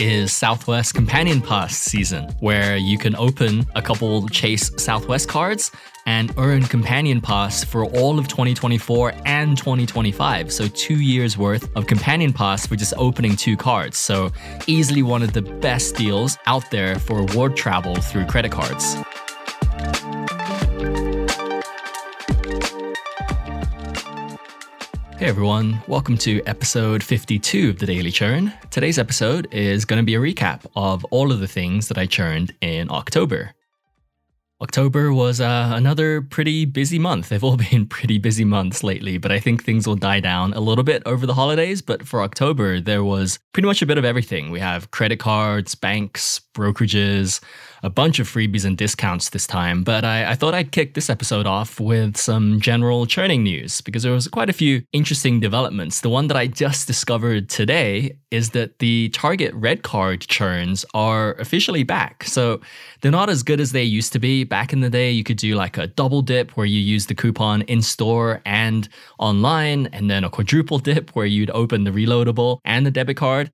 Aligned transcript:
is 0.00 0.32
Southwest 0.32 0.94
Companion 0.94 1.40
Pass 1.40 1.76
season, 1.76 2.28
where 2.40 2.76
you 2.76 2.98
can 2.98 3.14
open 3.16 3.66
a 3.74 3.82
couple 3.82 4.28
Chase 4.28 4.70
Southwest 4.76 5.28
cards 5.28 5.70
and 6.06 6.32
earn 6.36 6.64
Companion 6.64 7.20
Pass 7.20 7.64
for 7.64 7.84
all 7.84 8.18
of 8.18 8.28
2024 8.28 9.14
and 9.24 9.56
2025. 9.56 10.52
So, 10.52 10.68
two 10.68 11.00
years 11.00 11.38
worth 11.38 11.68
of 11.76 11.86
Companion 11.86 12.32
Pass 12.32 12.66
for 12.66 12.76
just 12.76 12.94
opening 12.96 13.36
two 13.36 13.56
cards. 13.56 13.96
So, 13.98 14.30
easily 14.66 15.02
one 15.02 15.22
of 15.22 15.32
the 15.32 15.42
best 15.42 15.96
deals 15.96 16.36
out 16.46 16.70
there 16.70 16.98
for 16.98 17.18
award 17.18 17.56
travel 17.56 17.96
through 17.96 18.26
credit 18.26 18.52
cards. 18.52 18.96
Hey 25.24 25.30
everyone, 25.30 25.82
welcome 25.88 26.18
to 26.18 26.42
episode 26.44 27.02
52 27.02 27.70
of 27.70 27.78
the 27.78 27.86
Daily 27.86 28.10
Churn. 28.10 28.52
Today's 28.70 28.98
episode 28.98 29.48
is 29.54 29.86
going 29.86 29.96
to 29.96 30.04
be 30.04 30.14
a 30.14 30.18
recap 30.18 30.66
of 30.76 31.02
all 31.06 31.32
of 31.32 31.40
the 31.40 31.48
things 31.48 31.88
that 31.88 31.96
I 31.96 32.04
churned 32.04 32.54
in 32.60 32.90
October. 32.90 33.54
October 34.60 35.14
was 35.14 35.40
uh, 35.40 35.72
another 35.74 36.20
pretty 36.20 36.66
busy 36.66 36.98
month. 36.98 37.30
They've 37.30 37.42
all 37.42 37.56
been 37.70 37.86
pretty 37.86 38.18
busy 38.18 38.44
months 38.44 38.84
lately, 38.84 39.16
but 39.16 39.32
I 39.32 39.40
think 39.40 39.64
things 39.64 39.86
will 39.86 39.96
die 39.96 40.20
down 40.20 40.52
a 40.52 40.60
little 40.60 40.84
bit 40.84 41.02
over 41.06 41.24
the 41.24 41.32
holidays. 41.32 41.80
But 41.80 42.06
for 42.06 42.20
October, 42.20 42.78
there 42.78 43.02
was 43.02 43.38
pretty 43.54 43.66
much 43.66 43.80
a 43.80 43.86
bit 43.86 43.96
of 43.96 44.04
everything. 44.04 44.50
We 44.50 44.60
have 44.60 44.90
credit 44.90 45.20
cards, 45.20 45.74
banks, 45.74 46.42
brokerages, 46.54 47.40
a 47.82 47.90
bunch 47.90 48.18
of 48.18 48.26
freebies 48.26 48.64
and 48.64 48.78
discounts 48.78 49.28
this 49.30 49.46
time, 49.46 49.84
but 49.84 50.04
I, 50.04 50.30
I, 50.30 50.34
thought 50.34 50.54
I'd 50.54 50.72
kick 50.72 50.94
this 50.94 51.10
episode 51.10 51.46
off 51.46 51.78
with 51.78 52.16
some 52.16 52.58
general 52.60 53.04
churning 53.04 53.42
news 53.42 53.82
because 53.82 54.02
there 54.02 54.12
was 54.12 54.26
quite 54.26 54.48
a 54.48 54.54
few 54.54 54.82
interesting 54.92 55.38
developments. 55.38 56.00
The 56.00 56.08
one 56.08 56.28
that 56.28 56.36
I 56.36 56.46
just 56.46 56.86
discovered 56.86 57.50
today 57.50 58.16
is 58.30 58.50
that 58.50 58.78
the 58.78 59.10
Target 59.10 59.52
Red 59.54 59.82
Card 59.82 60.22
churns 60.22 60.86
are 60.94 61.34
officially 61.34 61.82
back. 61.82 62.24
So 62.24 62.60
they're 63.02 63.12
not 63.12 63.28
as 63.28 63.42
good 63.42 63.60
as 63.60 63.72
they 63.72 63.84
used 63.84 64.12
to 64.14 64.18
be. 64.18 64.44
Back 64.44 64.72
in 64.72 64.80
the 64.80 64.90
day, 64.90 65.10
you 65.10 65.22
could 65.22 65.36
do 65.36 65.54
like 65.54 65.76
a 65.76 65.86
double 65.86 66.22
dip 66.22 66.52
where 66.52 66.66
you 66.66 66.80
use 66.80 67.06
the 67.06 67.14
coupon 67.14 67.62
in 67.62 67.82
store 67.82 68.40
and 68.46 68.88
online, 69.18 69.88
and 69.92 70.10
then 70.10 70.24
a 70.24 70.30
quadruple 70.30 70.78
dip 70.90 71.10
where 71.10 71.26
you'd 71.26 71.50
open 71.50 71.84
the 71.84 71.90
reloadable 71.90 72.60
and 72.64 72.86
the 72.86 72.90
debit 72.90 73.18
card. 73.18 73.52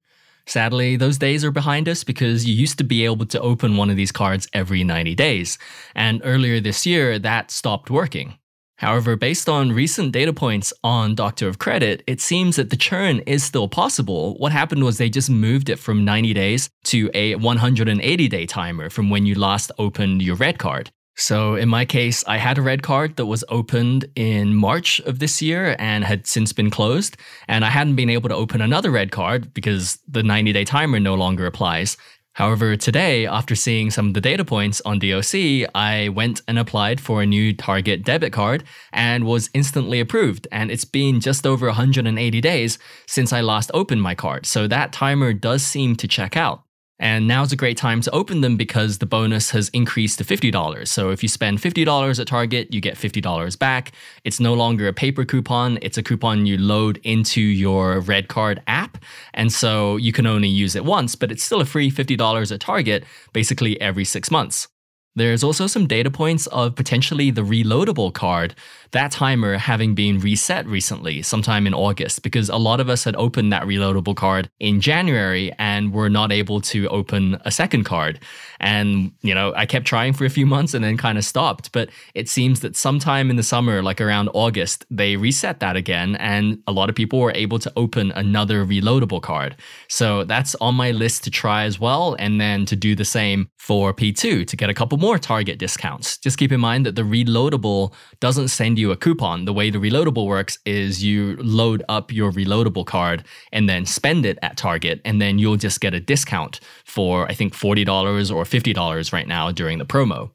Sadly, 0.51 0.97
those 0.97 1.17
days 1.17 1.45
are 1.45 1.53
behind 1.53 1.89
us 1.89 2.03
because 2.03 2.45
you 2.45 2.53
used 2.53 2.77
to 2.79 2.83
be 2.83 3.05
able 3.05 3.25
to 3.25 3.41
open 3.41 3.77
one 3.77 3.89
of 3.89 3.95
these 3.95 4.11
cards 4.11 4.49
every 4.53 4.83
90 4.83 5.15
days. 5.15 5.59
And 5.95 6.21
earlier 6.25 6.59
this 6.59 6.85
year, 6.85 7.21
that 7.21 7.53
stopped 7.53 7.89
working. 7.89 8.35
However, 8.79 9.15
based 9.15 9.49
on 9.49 9.71
recent 9.71 10.11
data 10.11 10.33
points 10.33 10.73
on 10.83 11.15
Doctor 11.15 11.47
of 11.47 11.61
Credit, 11.61 12.03
it 12.09 12.21
seems 12.21 12.57
that 12.57 12.71
the 12.71 12.77
churn 12.77 13.21
is 13.29 13.45
still 13.45 13.69
possible. 13.69 14.35
What 14.39 14.51
happened 14.51 14.83
was 14.83 14.99
they 14.99 15.09
just 15.09 15.31
moved 15.31 15.69
it 15.69 15.79
from 15.79 16.05
90 16.05 16.35
days 16.35 16.69
to 16.87 17.09
a 17.15 17.37
180 17.37 18.29
day 18.29 18.45
timer 18.45 18.91
from 18.91 19.09
when 19.09 19.27
you 19.27 19.37
last 19.37 19.71
opened 19.79 20.21
your 20.21 20.35
red 20.35 20.59
card. 20.59 20.91
So 21.21 21.55
in 21.55 21.69
my 21.69 21.85
case, 21.85 22.25
I 22.27 22.39
had 22.39 22.57
a 22.57 22.63
red 22.63 22.83
card 22.83 23.17
that 23.17 23.27
was 23.27 23.45
opened 23.51 24.07
in 24.17 24.55
March 24.55 25.01
of 25.01 25.19
this 25.19 25.43
year 25.43 25.77
and 25.79 26.03
had 26.03 26.27
since 26.27 26.55
been 26.55 26.71
closed. 26.71 27.19
And 27.47 27.63
I 27.63 27.69
hadn't 27.69 27.97
been 27.97 28.09
able 28.09 28.31
to 28.31 28.35
open 28.35 28.63
another 28.63 28.91
red 28.91 29.13
card 29.13 29.53
because 29.53 29.99
the 30.09 30.23
90 30.23 30.55
day 30.55 30.65
timer 30.65 30.99
no 30.99 31.15
longer 31.15 31.45
applies. 31.45 31.99
However, 32.33 32.75
today, 32.75 33.27
after 33.27 33.55
seeing 33.55 33.91
some 33.91 34.09
of 34.09 34.15
the 34.15 34.21
data 34.23 34.47
points 34.47 34.81
on 34.87 34.99
DOC, 34.99 35.69
I 35.75 36.09
went 36.15 36.41
and 36.49 36.59
applied 36.59 37.01
for 37.01 37.21
a 37.21 37.27
new 37.27 37.53
Target 37.55 38.03
debit 38.03 38.33
card 38.33 38.65
and 38.91 39.25
was 39.27 39.51
instantly 39.53 40.01
approved. 40.01 40.49
And 40.51 40.71
it's 40.71 40.87
been 40.87 41.21
just 41.21 41.47
over 41.47 41.67
180 41.67 42.41
days 42.41 42.79
since 43.07 43.31
I 43.31 43.43
last 43.43 43.71
opened 43.75 44.01
my 44.01 44.15
card. 44.15 44.47
So 44.47 44.67
that 44.69 44.93
timer 44.93 45.35
does 45.35 45.63
seem 45.63 45.97
to 45.97 46.09
check 46.09 46.35
out. 46.35 46.63
And 47.01 47.27
now's 47.27 47.51
a 47.51 47.57
great 47.57 47.79
time 47.79 48.03
to 48.03 48.11
open 48.13 48.43
them 48.43 48.57
because 48.57 48.99
the 48.99 49.07
bonus 49.07 49.51
has 49.51 49.71
increased 49.71 50.19
to 50.19 50.25
$50. 50.25 50.87
So 50.87 51.11
if 51.11 51.23
you 51.23 51.29
spend 51.29 51.59
$50 51.59 52.21
at 52.21 52.27
Target, 52.27 52.73
you 52.73 52.81
get 52.81 52.97
$50 52.97 53.59
back. 53.59 53.93
It's 54.23 54.39
no 54.39 54.53
longer 54.53 54.87
a 54.87 54.93
paper 54.93 55.25
coupon, 55.25 55.79
it's 55.81 55.97
a 55.97 56.03
coupon 56.03 56.45
you 56.45 56.59
load 56.59 57.01
into 57.03 57.41
your 57.41 58.01
Red 58.01 58.29
Card 58.29 58.63
app. 58.67 59.03
And 59.33 59.51
so 59.51 59.97
you 59.97 60.13
can 60.13 60.27
only 60.27 60.49
use 60.49 60.77
it 60.77 60.85
once, 60.85 61.17
but 61.17 61.33
it's 61.33 61.43
still 61.43 61.63
a 61.63 61.65
free 61.65 61.91
$50 61.91 62.53
at 62.53 62.61
Target 62.61 63.05
basically 63.33 63.81
every 63.81 64.05
six 64.05 64.31
months. 64.31 64.69
There's 65.17 65.43
also 65.43 65.67
some 65.67 65.89
data 65.89 66.11
points 66.11 66.47
of 66.49 66.77
potentially 66.77 67.33
the 67.33 67.43
reloadable 67.43 68.13
card 68.15 68.55
that 68.93 69.13
timer 69.13 69.57
having 69.57 69.95
been 69.95 70.21
reset 70.21 70.67
recently, 70.67 71.23
sometime 71.23 71.67
in 71.67 71.75
August, 71.75 72.23
because 72.23 72.49
a 72.49 72.57
lot 72.57 72.81
of 72.81 72.89
us 72.89 73.05
had 73.05 73.17
opened 73.17 73.53
that 73.53 73.63
reloadable 73.63 74.17
card 74.17 74.51
in 74.59 74.81
January 74.81 75.53
and 75.59 75.93
were 75.93 76.09
not 76.09 76.33
able 76.33 76.61
to 76.61 76.89
open 76.89 77.39
a 77.45 77.51
second 77.51 77.85
card. 77.85 78.21
And, 78.59 79.13
you 79.23 79.35
know, 79.35 79.53
I 79.57 79.65
kept 79.67 79.87
trying 79.87 80.13
for 80.13 80.25
a 80.25 80.31
few 80.31 80.45
months 80.45 80.75
and 80.75 80.85
then 80.85 80.97
kind 80.97 81.17
of 81.17 81.25
stopped. 81.25 81.73
But 81.73 81.89
it 82.15 82.29
seems 82.29 82.61
that 82.61 82.77
sometime 82.77 83.31
in 83.31 83.37
the 83.37 83.43
summer, 83.43 83.83
like 83.83 84.01
around 84.01 84.29
August, 84.35 84.85
they 84.91 85.17
reset 85.17 85.61
that 85.61 85.77
again. 85.77 86.17
And 86.17 86.63
a 86.67 86.73
lot 86.73 86.89
of 86.89 86.95
people 86.95 87.21
were 87.21 87.33
able 87.35 87.59
to 87.61 87.73
open 87.77 88.13
another 88.13 88.65
reloadable 88.67 89.23
card. 89.23 89.57
So 89.89 90.25
that's 90.25 90.55
on 90.57 90.75
my 90.75 90.91
list 90.91 91.25
to 91.25 91.31
try 91.31 91.65
as 91.65 91.81
well. 91.81 92.17
And 92.19 92.41
then 92.41 92.67
to 92.67 92.77
do 92.77 92.95
the 92.95 93.05
same 93.05 93.49
for 93.59 93.95
P2 93.95 94.47
to 94.47 94.57
get 94.57 94.69
a 94.69 94.75
couple 94.75 94.99
more 94.99 95.19
target 95.19 95.59
discounts. 95.59 96.19
Just 96.19 96.39
keep 96.39 96.53
in 96.53 96.61
mind 96.61 96.85
that 96.87 96.97
the 96.97 97.03
reloadable 97.03 97.95
doesn't 98.21 98.49
send 98.49 98.79
you 98.79 98.80
a 98.89 98.97
coupon. 98.97 99.45
The 99.45 99.53
way 99.53 99.71
the 99.71 99.79
reloadable 99.79 100.27
works 100.27 100.59
is 100.65 101.05
you 101.05 101.37
load 101.37 101.83
up 101.89 102.13
your 102.13 102.33
reloadable 102.33 102.87
card 102.87 103.25
and 103.53 103.69
then 103.69 103.85
spend 103.85 104.25
it 104.25 104.39
at 104.43 104.57
Target, 104.57 105.01
and 105.05 105.21
then 105.21 105.39
you'll 105.39 105.57
just 105.57 105.81
get 105.81 105.95
a 105.95 106.01
discount 106.01 106.61
for, 106.85 107.27
I 107.27 107.35
think, 107.35 107.53
$40 107.55 108.35
or 108.35 108.45
$50 108.45 109.13
right 109.13 109.29
now 109.29 109.51
during 109.51 109.79
the 109.79 109.87
promo. 109.87 110.31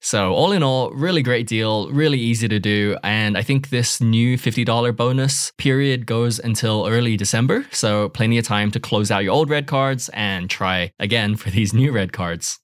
So, 0.00 0.32
all 0.32 0.52
in 0.52 0.62
all, 0.62 0.90
really 0.92 1.22
great 1.22 1.48
deal, 1.48 1.90
really 1.90 2.20
easy 2.20 2.46
to 2.46 2.60
do. 2.60 2.96
And 3.02 3.36
I 3.36 3.42
think 3.42 3.70
this 3.70 4.00
new 4.00 4.38
$50 4.38 4.94
bonus 4.94 5.50
period 5.58 6.06
goes 6.06 6.38
until 6.38 6.86
early 6.86 7.16
December. 7.16 7.66
So, 7.72 8.08
plenty 8.10 8.38
of 8.38 8.44
time 8.44 8.70
to 8.72 8.80
close 8.80 9.10
out 9.10 9.24
your 9.24 9.32
old 9.32 9.50
red 9.50 9.66
cards 9.66 10.08
and 10.10 10.48
try 10.48 10.92
again 11.00 11.34
for 11.34 11.50
these 11.50 11.74
new 11.74 11.90
red 11.90 12.12
cards. 12.12 12.60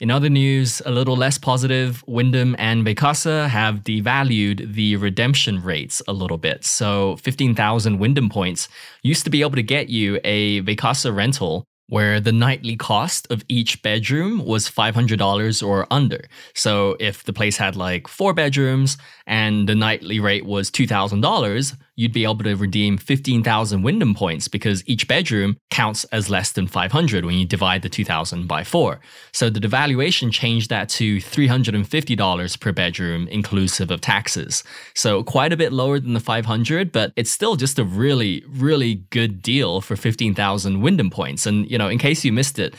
In 0.00 0.12
other 0.12 0.28
news, 0.28 0.80
a 0.86 0.92
little 0.92 1.16
less 1.16 1.38
positive, 1.38 2.04
Wyndham 2.06 2.54
and 2.56 2.86
Vacasa 2.86 3.48
have 3.48 3.82
devalued 3.82 4.74
the 4.74 4.94
redemption 4.94 5.60
rates 5.60 6.00
a 6.06 6.12
little 6.12 6.38
bit. 6.38 6.64
So 6.64 7.16
15,000 7.16 7.98
Wyndham 7.98 8.28
points 8.28 8.68
used 9.02 9.24
to 9.24 9.30
be 9.30 9.40
able 9.40 9.56
to 9.56 9.62
get 9.62 9.88
you 9.88 10.20
a 10.22 10.62
Vacasa 10.62 11.12
rental 11.14 11.64
where 11.88 12.20
the 12.20 12.30
nightly 12.30 12.76
cost 12.76 13.26
of 13.30 13.42
each 13.48 13.82
bedroom 13.82 14.44
was 14.44 14.70
$500 14.70 15.66
or 15.66 15.86
under. 15.90 16.28
So 16.54 16.96
if 17.00 17.24
the 17.24 17.32
place 17.32 17.56
had 17.56 17.74
like 17.74 18.06
four 18.06 18.32
bedrooms 18.32 18.98
and 19.26 19.68
the 19.68 19.74
nightly 19.74 20.20
rate 20.20 20.46
was 20.46 20.70
$2,000, 20.70 21.76
you'd 21.98 22.12
be 22.12 22.22
able 22.22 22.38
to 22.38 22.54
redeem 22.54 22.96
15,000 22.96 23.82
Wyndham 23.82 24.14
points 24.14 24.46
because 24.46 24.84
each 24.86 25.08
bedroom 25.08 25.56
counts 25.68 26.04
as 26.04 26.30
less 26.30 26.52
than 26.52 26.68
500 26.68 27.24
when 27.24 27.34
you 27.34 27.44
divide 27.44 27.82
the 27.82 27.88
2,000 27.88 28.46
by 28.46 28.62
four. 28.62 29.00
So 29.32 29.50
the 29.50 29.58
devaluation 29.58 30.32
changed 30.32 30.70
that 30.70 30.88
to 30.90 31.16
$350 31.16 32.60
per 32.60 32.70
bedroom, 32.72 33.26
inclusive 33.26 33.90
of 33.90 34.00
taxes. 34.00 34.62
So 34.94 35.24
quite 35.24 35.52
a 35.52 35.56
bit 35.56 35.72
lower 35.72 35.98
than 35.98 36.14
the 36.14 36.20
500, 36.20 36.92
but 36.92 37.12
it's 37.16 37.32
still 37.32 37.56
just 37.56 37.80
a 37.80 37.84
really, 37.84 38.44
really 38.48 39.02
good 39.10 39.42
deal 39.42 39.80
for 39.80 39.96
15,000 39.96 40.80
Wyndham 40.80 41.10
points. 41.10 41.46
And, 41.46 41.68
you 41.68 41.78
know, 41.78 41.88
in 41.88 41.98
case 41.98 42.24
you 42.24 42.32
missed 42.32 42.60
it, 42.60 42.76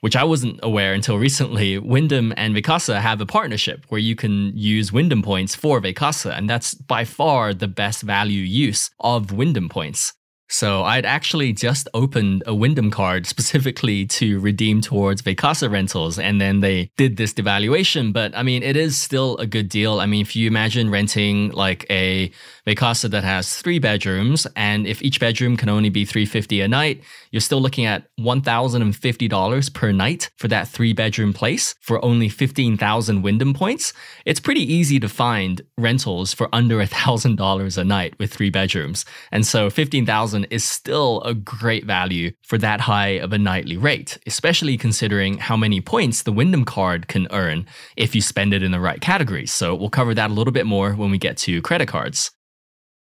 which 0.00 0.16
I 0.16 0.24
wasn't 0.24 0.60
aware 0.62 0.92
until 0.92 1.18
recently, 1.18 1.78
Wyndham 1.78 2.32
and 2.36 2.54
Vacasa 2.54 3.00
have 3.00 3.20
a 3.20 3.26
partnership 3.26 3.84
where 3.88 4.00
you 4.00 4.16
can 4.16 4.52
use 4.56 4.92
Wyndham 4.92 5.22
points 5.22 5.54
for 5.54 5.80
Vacasa, 5.80 6.36
and 6.36 6.48
that's 6.48 6.74
by 6.74 7.04
far 7.04 7.54
the 7.54 7.68
best 7.68 8.02
value 8.02 8.42
use 8.42 8.90
of 9.00 9.32
Wyndham 9.32 9.68
points. 9.68 10.12
So 10.48 10.84
I'd 10.84 11.04
actually 11.04 11.52
just 11.52 11.88
opened 11.92 12.44
a 12.46 12.54
Wyndham 12.54 12.90
card 12.90 13.26
specifically 13.26 14.06
to 14.06 14.38
redeem 14.38 14.80
towards 14.80 15.22
Vacasa 15.22 15.70
rentals, 15.70 16.18
and 16.18 16.40
then 16.40 16.60
they 16.60 16.90
did 16.96 17.16
this 17.16 17.34
devaluation. 17.34 18.12
But 18.12 18.36
I 18.36 18.42
mean, 18.42 18.62
it 18.62 18.76
is 18.76 19.00
still 19.00 19.36
a 19.38 19.46
good 19.46 19.68
deal. 19.68 19.98
I 19.98 20.06
mean, 20.06 20.22
if 20.22 20.36
you 20.36 20.46
imagine 20.46 20.90
renting 20.90 21.50
like 21.50 21.84
a 21.90 22.30
Vacasa 22.66 23.08
that 23.10 23.22
has 23.22 23.56
three 23.56 23.78
bedrooms, 23.78 24.44
and 24.56 24.88
if 24.88 25.00
each 25.00 25.20
bedroom 25.20 25.56
can 25.56 25.68
only 25.68 25.88
be 25.88 26.04
350 26.04 26.60
a 26.60 26.68
night, 26.68 27.00
you're 27.30 27.40
still 27.40 27.60
looking 27.60 27.84
at 27.84 28.08
$1,050 28.18 29.72
per 29.72 29.92
night 29.92 30.30
for 30.36 30.48
that 30.48 30.66
three 30.66 30.92
bedroom 30.92 31.32
place 31.32 31.76
for 31.80 32.04
only 32.04 32.28
15,000 32.28 33.22
Wyndham 33.22 33.54
points. 33.54 33.92
It's 34.24 34.40
pretty 34.40 34.62
easy 34.62 34.98
to 34.98 35.08
find 35.08 35.62
rentals 35.78 36.34
for 36.34 36.48
under 36.52 36.78
$1,000 36.78 37.78
a 37.78 37.84
night 37.84 38.18
with 38.18 38.32
three 38.32 38.50
bedrooms. 38.50 39.04
And 39.30 39.46
so 39.46 39.70
15,000 39.70 40.46
is 40.50 40.64
still 40.64 41.22
a 41.22 41.34
great 41.34 41.84
value 41.84 42.32
for 42.42 42.58
that 42.58 42.80
high 42.80 43.18
of 43.20 43.32
a 43.32 43.38
nightly 43.38 43.76
rate, 43.76 44.18
especially 44.26 44.76
considering 44.76 45.38
how 45.38 45.56
many 45.56 45.80
points 45.80 46.22
the 46.22 46.32
Wyndham 46.32 46.64
card 46.64 47.06
can 47.06 47.28
earn 47.30 47.64
if 47.96 48.14
you 48.16 48.20
spend 48.20 48.52
it 48.52 48.64
in 48.64 48.72
the 48.72 48.80
right 48.80 49.00
categories. 49.00 49.52
So 49.52 49.72
we'll 49.72 49.88
cover 49.88 50.14
that 50.14 50.30
a 50.30 50.34
little 50.34 50.52
bit 50.52 50.66
more 50.66 50.94
when 50.94 51.12
we 51.12 51.18
get 51.18 51.36
to 51.38 51.62
credit 51.62 51.86
cards. 51.86 52.32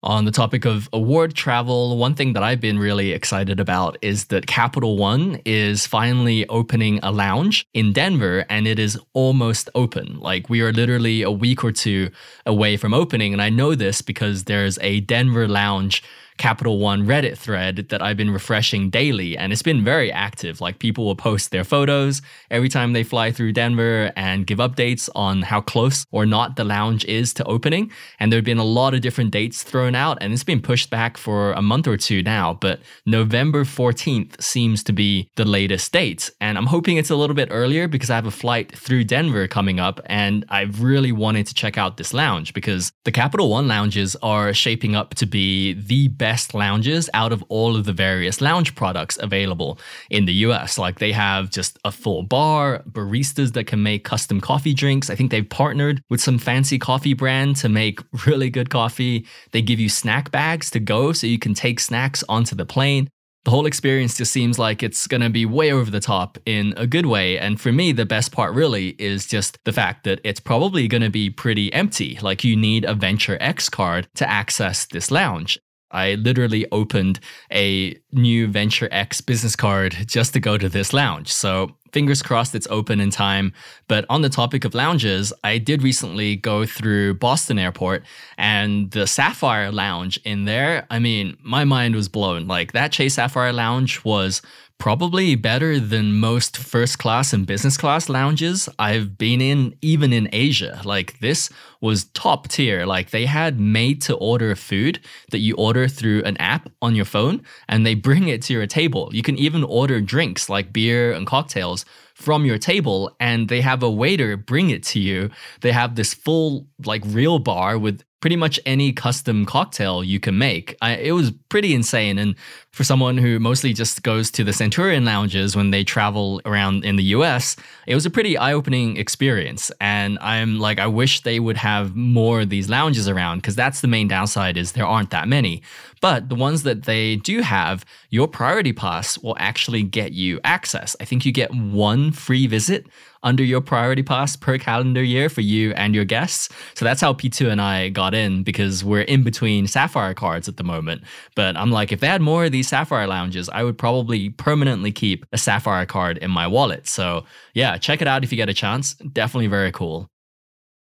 On 0.05 0.25
the 0.25 0.31
topic 0.31 0.65
of 0.65 0.89
award 0.93 1.35
travel, 1.35 1.99
one 1.99 2.15
thing 2.15 2.33
that 2.35 2.43
I've 2.45 2.61
been 2.61 2.79
really 2.79 3.11
excited 3.11 3.59
about 3.59 3.99
is 4.01 4.27
that 4.27 4.47
Capital 4.47 4.97
One 4.97 5.41
is 5.45 5.89
finally 5.89 6.47
opening 6.47 7.01
a 7.03 7.11
lounge 7.11 7.67
in 7.75 7.93
Denver 7.93 8.47
and 8.49 8.69
it 8.69 8.79
is 8.79 8.97
almost 9.13 9.69
open. 9.75 10.21
Like 10.21 10.49
we 10.49 10.61
are 10.61 10.73
literally 10.73 11.23
a 11.23 11.33
week 11.33 11.65
or 11.65 11.73
two 11.73 12.11
away 12.47 12.77
from 12.77 12.95
opening. 12.95 13.33
And 13.33 13.43
I 13.43 13.51
know 13.51 13.75
this 13.75 14.01
because 14.01 14.45
there's 14.45 14.79
a 14.83 15.01
Denver 15.01 15.49
lounge 15.49 16.05
Capital 16.39 16.79
One 16.79 17.05
Reddit 17.05 17.37
thread 17.37 17.89
that 17.91 18.01
I've 18.01 18.17
been 18.17 18.31
refreshing 18.31 18.89
daily, 18.89 19.37
and 19.37 19.53
it's 19.53 19.63
been 19.63 19.85
very 19.85 20.11
active. 20.11 20.61
Like 20.61 20.79
people 20.79 21.05
will 21.05 21.17
post 21.17 21.51
their 21.51 21.65
photos 21.65 22.23
every 22.51 22.69
time 22.69 22.93
they 22.93 23.03
fly 23.03 23.33
through 23.33 23.53
Denver 23.53 24.13
and 24.17 24.47
give 24.47 24.59
updates 24.59 25.11
on 25.15 25.43
how 25.43 25.61
close 25.61 26.07
or 26.13 26.25
not 26.25 26.57
the 26.57 26.65
lounge 26.65 27.05
is 27.05 27.35
to 27.35 27.45
opening. 27.45 27.91
And 28.21 28.33
there 28.33 28.39
have 28.39 28.45
been 28.45 28.59
a 28.59 28.65
lot 28.65 28.95
of 28.95 29.01
different 29.01 29.33
dates 29.33 29.63
thrown 29.63 29.95
out, 29.95 30.19
and 30.21 30.33
it's 30.33 30.45
been 30.45 30.63
pushed 30.63 30.91
back 30.91 31.17
for 31.17 31.53
a 31.53 31.63
month 31.63 31.89
or 31.89 31.97
two 31.97 32.23
now. 32.23 32.55
But 32.55 32.81
November 33.05 33.65
14th 33.65 34.41
seems 34.41 34.85
to 34.85 34.93
be 34.93 35.29
the 35.37 35.45
latest 35.45 35.93
date. 35.93 36.31
And 36.41 36.57
I'm 36.57 36.67
hoping 36.67 36.97
it's 36.97 37.11
a 37.11 37.17
little 37.17 37.35
bit 37.35 37.49
earlier 37.51 37.89
because 37.89 38.11
I 38.11 38.15
have 38.15 38.27
a 38.27 38.31
flight 38.31 38.77
through 38.77 39.05
Denver 39.05 39.49
coming 39.49 39.81
up, 39.81 40.01
and 40.07 40.45
I've 40.49 40.83
really 40.83 41.13
wanted 41.13 41.49
to 41.49 41.55
check 41.55 41.77
out 41.77 41.97
this 41.97 42.15
lounge 42.15 42.55
because 42.55 42.93
the 43.05 43.13
Capital 43.13 43.51
One 43.51 43.67
lounges 43.67 44.15
are 44.23 44.55
shaping 44.55 44.95
up 44.95 45.15
to 45.17 45.27
be 45.27 45.75
the 45.75 46.07
best 46.07 46.28
best 46.29 46.53
lounges 46.53 47.09
out 47.15 47.33
of 47.33 47.43
all 47.49 47.75
of 47.75 47.87
the 47.87 47.93
various 48.09 48.43
lounge 48.43 48.75
products 48.75 49.17
available 49.29 49.79
in 50.11 50.27
the 50.27 50.35
US. 50.47 50.77
Like 50.77 50.99
they 50.99 51.13
have 51.13 51.49
just 51.49 51.79
a 51.87 51.91
full 51.91 52.23
bar, 52.23 52.83
baristas 52.87 53.55
that 53.55 53.65
can 53.65 53.83
make 53.83 54.05
custom 54.05 54.39
coffee 54.39 54.75
drinks. 54.75 55.09
I 55.09 55.15
think 55.15 55.31
they've 55.31 55.49
partnered 55.49 56.03
with 56.11 56.21
some 56.21 56.39
fancy 56.39 56.79
coffee 56.79 57.15
brand 57.15 57.57
to 57.63 57.71
make 57.71 58.01
really 58.27 58.51
good 58.51 58.69
coffee. 58.69 59.27
They 59.53 59.63
give 59.63 59.81
you 59.81 59.89
snack 59.89 60.31
bags 60.31 60.71
to 60.73 60.81
go 60.81 61.13
so 61.13 61.27
you 61.27 61.39
can 61.39 61.55
take 61.55 61.81
snacks 61.81 62.23
onto 62.29 62.55
the 62.55 62.67
plane 62.67 63.09
the 63.45 63.51
whole 63.51 63.65
experience 63.65 64.15
just 64.15 64.31
seems 64.31 64.59
like 64.59 64.83
it's 64.83 65.07
going 65.07 65.23
to 65.23 65.31
be 65.31 65.47
way 65.47 65.73
over 65.73 65.91
the 65.91 66.01
top 66.01 66.37
in 66.45 66.75
a 66.77 66.87
good 66.87 67.07
way. 67.07 67.39
And 67.39 67.59
for 67.59 67.73
me, 67.73 67.93
the 67.93 68.05
best 68.05 68.31
part 68.31 68.53
really 68.53 68.89
is 68.99 69.27
just 69.27 69.57
the 69.65 69.73
fact 69.73 70.05
that 70.05 70.21
it's 70.23 70.41
probably 70.41 70.87
going 70.87 71.01
to 71.01 71.09
be 71.09 71.31
pretty 71.31 71.73
empty. 71.73 72.19
Like 72.21 72.45
you 72.45 72.57
need 72.57 72.85
a 72.85 72.93
Venture 72.93 73.39
X 73.41 73.71
card 73.71 74.07
to 74.17 74.29
access 74.29 74.85
this 74.85 75.11
lounge. 75.11 75.59
I 75.91 76.15
literally 76.15 76.67
opened 76.73 77.21
a 77.53 77.99
new 78.13 78.49
Venture 78.49 78.89
X 78.91 79.21
business 79.21 79.57
card 79.57 79.97
just 80.07 80.33
to 80.35 80.41
go 80.41 80.59
to 80.59 80.69
this 80.69 80.93
lounge. 80.93 81.33
So 81.33 81.77
fingers 81.93 82.23
crossed 82.23 82.55
it's 82.55 82.67
open 82.71 83.01
in 83.01 83.11
time. 83.11 83.53
But 83.87 84.05
on 84.09 84.23
the 84.23 84.29
topic 84.29 84.65
of 84.65 84.75
lounges, 84.75 85.33
I 85.45 85.59
did 85.59 85.83
recently 85.83 86.37
go 86.37 86.67
through 86.67 87.15
Boston 87.15 87.59
Airport 87.59 88.05
and 88.37 88.91
the 88.91 89.07
Sapphire 89.07 89.73
Lounge 89.73 90.19
in 90.25 90.45
there. 90.45 90.87
I 90.91 90.99
mean, 90.99 91.37
my 91.43 91.65
mind 91.65 91.95
was 91.95 92.09
blown. 92.09 92.47
Like 92.47 92.73
that 92.73 92.93
Chase 92.93 93.15
Sapphire 93.15 93.53
Lounge 93.53 94.05
was 94.05 94.43
probably 94.79 95.35
better 95.35 95.81
than 95.81 96.15
most 96.15 96.57
first 96.57 96.99
class 96.99 97.33
and 97.33 97.47
business 97.47 97.77
class 97.77 98.09
lounges 98.09 98.69
I've 98.79 99.19
been 99.19 99.41
in, 99.41 99.77
even 99.83 100.13
in 100.13 100.29
Asia. 100.33 100.81
Like, 100.85 101.19
this 101.19 101.51
was 101.81 102.05
top 102.15 102.47
tier. 102.49 102.87
Like, 102.87 103.11
they 103.11 103.27
had 103.27 103.59
made 103.59 104.01
to 104.03 104.15
order 104.15 104.55
food 104.55 105.01
that 105.31 105.41
you 105.41 105.57
order 105.57 105.89
through 105.89 106.23
an 106.23 106.37
app 106.37 106.71
on 106.81 106.95
your 106.95 107.05
phone 107.05 107.43
and 107.69 107.85
they 107.85 107.95
bring 107.95 108.29
it 108.29 108.41
to 108.43 108.53
your 108.53 108.67
table. 108.67 109.11
You 109.13 109.23
can 109.23 109.37
even 109.37 109.65
order 109.65 110.01
drinks 110.01 110.49
like 110.49 110.73
beer 110.73 111.13
and 111.13 111.27
cocktails 111.27 111.85
from 112.15 112.45
your 112.45 112.59
table 112.59 113.15
and 113.21 113.49
they 113.49 113.61
have 113.61 113.83
a 113.83 113.91
waiter 113.91 114.37
bring 114.37 114.71
it 114.71 114.83
to 114.85 115.01
you. 115.01 115.31
They 115.61 115.73
have 115.73 115.97
this 115.97 116.15
full, 116.15 116.69
like, 116.85 117.03
real 117.05 117.41
bar 117.41 117.79
with 117.79 118.03
pretty 118.21 118.37
much 118.37 118.59
any 118.67 118.93
custom 118.93 119.47
cocktail 119.47 120.03
you 120.03 120.19
can 120.19 120.37
make. 120.37 120.77
I, 120.83 120.97
it 120.97 121.13
was 121.13 121.31
pretty 121.49 121.73
insane. 121.75 122.19
And 122.19 122.35
for 122.73 122.83
someone 122.83 123.17
who 123.17 123.39
mostly 123.39 123.73
just 123.73 124.03
goes 124.03 124.31
to 124.33 124.45
the 124.45 124.53
Centurion 124.53 125.05
lounges 125.05 125.55
when 125.55 125.71
they 125.71 125.85
travel 125.85 126.41
around 126.45 126.85
in 126.85 126.97
the 126.97 127.05
US, 127.05 127.57
it 127.87 127.95
was 127.95 128.07
a 128.07 128.11
pretty 128.11 128.37
eye 128.37 128.53
opening 128.53 128.97
experience. 128.97 129.71
And 129.81 130.19
I'm 130.21 130.59
like, 130.59 130.79
I 130.79 130.87
wish 130.87 131.23
they 131.23 131.39
would 131.39 131.57
have 131.57 131.95
more 131.95 132.41
of 132.41 132.51
these 132.51 132.69
lounges 132.69 133.09
around 133.09 133.39
because 133.39 133.55
that's 133.55 133.81
the 133.81 133.89
main 133.89 134.09
downside 134.09 134.57
is 134.57 134.73
there 134.73 134.87
aren't 134.87 135.11
that 135.11 135.29
many. 135.29 135.63
But 136.01 136.29
the 136.29 136.35
ones 136.35 136.63
that 136.63 136.85
they 136.85 137.17
do 137.17 137.41
have, 137.41 137.85
your 138.11 138.29
priority 138.29 138.73
pass 138.73 139.19
will 139.19 139.37
actually 139.39 139.83
get 139.83 140.13
you 140.13 140.41
access. 140.45 140.97
I 141.01 141.05
think 141.05 141.25
you 141.25 141.33
get 141.33 141.55
one 141.55 142.13
free 142.13 142.47
visit 142.47 142.87
under 143.23 143.43
your 143.43 143.61
priority 143.61 144.03
pass 144.03 144.37
per 144.37 144.59
calendar 144.59 145.03
year 145.03 145.29
for 145.29 145.41
you 145.41 145.73
and 145.73 145.95
your 145.95 146.05
guests. 146.05 146.49
So 146.75 146.85
that's 146.85 147.01
how 147.01 147.13
P2 147.13 147.51
and 147.51 147.61
I 147.61 147.89
got 147.89 148.15
in 148.15 148.43
because 148.43 148.85
we're 148.85 149.03
in 149.03 149.25
between 149.25 149.67
Sapphire 149.67 150.15
cards 150.15 150.49
at 150.49 150.57
the 150.57 150.65
moment. 150.65 151.03
But 151.35 151.57
I'm 151.57 151.71
like, 151.71 151.91
if 151.93 152.01
they 152.01 152.07
had 152.07 152.23
more 152.23 152.45
of 152.45 152.53
these 152.53 152.69
Sapphire 152.69 153.07
lounges, 153.07 153.49
I 153.49 153.65
would 153.65 153.77
probably 153.77 154.31
permanently 154.31 154.93
keep 154.93 155.27
a 155.33 155.39
Sapphire 155.39 155.87
card 155.87 156.19
in 156.19 156.31
my 156.31 156.47
wallet. 156.47 156.87
So 156.87 157.25
yeah, 157.55 157.77
check 157.77 158.01
it 158.01 158.09
out 158.09 158.25
if 158.25 158.33
you 158.33 158.37
get 158.37 158.49
a 158.49 158.55
chance. 158.55 158.95
Definitely 158.95 159.49
very 159.49 159.73
cool. 159.73 160.09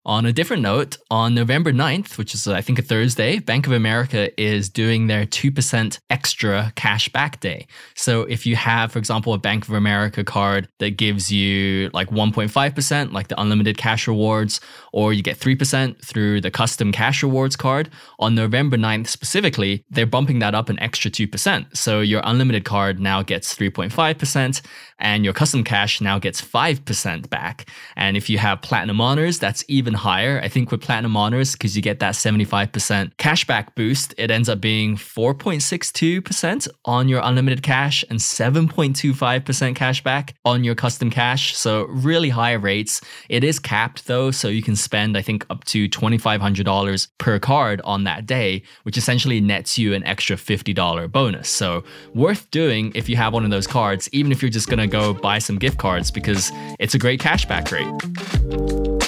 On 0.05 0.25
a 0.25 0.31
different 0.31 0.63
note, 0.63 0.97
on 1.11 1.35
November 1.35 1.73
9th, 1.73 2.17
which 2.17 2.33
is 2.33 2.47
I 2.47 2.61
think 2.61 2.79
a 2.79 2.81
Thursday, 2.81 3.39
Bank 3.39 3.67
of 3.67 3.73
America 3.73 4.31
is 4.41 4.69
doing 4.69 5.07
their 5.07 5.25
2% 5.25 5.99
extra 6.09 6.71
cash 6.77 7.09
back 7.09 7.41
day. 7.41 7.67
So 7.95 8.21
if 8.21 8.45
you 8.45 8.55
have, 8.55 8.93
for 8.93 8.97
example, 8.97 9.33
a 9.33 9.37
Bank 9.37 9.67
of 9.67 9.73
America 9.73 10.23
card 10.23 10.69
that 10.79 10.91
gives 10.91 11.29
you 11.29 11.89
like 11.93 12.11
1.5%, 12.11 13.11
like 13.11 13.27
the 13.27 13.39
unlimited 13.39 13.77
cash 13.77 14.07
rewards, 14.07 14.61
or 14.93 15.11
you 15.11 15.21
get 15.21 15.37
3% 15.37 16.03
through 16.03 16.39
the 16.39 16.49
custom 16.49 16.93
cash 16.93 17.21
rewards 17.21 17.57
card, 17.57 17.89
on 18.19 18.35
November 18.35 18.77
9th 18.77 19.07
specifically, 19.07 19.83
they're 19.89 20.05
bumping 20.05 20.39
that 20.39 20.55
up 20.55 20.69
an 20.69 20.79
extra 20.79 21.11
2%. 21.11 21.75
So 21.75 21.99
your 21.99 22.21
unlimited 22.23 22.63
card 22.63 23.01
now 23.01 23.21
gets 23.21 23.53
3.5%, 23.53 24.61
and 24.97 25.23
your 25.25 25.33
custom 25.33 25.63
cash 25.63 25.99
now 25.99 26.19
gets 26.19 26.41
5% 26.41 27.29
back. 27.29 27.69
And 27.97 28.15
if 28.15 28.29
you 28.29 28.37
have 28.37 28.61
platinum 28.61 29.01
honors, 29.01 29.39
that's 29.39 29.63
even 29.67 29.98
higher. 29.99 30.41
I 30.43 30.47
think 30.47 30.71
with 30.71 30.81
platinum 30.81 31.15
honors, 31.15 31.51
because 31.53 31.75
you 31.75 31.83
get 31.83 31.99
that 31.99 32.15
75% 32.15 33.13
cashback 33.15 33.75
boost, 33.75 34.15
it 34.17 34.31
ends 34.31 34.49
up 34.49 34.59
being 34.59 34.95
4.62% 34.95 36.67
on 36.85 37.07
your 37.07 37.21
unlimited 37.23 37.61
cash 37.61 38.03
and 38.09 38.17
7.25% 38.17 39.75
cashback 39.75 40.33
on 40.43 40.63
your 40.63 40.73
custom 40.73 41.11
cash. 41.11 41.55
So 41.55 41.85
really 41.85 42.29
high 42.29 42.53
rates. 42.53 43.01
It 43.29 43.43
is 43.43 43.59
capped 43.59 44.07
though, 44.07 44.31
so 44.31 44.47
you 44.47 44.63
can 44.63 44.75
spend, 44.75 45.15
I 45.15 45.21
think, 45.21 45.45
up 45.51 45.63
to 45.65 45.87
$2,500 45.87 47.07
per 47.19 47.37
card 47.37 47.81
on 47.83 48.05
that 48.05 48.25
day, 48.25 48.63
which 48.83 48.97
essentially 48.97 49.39
nets 49.39 49.77
you 49.77 49.93
an 49.93 50.03
extra 50.05 50.35
$50 50.35 51.11
bonus. 51.11 51.49
So 51.49 51.83
worth 52.15 52.49
doing 52.49 52.91
if 52.95 53.07
you 53.07 53.17
have 53.17 53.33
one 53.33 53.43
of 53.43 53.51
those 53.51 53.67
cards, 53.67 54.09
even 54.13 54.31
if 54.31 54.41
you're 54.41 54.49
just 54.49 54.69
to 54.79 54.87
go 54.87 55.13
buy 55.13 55.39
some 55.39 55.57
gift 55.57 55.77
cards 55.77 56.09
because 56.11 56.51
it's 56.79 56.95
a 56.95 56.99
great 56.99 57.19
cashback 57.19 57.71
rate. 57.71 58.98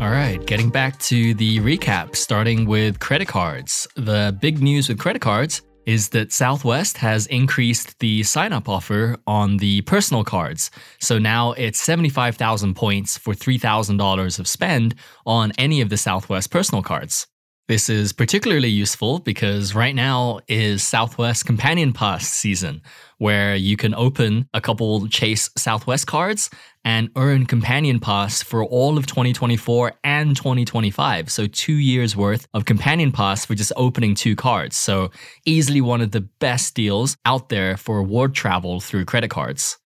All 0.00 0.10
right, 0.10 0.40
getting 0.46 0.70
back 0.70 0.98
to 1.00 1.34
the 1.34 1.60
recap, 1.60 2.16
starting 2.16 2.66
with 2.66 2.98
credit 2.98 3.28
cards. 3.28 3.86
The 3.94 4.36
big 4.40 4.60
news 4.60 4.88
with 4.88 4.98
credit 4.98 5.22
cards 5.22 5.62
is 5.86 6.08
that 6.10 6.32
Southwest 6.32 6.98
has 6.98 7.26
increased 7.26 7.98
the 8.00 8.22
sign 8.22 8.52
up 8.52 8.68
offer 8.68 9.16
on 9.26 9.58
the 9.58 9.82
personal 9.82 10.24
cards. 10.24 10.70
So 11.00 11.18
now 11.18 11.52
it's 11.52 11.80
75,000 11.80 12.74
points 12.74 13.16
for 13.18 13.34
$3,000 13.34 14.38
of 14.38 14.48
spend 14.48 14.94
on 15.26 15.52
any 15.58 15.80
of 15.80 15.90
the 15.90 15.96
Southwest 15.96 16.50
personal 16.50 16.82
cards. 16.82 17.26
This 17.68 17.88
is 17.88 18.12
particularly 18.12 18.68
useful 18.68 19.20
because 19.20 19.74
right 19.74 19.94
now 19.94 20.40
is 20.48 20.82
Southwest 20.82 21.46
Companion 21.46 21.92
Pass 21.92 22.28
season, 22.28 22.82
where 23.22 23.54
you 23.54 23.76
can 23.76 23.94
open 23.94 24.48
a 24.52 24.60
couple 24.60 25.06
Chase 25.06 25.48
Southwest 25.56 26.08
cards 26.08 26.50
and 26.84 27.08
earn 27.14 27.46
Companion 27.46 28.00
Pass 28.00 28.42
for 28.42 28.64
all 28.64 28.98
of 28.98 29.06
2024 29.06 29.92
and 30.02 30.36
2025. 30.36 31.30
So, 31.30 31.46
two 31.46 31.74
years 31.74 32.16
worth 32.16 32.48
of 32.52 32.64
Companion 32.64 33.12
Pass 33.12 33.46
for 33.46 33.54
just 33.54 33.72
opening 33.76 34.16
two 34.16 34.34
cards. 34.34 34.76
So, 34.76 35.12
easily 35.46 35.80
one 35.80 36.00
of 36.00 36.10
the 36.10 36.22
best 36.40 36.74
deals 36.74 37.16
out 37.24 37.48
there 37.48 37.76
for 37.76 37.98
award 37.98 38.34
travel 38.34 38.80
through 38.80 39.04
credit 39.04 39.30
cards. 39.30 39.78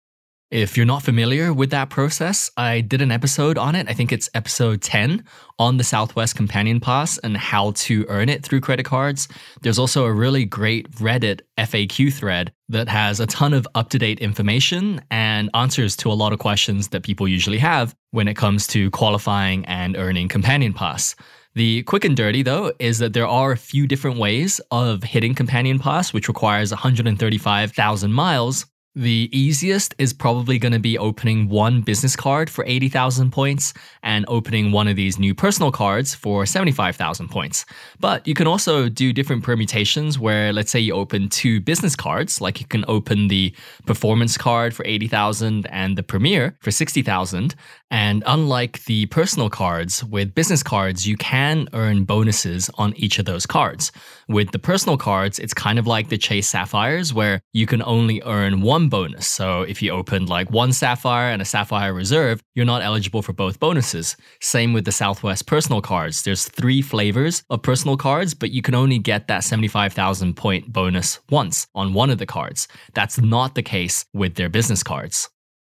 If 0.52 0.76
you're 0.76 0.86
not 0.86 1.02
familiar 1.02 1.52
with 1.52 1.70
that 1.70 1.90
process, 1.90 2.52
I 2.56 2.80
did 2.80 3.02
an 3.02 3.10
episode 3.10 3.58
on 3.58 3.74
it. 3.74 3.90
I 3.90 3.94
think 3.94 4.12
it's 4.12 4.30
episode 4.32 4.80
10 4.80 5.24
on 5.58 5.76
the 5.76 5.82
Southwest 5.82 6.36
Companion 6.36 6.78
Pass 6.78 7.18
and 7.18 7.36
how 7.36 7.72
to 7.72 8.06
earn 8.08 8.28
it 8.28 8.44
through 8.44 8.60
credit 8.60 8.86
cards. 8.86 9.26
There's 9.62 9.80
also 9.80 10.04
a 10.04 10.12
really 10.12 10.44
great 10.44 10.88
Reddit 10.92 11.40
FAQ 11.58 12.12
thread 12.12 12.52
that 12.68 12.88
has 12.88 13.18
a 13.18 13.26
ton 13.26 13.54
of 13.54 13.66
up 13.74 13.90
to 13.90 13.98
date 13.98 14.20
information 14.20 15.00
and 15.10 15.50
answers 15.52 15.96
to 15.96 16.12
a 16.12 16.14
lot 16.14 16.32
of 16.32 16.38
questions 16.38 16.88
that 16.88 17.02
people 17.02 17.26
usually 17.26 17.58
have 17.58 17.96
when 18.12 18.28
it 18.28 18.34
comes 18.34 18.68
to 18.68 18.88
qualifying 18.92 19.64
and 19.64 19.96
earning 19.96 20.28
Companion 20.28 20.72
Pass. 20.72 21.16
The 21.56 21.82
quick 21.84 22.04
and 22.04 22.16
dirty, 22.16 22.44
though, 22.44 22.72
is 22.78 22.98
that 22.98 23.14
there 23.14 23.26
are 23.26 23.50
a 23.50 23.56
few 23.56 23.88
different 23.88 24.18
ways 24.18 24.60
of 24.70 25.02
hitting 25.02 25.34
Companion 25.34 25.80
Pass, 25.80 26.12
which 26.12 26.28
requires 26.28 26.70
135,000 26.70 28.12
miles 28.12 28.66
The 28.98 29.28
easiest 29.30 29.94
is 29.98 30.14
probably 30.14 30.58
going 30.58 30.72
to 30.72 30.78
be 30.78 30.96
opening 30.96 31.50
one 31.50 31.82
business 31.82 32.16
card 32.16 32.48
for 32.48 32.64
80,000 32.66 33.30
points 33.30 33.74
and 34.02 34.24
opening 34.26 34.72
one 34.72 34.88
of 34.88 34.96
these 34.96 35.18
new 35.18 35.34
personal 35.34 35.70
cards 35.70 36.14
for 36.14 36.46
75,000 36.46 37.28
points. 37.28 37.66
But 38.00 38.26
you 38.26 38.32
can 38.32 38.46
also 38.46 38.88
do 38.88 39.12
different 39.12 39.44
permutations 39.44 40.18
where, 40.18 40.50
let's 40.50 40.70
say, 40.70 40.80
you 40.80 40.94
open 40.94 41.28
two 41.28 41.60
business 41.60 41.94
cards, 41.94 42.40
like 42.40 42.58
you 42.58 42.66
can 42.66 42.86
open 42.88 43.28
the 43.28 43.54
performance 43.84 44.38
card 44.38 44.74
for 44.74 44.82
80,000 44.86 45.66
and 45.66 45.98
the 45.98 46.02
premier 46.02 46.56
for 46.60 46.70
60,000. 46.70 47.54
And 47.90 48.24
unlike 48.26 48.84
the 48.84 49.06
personal 49.06 49.48
cards, 49.48 50.02
with 50.02 50.34
business 50.34 50.62
cards, 50.62 51.06
you 51.06 51.16
can 51.16 51.68
earn 51.72 52.04
bonuses 52.04 52.68
on 52.74 52.94
each 52.96 53.20
of 53.20 53.26
those 53.26 53.46
cards. 53.46 53.92
With 54.28 54.50
the 54.50 54.58
personal 54.58 54.96
cards, 54.96 55.38
it's 55.38 55.54
kind 55.54 55.78
of 55.78 55.86
like 55.86 56.08
the 56.08 56.18
Chase 56.18 56.48
Sapphires, 56.48 57.14
where 57.14 57.40
you 57.52 57.66
can 57.66 57.82
only 57.82 58.20
earn 58.26 58.60
one 58.60 58.88
bonus. 58.88 59.28
So 59.28 59.62
if 59.62 59.82
you 59.82 59.92
opened 59.92 60.28
like 60.28 60.50
one 60.50 60.72
Sapphire 60.72 61.30
and 61.30 61.40
a 61.40 61.44
Sapphire 61.44 61.94
Reserve, 61.94 62.42
you're 62.54 62.66
not 62.66 62.82
eligible 62.82 63.22
for 63.22 63.32
both 63.32 63.60
bonuses. 63.60 64.16
Same 64.40 64.72
with 64.72 64.84
the 64.84 64.92
Southwest 64.92 65.46
personal 65.46 65.80
cards. 65.80 66.24
There's 66.24 66.48
three 66.48 66.82
flavors 66.82 67.44
of 67.50 67.62
personal 67.62 67.96
cards, 67.96 68.34
but 68.34 68.50
you 68.50 68.62
can 68.62 68.74
only 68.74 68.98
get 68.98 69.28
that 69.28 69.44
75,000 69.44 70.34
point 70.34 70.72
bonus 70.72 71.20
once 71.30 71.68
on 71.74 71.94
one 71.94 72.10
of 72.10 72.18
the 72.18 72.26
cards. 72.26 72.66
That's 72.94 73.20
not 73.20 73.54
the 73.54 73.62
case 73.62 74.04
with 74.12 74.34
their 74.34 74.48
business 74.48 74.82
cards. 74.82 75.30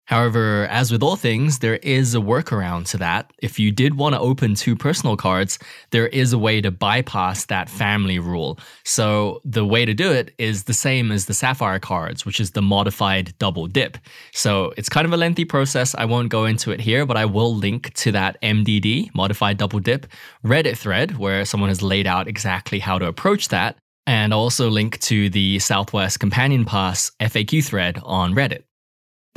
However, 0.07 0.67
as 0.71 0.89
with 0.89 1.03
all 1.03 1.17
things, 1.17 1.59
there 1.59 1.75
is 1.77 2.15
a 2.15 2.19
workaround 2.19 2.87
to 2.91 2.97
that. 2.97 3.31
If 3.39 3.59
you 3.59 3.71
did 3.71 3.95
want 3.95 4.15
to 4.15 4.21
open 4.21 4.55
two 4.55 4.75
personal 4.75 5.17
cards, 5.17 5.59
there 5.91 6.07
is 6.07 6.31
a 6.31 6.37
way 6.37 6.61
to 6.61 6.71
bypass 6.71 7.45
that 7.45 7.69
family 7.69 8.17
rule. 8.17 8.57
So 8.85 9.41
the 9.43 9.65
way 9.65 9.83
to 9.83 9.93
do 9.93 10.11
it 10.13 10.33
is 10.37 10.63
the 10.63 10.73
same 10.73 11.11
as 11.11 11.25
the 11.25 11.33
Sapphire 11.33 11.79
cards, 11.79 12.25
which 12.25 12.39
is 12.39 12.51
the 12.51 12.61
modified 12.61 13.37
double 13.37 13.67
dip. 13.67 13.97
So 14.31 14.73
it's 14.77 14.87
kind 14.87 15.05
of 15.05 15.11
a 15.11 15.17
lengthy 15.17 15.43
process. 15.43 15.93
I 15.93 16.05
won't 16.05 16.29
go 16.29 16.45
into 16.45 16.71
it 16.71 16.79
here, 16.79 17.05
but 17.05 17.17
I 17.17 17.25
will 17.25 17.53
link 17.53 17.93
to 17.95 18.13
that 18.13 18.41
MDD, 18.41 19.13
modified 19.13 19.57
double 19.57 19.79
dip, 19.79 20.07
Reddit 20.43 20.77
thread 20.77 21.17
where 21.17 21.43
someone 21.43 21.69
has 21.69 21.81
laid 21.81 22.07
out 22.07 22.29
exactly 22.29 22.79
how 22.79 22.97
to 22.97 23.07
approach 23.07 23.49
that. 23.49 23.75
And 24.05 24.33
also 24.33 24.69
link 24.69 24.99
to 25.01 25.29
the 25.29 25.59
Southwest 25.59 26.21
Companion 26.21 26.63
Pass 26.63 27.11
FAQ 27.19 27.65
thread 27.65 27.99
on 28.03 28.33
Reddit. 28.33 28.66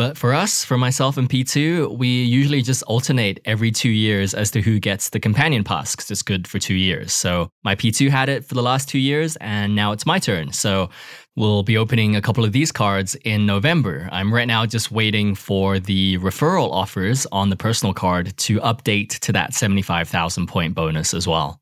But 0.01 0.17
for 0.17 0.33
us, 0.33 0.65
for 0.65 0.79
myself 0.79 1.19
and 1.19 1.29
P2, 1.29 1.99
we 1.99 2.09
usually 2.09 2.63
just 2.63 2.83
alternate 2.85 3.39
every 3.45 3.71
two 3.71 3.91
years 3.91 4.33
as 4.33 4.51
to 4.53 4.63
who 4.63 4.81
gets 4.81 5.11
the 5.11 5.21
companion 5.21 5.63
pass 5.63 5.95
because 5.95 6.11
it's 6.11 6.23
good 6.23 6.49
for 6.49 6.59
two 6.59 6.73
years. 6.73 7.13
So 7.13 7.51
my 7.65 7.75
P2 7.75 8.09
had 8.09 8.31
it 8.31 8.47
for 8.47 8.55
the 8.55 8.63
last 8.63 8.89
two 8.89 8.99
years, 8.99 9.37
and 9.43 9.77
now 9.77 9.93
it's 9.93 10.07
my 10.07 10.19
turn. 10.19 10.55
So 10.55 10.89
we'll 11.37 11.65
be 11.65 11.77
opening 11.77 12.17
a 12.17 12.23
couple 12.23 12.47
of 12.47 12.53
these 12.53 12.73
cards 12.73 13.15
in 13.27 13.45
November. 13.45 14.09
I'm 14.11 14.33
right 14.33 14.49
now 14.49 14.65
just 14.65 14.91
waiting 14.91 15.35
for 15.35 15.79
the 15.79 16.17
referral 16.17 16.73
offers 16.73 17.27
on 17.31 17.51
the 17.51 17.57
personal 17.57 17.93
card 17.93 18.35
to 18.39 18.59
update 18.61 19.19
to 19.19 19.33
that 19.33 19.53
75,000 19.53 20.47
point 20.47 20.75
bonus 20.75 21.13
as 21.13 21.29
well. 21.29 21.60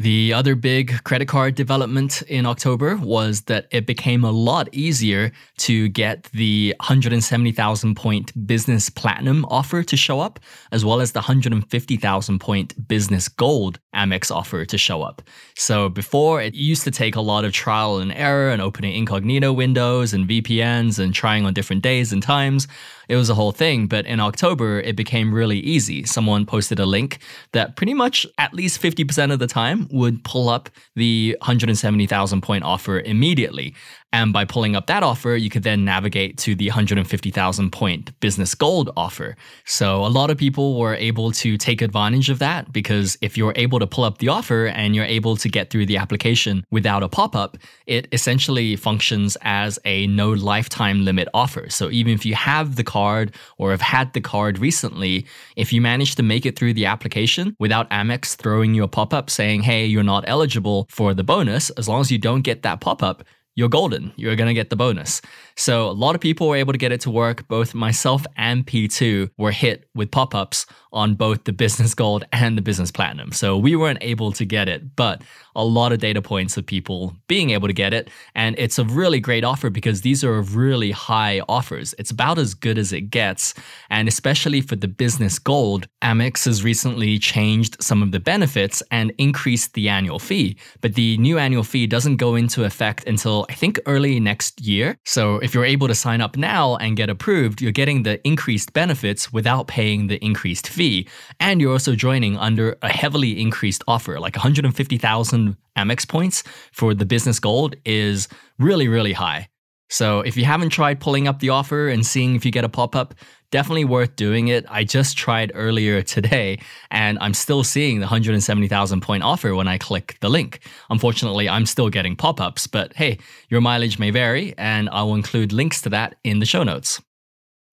The 0.00 0.32
other 0.32 0.54
big 0.54 1.02
credit 1.02 1.26
card 1.26 1.56
development 1.56 2.22
in 2.22 2.46
October 2.46 2.96
was 2.96 3.42
that 3.42 3.66
it 3.72 3.84
became 3.84 4.22
a 4.22 4.30
lot 4.30 4.68
easier 4.72 5.32
to 5.58 5.88
get 5.88 6.30
the 6.32 6.72
170,000 6.78 7.96
point 7.96 8.46
business 8.46 8.90
platinum 8.90 9.44
offer 9.46 9.82
to 9.82 9.96
show 9.96 10.20
up, 10.20 10.38
as 10.70 10.84
well 10.84 11.00
as 11.00 11.12
the 11.12 11.18
150,000 11.18 12.38
point 12.38 12.86
business 12.86 13.26
gold 13.26 13.80
Amex 13.92 14.30
offer 14.30 14.64
to 14.64 14.78
show 14.78 15.02
up. 15.02 15.20
So 15.56 15.88
before, 15.88 16.40
it 16.40 16.54
used 16.54 16.84
to 16.84 16.92
take 16.92 17.16
a 17.16 17.20
lot 17.20 17.44
of 17.44 17.52
trial 17.52 17.98
and 17.98 18.12
error 18.12 18.50
and 18.50 18.62
opening 18.62 18.94
incognito 18.94 19.52
windows 19.52 20.14
and 20.14 20.28
VPNs 20.28 21.00
and 21.00 21.12
trying 21.12 21.44
on 21.44 21.54
different 21.54 21.82
days 21.82 22.12
and 22.12 22.22
times. 22.22 22.68
It 23.08 23.16
was 23.16 23.30
a 23.30 23.34
whole 23.34 23.52
thing, 23.52 23.86
but 23.86 24.04
in 24.04 24.20
October, 24.20 24.80
it 24.80 24.94
became 24.94 25.32
really 25.32 25.58
easy. 25.60 26.04
Someone 26.04 26.44
posted 26.44 26.78
a 26.78 26.84
link 26.84 27.18
that 27.52 27.74
pretty 27.74 27.94
much 27.94 28.26
at 28.36 28.52
least 28.52 28.82
50% 28.82 29.32
of 29.32 29.38
the 29.38 29.46
time 29.46 29.87
would 29.90 30.24
pull 30.24 30.48
up 30.48 30.70
the 30.96 31.36
170,000 31.40 32.40
point 32.40 32.64
offer 32.64 33.00
immediately. 33.00 33.74
And 34.12 34.32
by 34.32 34.46
pulling 34.46 34.74
up 34.74 34.86
that 34.86 35.02
offer, 35.02 35.36
you 35.36 35.50
could 35.50 35.64
then 35.64 35.84
navigate 35.84 36.38
to 36.38 36.54
the 36.54 36.68
150,000 36.68 37.70
point 37.70 38.18
business 38.20 38.54
gold 38.54 38.90
offer. 38.96 39.36
So 39.66 40.04
a 40.04 40.08
lot 40.08 40.30
of 40.30 40.38
people 40.38 40.78
were 40.78 40.94
able 40.94 41.30
to 41.32 41.58
take 41.58 41.82
advantage 41.82 42.30
of 42.30 42.38
that 42.38 42.72
because 42.72 43.18
if 43.20 43.36
you're 43.36 43.52
able 43.56 43.78
to 43.78 43.86
pull 43.86 44.04
up 44.04 44.18
the 44.18 44.28
offer 44.28 44.66
and 44.66 44.96
you're 44.96 45.04
able 45.04 45.36
to 45.36 45.48
get 45.50 45.68
through 45.68 45.86
the 45.86 45.98
application 45.98 46.64
without 46.70 47.02
a 47.02 47.08
pop 47.08 47.36
up, 47.36 47.58
it 47.86 48.08
essentially 48.10 48.76
functions 48.76 49.36
as 49.42 49.78
a 49.84 50.06
no 50.06 50.30
lifetime 50.30 51.04
limit 51.04 51.28
offer. 51.34 51.68
So 51.68 51.90
even 51.90 52.14
if 52.14 52.24
you 52.24 52.34
have 52.34 52.76
the 52.76 52.84
card 52.84 53.34
or 53.58 53.72
have 53.72 53.82
had 53.82 54.14
the 54.14 54.22
card 54.22 54.58
recently, 54.58 55.26
if 55.56 55.70
you 55.70 55.82
manage 55.82 56.14
to 56.14 56.22
make 56.22 56.46
it 56.46 56.58
through 56.58 56.72
the 56.72 56.86
application 56.86 57.54
without 57.58 57.90
Amex 57.90 58.36
throwing 58.36 58.72
you 58.72 58.84
a 58.84 58.88
pop 58.88 59.12
up 59.12 59.28
saying, 59.28 59.62
hey, 59.62 59.84
you're 59.84 60.02
not 60.02 60.24
eligible 60.26 60.86
for 60.88 61.12
the 61.12 61.24
bonus, 61.24 61.68
as 61.70 61.88
long 61.88 62.00
as 62.00 62.10
you 62.10 62.18
don't 62.18 62.42
get 62.42 62.62
that 62.62 62.80
pop 62.80 63.02
up, 63.02 63.22
you're 63.58 63.68
golden. 63.68 64.12
You're 64.14 64.36
going 64.36 64.46
to 64.46 64.54
get 64.54 64.70
the 64.70 64.76
bonus. 64.76 65.20
So 65.58 65.90
a 65.90 65.92
lot 65.92 66.14
of 66.14 66.20
people 66.20 66.48
were 66.48 66.56
able 66.56 66.72
to 66.72 66.78
get 66.78 66.92
it 66.92 67.00
to 67.00 67.10
work. 67.10 67.48
Both 67.48 67.74
myself 67.74 68.24
and 68.36 68.64
P2 68.64 69.30
were 69.36 69.50
hit 69.50 69.88
with 69.92 70.10
pop 70.10 70.32
ups 70.32 70.66
on 70.92 71.14
both 71.14 71.44
the 71.44 71.52
business 71.52 71.94
gold 71.94 72.24
and 72.32 72.56
the 72.56 72.62
business 72.62 72.90
platinum. 72.90 73.32
So 73.32 73.58
we 73.58 73.76
weren't 73.76 73.98
able 74.00 74.32
to 74.32 74.44
get 74.44 74.68
it, 74.68 74.96
but 74.96 75.22
a 75.54 75.64
lot 75.64 75.92
of 75.92 75.98
data 75.98 76.22
points 76.22 76.56
of 76.56 76.64
people 76.64 77.14
being 77.26 77.50
able 77.50 77.66
to 77.66 77.74
get 77.74 77.92
it. 77.92 78.08
And 78.34 78.54
it's 78.58 78.78
a 78.78 78.84
really 78.84 79.20
great 79.20 79.44
offer 79.44 79.70
because 79.70 80.02
these 80.02 80.22
are 80.22 80.40
really 80.40 80.92
high 80.92 81.40
offers. 81.48 81.94
It's 81.98 82.12
about 82.12 82.38
as 82.38 82.54
good 82.54 82.78
as 82.78 82.92
it 82.92 83.02
gets. 83.02 83.54
And 83.90 84.06
especially 84.06 84.60
for 84.60 84.76
the 84.76 84.88
business 84.88 85.38
gold, 85.38 85.88
Amex 86.00 86.44
has 86.44 86.62
recently 86.62 87.18
changed 87.18 87.82
some 87.82 88.02
of 88.02 88.12
the 88.12 88.20
benefits 88.20 88.82
and 88.90 89.12
increased 89.18 89.74
the 89.74 89.88
annual 89.88 90.20
fee. 90.20 90.56
But 90.80 90.94
the 90.94 91.18
new 91.18 91.38
annual 91.38 91.64
fee 91.64 91.86
doesn't 91.86 92.16
go 92.16 92.36
into 92.36 92.64
effect 92.64 93.06
until 93.06 93.44
I 93.50 93.54
think 93.54 93.80
early 93.86 94.20
next 94.20 94.60
year. 94.60 94.96
So 95.04 95.38
if 95.48 95.54
you're 95.54 95.64
able 95.64 95.88
to 95.88 95.94
sign 95.94 96.20
up 96.20 96.36
now 96.36 96.76
and 96.76 96.94
get 96.94 97.08
approved, 97.08 97.62
you're 97.62 97.72
getting 97.72 98.02
the 98.02 98.20
increased 98.26 98.74
benefits 98.74 99.32
without 99.32 99.66
paying 99.66 100.08
the 100.08 100.22
increased 100.22 100.68
fee. 100.68 101.08
And 101.40 101.58
you're 101.58 101.72
also 101.72 101.94
joining 101.94 102.36
under 102.36 102.76
a 102.82 102.90
heavily 102.90 103.40
increased 103.40 103.82
offer, 103.88 104.20
like 104.20 104.36
150,000 104.36 105.56
Amex 105.74 106.06
points 106.06 106.44
for 106.70 106.92
the 106.92 107.06
business 107.06 107.40
gold 107.40 107.76
is 107.86 108.28
really, 108.58 108.88
really 108.88 109.14
high. 109.14 109.48
So 109.88 110.20
if 110.20 110.36
you 110.36 110.44
haven't 110.44 110.70
tried 110.70 111.00
pulling 111.00 111.26
up 111.26 111.40
the 111.40 111.48
offer 111.48 111.88
and 111.88 112.04
seeing 112.04 112.34
if 112.34 112.44
you 112.44 112.52
get 112.52 112.64
a 112.64 112.68
pop 112.68 112.94
up, 112.94 113.14
definitely 113.50 113.84
worth 113.84 114.16
doing 114.16 114.48
it. 114.48 114.66
I 114.68 114.84
just 114.84 115.16
tried 115.16 115.52
earlier 115.54 116.02
today 116.02 116.58
and 116.90 117.18
I'm 117.20 117.34
still 117.34 117.64
seeing 117.64 117.96
the 117.96 118.06
170,000 118.06 119.00
point 119.00 119.22
offer 119.22 119.54
when 119.54 119.68
I 119.68 119.78
click 119.78 120.18
the 120.20 120.28
link. 120.28 120.60
Unfortunately, 120.90 121.48
I'm 121.48 121.66
still 121.66 121.88
getting 121.88 122.16
pop 122.16 122.40
ups, 122.40 122.66
but 122.66 122.94
hey, 122.94 123.18
your 123.48 123.60
mileage 123.60 123.98
may 123.98 124.10
vary 124.10 124.54
and 124.58 124.88
I 124.90 125.02
will 125.02 125.14
include 125.14 125.52
links 125.52 125.80
to 125.82 125.88
that 125.90 126.16
in 126.24 126.38
the 126.38 126.46
show 126.46 126.62
notes. 126.62 127.00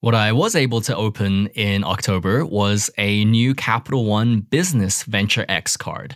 What 0.02 0.14
I 0.14 0.34
was 0.34 0.56
able 0.56 0.82
to 0.82 0.96
open 0.96 1.48
in 1.56 1.84
October 1.84 2.46
was 2.46 2.92
a 2.98 3.26
new 3.26 3.56
Capital 3.56 4.06
One 4.06 4.42
Business 4.42 5.04
Venture 5.04 5.46
X 5.50 5.76
card. 5.76 6.16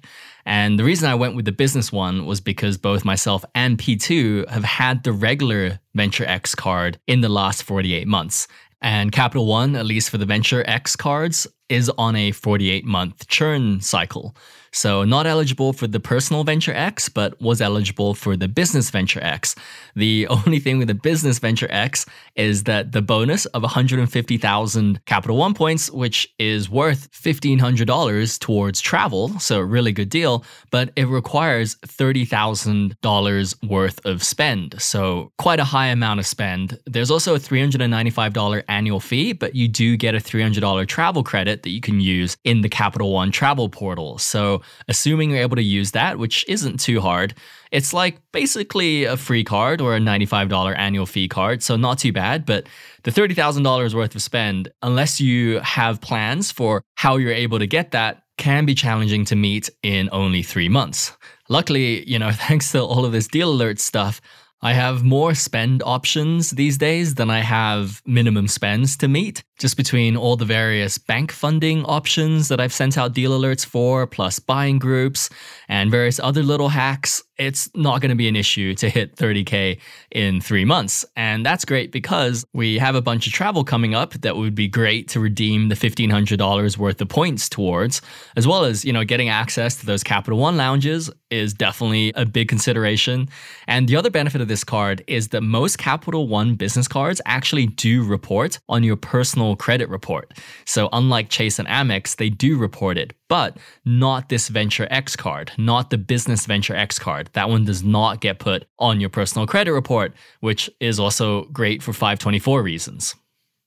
And 0.49 0.79
the 0.79 0.83
reason 0.83 1.07
I 1.07 1.13
went 1.13 1.35
with 1.35 1.45
the 1.45 1.51
business 1.51 1.91
one 1.91 2.25
was 2.25 2.41
because 2.41 2.75
both 2.75 3.05
myself 3.05 3.45
and 3.53 3.77
P2 3.77 4.49
have 4.49 4.63
had 4.63 5.03
the 5.03 5.13
regular 5.13 5.79
Venture 5.93 6.25
X 6.25 6.55
card 6.55 6.99
in 7.05 7.21
the 7.21 7.29
last 7.29 7.61
48 7.61 8.07
months. 8.07 8.47
And 8.81 9.11
Capital 9.11 9.45
One, 9.45 9.75
at 9.75 9.85
least 9.85 10.09
for 10.09 10.17
the 10.17 10.25
Venture 10.25 10.67
X 10.67 10.95
cards, 10.95 11.45
is 11.69 11.89
on 11.97 12.15
a 12.15 12.31
48 12.31 12.85
month 12.85 13.27
churn 13.27 13.81
cycle. 13.81 14.35
So, 14.71 15.03
not 15.03 15.25
eligible 15.25 15.73
for 15.73 15.87
the 15.87 15.99
personal 15.99 16.43
Venture 16.43 16.73
X, 16.73 17.09
but 17.09 17.39
was 17.41 17.61
eligible 17.61 18.13
for 18.13 18.37
the 18.37 18.47
business 18.47 18.89
Venture 18.89 19.23
X. 19.23 19.55
The 19.95 20.27
only 20.29 20.59
thing 20.59 20.77
with 20.77 20.87
the 20.87 20.93
business 20.93 21.39
Venture 21.39 21.67
X 21.71 22.05
is 22.35 22.63
that 22.63 22.91
the 22.91 23.01
bonus 23.01 23.45
of 23.47 23.63
150,000 23.63 25.05
Capital 25.05 25.37
One 25.37 25.53
points, 25.53 25.89
which 25.91 26.31
is 26.37 26.69
worth 26.69 27.11
$1,500 27.11 28.39
towards 28.39 28.81
travel, 28.81 29.39
so 29.39 29.59
a 29.59 29.65
really 29.65 29.91
good 29.91 30.09
deal, 30.09 30.43
but 30.71 30.91
it 30.95 31.07
requires 31.07 31.75
$30,000 31.87 33.69
worth 33.69 34.05
of 34.05 34.23
spend. 34.23 34.79
So, 34.79 35.31
quite 35.37 35.59
a 35.59 35.63
high 35.63 35.87
amount 35.87 36.19
of 36.19 36.27
spend. 36.27 36.77
There's 36.85 37.11
also 37.11 37.33
a 37.35 37.39
$395 37.39 38.63
annual 38.67 38.99
fee, 38.99 39.33
but 39.33 39.55
you 39.55 39.67
do 39.67 39.97
get 39.97 40.13
a 40.13 40.19
$300 40.19 40.87
travel 40.87 41.23
credit 41.59 41.63
that 41.63 41.69
you 41.71 41.81
can 41.81 42.01
use 42.01 42.37
in 42.43 42.61
the 42.61 42.69
Capital 42.69 43.13
One 43.13 43.31
travel 43.31 43.69
portal. 43.69 44.17
So, 44.17 44.61
assuming 44.87 45.31
you're 45.31 45.41
able 45.41 45.55
to 45.55 45.63
use 45.63 45.91
that, 45.91 46.17
which 46.17 46.45
isn't 46.47 46.79
too 46.79 47.01
hard, 47.01 47.33
it's 47.71 47.93
like 47.93 48.17
basically 48.31 49.05
a 49.05 49.17
free 49.17 49.43
card 49.43 49.81
or 49.81 49.95
a 49.95 49.99
$95 49.99 50.77
annual 50.77 51.05
fee 51.05 51.27
card. 51.27 51.61
So 51.61 51.77
not 51.77 51.99
too 51.99 52.11
bad. 52.11 52.45
But 52.45 52.67
the 53.03 53.11
$30,000 53.11 53.93
worth 53.93 54.15
of 54.15 54.21
spend, 54.21 54.69
unless 54.81 55.21
you 55.21 55.59
have 55.59 56.01
plans 56.01 56.51
for 56.51 56.81
how 56.95 57.17
you're 57.17 57.43
able 57.45 57.59
to 57.59 57.67
get 57.67 57.91
that, 57.91 58.23
can 58.37 58.65
be 58.65 58.73
challenging 58.73 59.25
to 59.25 59.35
meet 59.35 59.69
in 59.83 60.09
only 60.11 60.41
three 60.41 60.69
months. 60.69 61.15
Luckily, 61.49 62.09
you 62.09 62.17
know, 62.17 62.31
thanks 62.47 62.71
to 62.71 62.79
all 62.79 63.05
of 63.05 63.11
this 63.11 63.27
deal 63.27 63.49
alert 63.49 63.79
stuff, 63.79 64.21
I 64.61 64.73
have 64.73 65.03
more 65.05 65.35
spend 65.35 65.81
options 65.85 66.51
these 66.51 66.77
days 66.77 67.15
than 67.15 67.29
I 67.29 67.39
have 67.39 68.01
minimum 68.05 68.49
spends 68.49 68.97
to 68.97 69.07
meet, 69.07 69.41
just 69.57 69.77
between 69.77 70.17
all 70.17 70.35
the 70.35 70.43
various 70.43 70.97
bank 70.97 71.31
funding 71.31 71.85
options 71.85 72.49
that 72.49 72.59
I've 72.59 72.73
sent 72.73 72.97
out 72.97 73.13
deal 73.13 73.31
alerts 73.31 73.65
for, 73.65 74.05
plus 74.05 74.39
buying 74.39 74.77
groups 74.77 75.29
and 75.69 75.89
various 75.89 76.19
other 76.19 76.43
little 76.43 76.69
hacks. 76.69 77.23
It's 77.39 77.69
not 77.73 78.01
going 78.01 78.09
to 78.09 78.15
be 78.15 78.27
an 78.27 78.35
issue 78.35 78.75
to 78.75 78.89
hit 78.89 79.15
30K 79.15 79.79
in 80.11 80.41
three 80.41 80.65
months. 80.65 81.05
And 81.15 81.45
that's 81.45 81.65
great 81.65 81.91
because 81.91 82.45
we 82.53 82.77
have 82.77 82.95
a 82.95 83.01
bunch 83.01 83.25
of 83.25 83.33
travel 83.33 83.63
coming 83.63 83.95
up 83.95 84.13
that 84.13 84.35
would 84.35 84.53
be 84.53 84.67
great 84.67 85.07
to 85.09 85.19
redeem 85.19 85.69
the 85.69 85.75
$1,500 85.75 86.77
worth 86.77 87.01
of 87.01 87.07
points 87.07 87.49
towards, 87.49 88.01
as 88.35 88.45
well 88.45 88.65
as, 88.65 88.83
you 88.83 88.93
know, 88.93 89.03
getting 89.03 89.29
access 89.29 89.77
to 89.77 89.85
those 89.85 90.03
Capital 90.03 90.37
One 90.37 90.57
lounges 90.57 91.09
is 91.31 91.53
definitely 91.53 92.11
a 92.15 92.25
big 92.25 92.49
consideration. 92.49 93.29
And 93.67 93.87
the 93.87 93.95
other 93.95 94.09
benefit 94.09 94.41
of 94.41 94.47
this 94.47 94.63
card 94.63 95.03
is 95.07 95.29
that 95.29 95.41
most 95.41 95.77
Capital 95.77 96.27
One 96.27 96.55
business 96.55 96.87
cards 96.87 97.21
actually 97.25 97.67
do 97.67 98.03
report 98.03 98.59
on 98.67 98.83
your 98.83 98.95
personal 98.95 99.55
credit 99.55 99.89
report. 99.89 100.33
So, 100.65 100.89
unlike 100.91 101.29
Chase 101.29 101.59
and 101.59 101.67
Amex, 101.67 102.17
they 102.17 102.29
do 102.29 102.57
report 102.57 102.97
it, 102.97 103.13
but 103.29 103.57
not 103.85 104.27
this 104.27 104.49
Venture 104.49 104.87
X 104.89 105.15
card, 105.15 105.51
not 105.57 105.89
the 105.89 105.97
Business 105.97 106.45
Venture 106.45 106.75
X 106.75 106.99
card. 106.99 107.29
That 107.33 107.49
one 107.49 107.63
does 107.63 107.83
not 107.83 108.19
get 108.19 108.39
put 108.39 108.65
on 108.77 108.99
your 108.99 109.09
personal 109.09 109.47
credit 109.47 109.71
report, 109.71 110.13
which 110.41 110.69
is 110.81 110.99
also 110.99 111.43
great 111.45 111.81
for 111.81 111.93
524 111.93 112.61
reasons. 112.61 113.15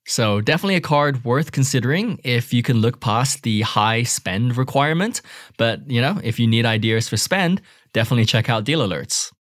So, 0.05 0.41
definitely 0.41 0.75
a 0.75 0.81
card 0.81 1.25
worth 1.25 1.53
considering 1.53 2.21
if 2.25 2.53
you 2.53 2.63
can 2.65 2.79
look 2.79 3.01
past 3.01 3.45
the 3.45 3.63
high 3.63 4.03
spend 4.03 4.57
requirement. 4.57 5.23
But, 5.59 5.89
you 5.89 6.01
know, 6.01 6.21
if 6.25 6.41
you 6.41 6.49
need 6.49 6.67
ideas 6.67 7.09
for 7.09 7.17
spend, 7.17 7.63
definitely 7.93 8.25
check 8.25 8.51
out 8.51 8.65
Deal 8.65 8.81
Alerts. 8.81 9.33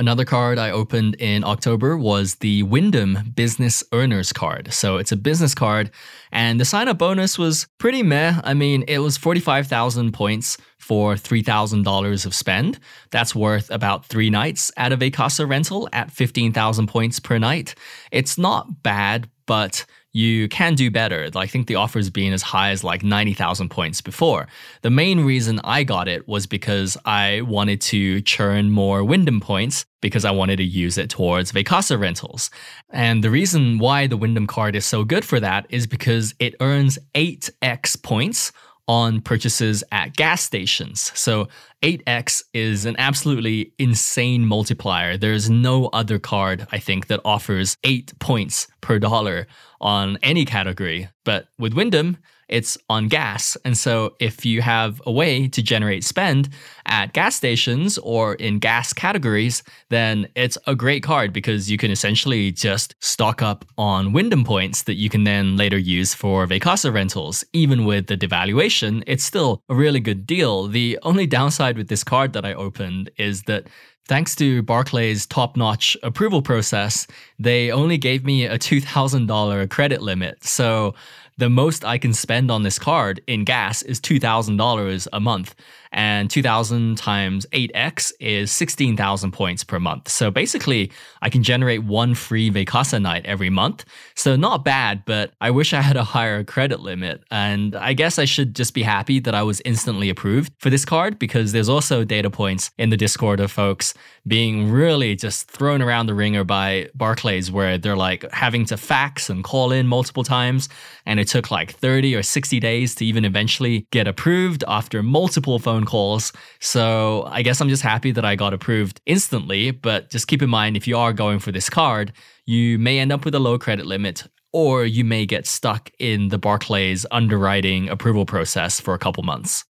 Another 0.00 0.24
card 0.24 0.58
I 0.58 0.70
opened 0.70 1.16
in 1.16 1.44
October 1.44 1.94
was 1.94 2.36
the 2.36 2.62
Wyndham 2.62 3.34
Business 3.36 3.84
Earners 3.92 4.32
card. 4.32 4.72
So 4.72 4.96
it's 4.96 5.12
a 5.12 5.16
business 5.16 5.54
card, 5.54 5.90
and 6.32 6.58
the 6.58 6.64
sign 6.64 6.88
up 6.88 6.96
bonus 6.96 7.38
was 7.38 7.68
pretty 7.76 8.02
meh. 8.02 8.40
I 8.42 8.54
mean, 8.54 8.82
it 8.88 9.00
was 9.00 9.18
45,000 9.18 10.12
points 10.12 10.56
for 10.78 11.16
$3,000 11.16 12.24
of 12.24 12.34
spend. 12.34 12.80
That's 13.10 13.34
worth 13.34 13.70
about 13.70 14.06
three 14.06 14.30
nights 14.30 14.72
at 14.78 14.90
a 14.90 14.96
Vacasa 14.96 15.46
rental 15.46 15.86
at 15.92 16.10
15,000 16.10 16.86
points 16.86 17.20
per 17.20 17.36
night. 17.36 17.74
It's 18.10 18.38
not 18.38 18.82
bad, 18.82 19.28
but 19.44 19.84
you 20.12 20.48
can 20.48 20.74
do 20.74 20.90
better. 20.90 21.28
I 21.34 21.46
think 21.46 21.66
the 21.66 21.76
offer's 21.76 22.10
been 22.10 22.32
as 22.32 22.42
high 22.42 22.70
as 22.70 22.82
like 22.82 23.02
90,000 23.02 23.68
points 23.68 24.00
before. 24.00 24.48
The 24.82 24.90
main 24.90 25.20
reason 25.20 25.60
I 25.62 25.84
got 25.84 26.08
it 26.08 26.26
was 26.26 26.46
because 26.46 26.96
I 27.04 27.42
wanted 27.42 27.80
to 27.82 28.20
churn 28.22 28.70
more 28.70 29.04
Wyndham 29.04 29.40
points 29.40 29.84
because 30.00 30.24
I 30.24 30.30
wanted 30.30 30.56
to 30.56 30.64
use 30.64 30.98
it 30.98 31.10
towards 31.10 31.52
Vacasa 31.52 31.98
rentals. 31.98 32.50
And 32.90 33.22
the 33.22 33.30
reason 33.30 33.78
why 33.78 34.06
the 34.06 34.16
Wyndham 34.16 34.46
card 34.46 34.74
is 34.74 34.84
so 34.84 35.04
good 35.04 35.24
for 35.24 35.38
that 35.40 35.66
is 35.68 35.86
because 35.86 36.34
it 36.38 36.54
earns 36.60 36.98
8x 37.14 38.02
points 38.02 38.52
on 38.90 39.20
purchases 39.20 39.84
at 39.92 40.16
gas 40.16 40.42
stations. 40.42 41.12
So 41.14 41.46
8x 41.80 42.42
is 42.52 42.86
an 42.86 42.96
absolutely 42.98 43.72
insane 43.78 44.44
multiplier. 44.44 45.16
There's 45.16 45.48
no 45.48 45.86
other 45.92 46.18
card, 46.18 46.66
I 46.72 46.80
think, 46.80 47.06
that 47.06 47.20
offers 47.24 47.76
8 47.84 48.18
points 48.18 48.66
per 48.80 48.98
dollar 48.98 49.46
on 49.80 50.18
any 50.24 50.44
category. 50.44 51.08
But 51.24 51.46
with 51.56 51.72
Wyndham, 51.72 52.16
it's 52.50 52.76
on 52.88 53.08
gas. 53.08 53.56
And 53.64 53.78
so 53.78 54.14
if 54.20 54.44
you 54.44 54.60
have 54.60 55.00
a 55.06 55.12
way 55.12 55.48
to 55.48 55.62
generate 55.62 56.04
spend 56.04 56.50
at 56.86 57.12
gas 57.12 57.36
stations 57.36 57.96
or 57.98 58.34
in 58.34 58.58
gas 58.58 58.92
categories, 58.92 59.62
then 59.88 60.28
it's 60.34 60.58
a 60.66 60.74
great 60.74 61.02
card 61.02 61.32
because 61.32 61.70
you 61.70 61.78
can 61.78 61.90
essentially 61.90 62.52
just 62.52 62.94
stock 63.00 63.40
up 63.40 63.64
on 63.78 64.12
Wyndham 64.12 64.44
points 64.44 64.82
that 64.82 64.94
you 64.94 65.08
can 65.08 65.24
then 65.24 65.56
later 65.56 65.78
use 65.78 66.12
for 66.12 66.46
Vacasa 66.46 66.92
rentals. 66.92 67.44
Even 67.52 67.84
with 67.84 68.08
the 68.08 68.16
devaluation, 68.16 69.02
it's 69.06 69.24
still 69.24 69.62
a 69.68 69.74
really 69.74 70.00
good 70.00 70.26
deal. 70.26 70.66
The 70.66 70.98
only 71.02 71.26
downside 71.26 71.78
with 71.78 71.88
this 71.88 72.04
card 72.04 72.32
that 72.32 72.44
I 72.44 72.52
opened 72.52 73.10
is 73.16 73.44
that 73.44 73.68
Thanks 74.10 74.34
to 74.36 74.60
Barclays' 74.62 75.24
top 75.24 75.56
notch 75.56 75.96
approval 76.02 76.42
process, 76.42 77.06
they 77.38 77.70
only 77.70 77.96
gave 77.96 78.24
me 78.24 78.44
a 78.44 78.58
$2,000 78.58 79.70
credit 79.70 80.02
limit. 80.02 80.42
So 80.42 80.96
the 81.40 81.48
most 81.48 81.86
I 81.86 81.96
can 81.96 82.12
spend 82.12 82.50
on 82.50 82.64
this 82.64 82.78
card 82.78 83.22
in 83.26 83.44
gas 83.44 83.80
is 83.80 83.98
$2,000 83.98 85.08
a 85.10 85.20
month 85.20 85.54
and 85.92 86.30
2000 86.30 86.96
times 86.96 87.46
8x 87.52 88.12
is 88.20 88.52
16,000 88.52 89.32
points 89.32 89.64
per 89.64 89.80
month. 89.80 90.08
So 90.08 90.30
basically, 90.30 90.92
I 91.22 91.30
can 91.30 91.42
generate 91.42 91.82
one 91.82 92.14
free 92.14 92.50
Vacasa 92.50 93.02
night 93.02 93.26
every 93.26 93.50
month. 93.50 93.84
So 94.14 94.36
not 94.36 94.64
bad, 94.64 95.04
but 95.04 95.32
I 95.40 95.50
wish 95.50 95.72
I 95.72 95.80
had 95.80 95.96
a 95.96 96.04
higher 96.04 96.44
credit 96.44 96.80
limit. 96.80 97.24
And 97.30 97.74
I 97.74 97.92
guess 97.92 98.18
I 98.18 98.24
should 98.24 98.54
just 98.54 98.72
be 98.72 98.82
happy 98.82 99.18
that 99.20 99.34
I 99.34 99.42
was 99.42 99.60
instantly 99.64 100.10
approved 100.10 100.52
for 100.58 100.70
this 100.70 100.84
card 100.84 101.18
because 101.18 101.52
there's 101.52 101.68
also 101.68 102.04
data 102.04 102.30
points 102.30 102.70
in 102.78 102.90
the 102.90 102.96
Discord 102.96 103.40
of 103.40 103.50
folks 103.50 103.92
being 104.26 104.70
really 104.70 105.16
just 105.16 105.50
thrown 105.50 105.82
around 105.82 106.06
the 106.06 106.14
wringer 106.14 106.44
by 106.44 106.88
Barclays 106.94 107.50
where 107.50 107.78
they're 107.78 107.96
like 107.96 108.30
having 108.32 108.64
to 108.66 108.76
fax 108.76 109.28
and 109.28 109.42
call 109.42 109.72
in 109.72 109.86
multiple 109.86 110.22
times. 110.22 110.68
And 111.06 111.18
it 111.18 111.26
took 111.26 111.50
like 111.50 111.72
30 111.72 112.14
or 112.14 112.22
60 112.22 112.60
days 112.60 112.94
to 112.96 113.04
even 113.04 113.24
eventually 113.24 113.86
get 113.90 114.06
approved 114.06 114.62
after 114.68 115.02
multiple 115.02 115.58
phone 115.58 115.79
phone 115.80 115.86
calls. 115.86 116.32
So 116.60 117.24
I 117.30 117.42
guess 117.42 117.60
I'm 117.60 117.68
just 117.68 117.82
happy 117.82 118.12
that 118.12 118.24
I 118.24 118.36
got 118.36 118.52
approved 118.52 119.00
instantly. 119.06 119.70
But 119.70 120.10
just 120.10 120.26
keep 120.26 120.42
in 120.42 120.50
mind 120.50 120.76
if 120.76 120.86
you 120.86 120.96
are 120.96 121.12
going 121.12 121.38
for 121.38 121.52
this 121.52 121.70
card, 121.70 122.12
you 122.46 122.78
may 122.78 122.98
end 122.98 123.12
up 123.12 123.24
with 123.24 123.34
a 123.34 123.40
low 123.40 123.58
credit 123.58 123.86
limit 123.86 124.26
or 124.52 124.84
you 124.84 125.04
may 125.04 125.26
get 125.26 125.46
stuck 125.46 125.90
in 125.98 126.28
the 126.28 126.38
Barclays 126.38 127.06
underwriting 127.12 127.88
approval 127.88 128.26
process 128.26 128.80
for 128.80 128.94
a 128.94 128.98
couple 128.98 129.22
months. 129.22 129.64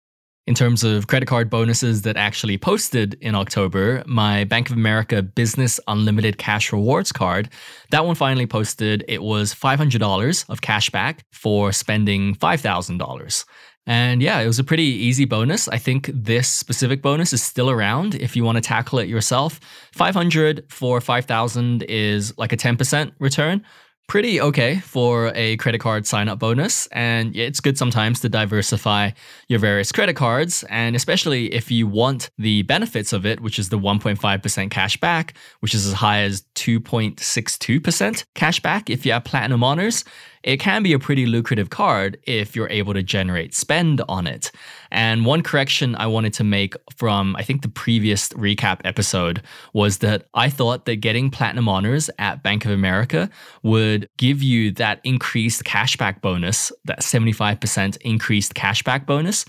In 0.46 0.56
terms 0.56 0.84
of 0.84 1.08
credit 1.08 1.26
card 1.26 1.50
bonuses 1.50 2.04
that 2.04 2.16
actually 2.16 2.58
posted 2.58 3.16
in 3.20 3.36
October, 3.36 4.02
my 4.06 4.46
Bank 4.46 4.70
of 4.70 4.78
America 4.78 5.22
Business 5.22 5.78
Unlimited 5.88 6.38
Cash 6.38 6.72
Rewards 6.72 7.12
card, 7.12 7.50
that 7.92 8.06
one 8.06 8.16
finally 8.16 8.48
posted. 8.48 9.04
It 9.10 9.22
was 9.24 9.54
$500 9.54 10.50
of 10.50 10.62
cash 10.62 10.90
back 10.90 11.26
for 11.34 11.74
spending 11.74 12.34
$5,000. 12.36 13.46
And 13.88 14.22
yeah, 14.22 14.40
it 14.42 14.48
was 14.48 14.60
a 14.60 14.64
pretty 14.64 14.84
easy 14.84 15.26
bonus. 15.26 15.68
I 15.70 15.78
think 15.78 16.12
this 16.14 16.48
specific 16.48 17.02
bonus 17.02 17.34
is 17.34 17.42
still 17.42 17.70
around 17.70 18.16
if 18.16 18.36
you 18.36 18.44
want 18.44 18.58
to 18.58 18.62
tackle 18.62 19.00
it 19.00 19.08
yourself. 19.08 19.60
500 19.94 20.66
for 20.70 21.02
5000 21.02 21.84
is 21.84 22.38
like 22.38 22.52
a 22.52 22.58
10% 22.58 23.14
return 23.20 23.66
pretty 24.08 24.40
okay 24.40 24.80
for 24.80 25.34
a 25.36 25.58
credit 25.58 25.80
card 25.80 26.08
sign 26.08 26.30
up 26.30 26.40
bonus. 26.40 26.88
And 26.88 27.36
it's 27.36 27.60
good 27.60 27.78
sometimes 27.78 28.22
to 28.22 28.30
diversify 28.30 29.12
your 29.50 29.60
various 29.60 29.92
credit 29.92 30.16
cards. 30.16 30.64
And 30.70 30.96
especially 30.96 31.54
if 31.54 31.70
you 31.70 31.88
want 31.88 32.30
the 32.38 32.62
benefits 32.64 33.12
of 33.12 33.26
it, 33.26 33.42
which 33.42 33.60
is 33.60 33.70
the 33.70 33.78
1.5% 33.78 34.72
cash 34.72 34.98
back, 34.98 35.34
which 35.60 35.76
is 35.76 35.86
as 35.86 35.94
high 35.94 36.22
as 36.22 36.44
2.62% 36.56 38.26
cash 38.34 38.60
back 38.62 38.90
if 38.90 39.06
you 39.06 39.12
have 39.12 39.26
platinum 39.26 39.64
honors 39.64 40.06
it 40.48 40.62
can 40.62 40.82
be 40.82 40.94
a 40.94 41.00
pretty 41.00 41.26
lucrative 41.26 41.70
card 41.70 42.18
if 42.24 42.56
you're 42.56 42.70
able 42.70 42.94
to 42.94 43.04
generate 43.04 43.54
spend 43.54 44.02
on 44.08 44.26
it. 44.26 44.50
And 44.92 45.26
one 45.26 45.44
correction 45.44 45.94
I 45.96 46.08
wanted 46.08 46.32
to 46.36 46.46
make 46.46 46.74
from, 46.96 47.36
I 47.36 47.44
think, 47.44 47.64
the 47.64 47.68
previous 47.68 48.30
recap 48.30 48.80
episode 48.86 49.44
was 49.74 49.98
that 49.98 50.28
I 50.34 50.50
thought 50.50 50.86
that 50.86 50.96
getting 50.96 51.30
platinum 51.30 51.68
honors 51.68 52.10
at 52.18 52.44
Bank 52.44 52.64
of 52.64 52.72
America 52.72 53.30
would 53.62 54.08
give 54.16 54.42
you 54.42 54.72
that 54.72 55.02
increased 55.04 55.66
cashback 55.66 56.22
bonus, 56.22 56.72
that 56.86 57.02
75% 57.02 57.98
increased 57.98 58.54
cashback 58.54 59.06
bonus 59.06 59.44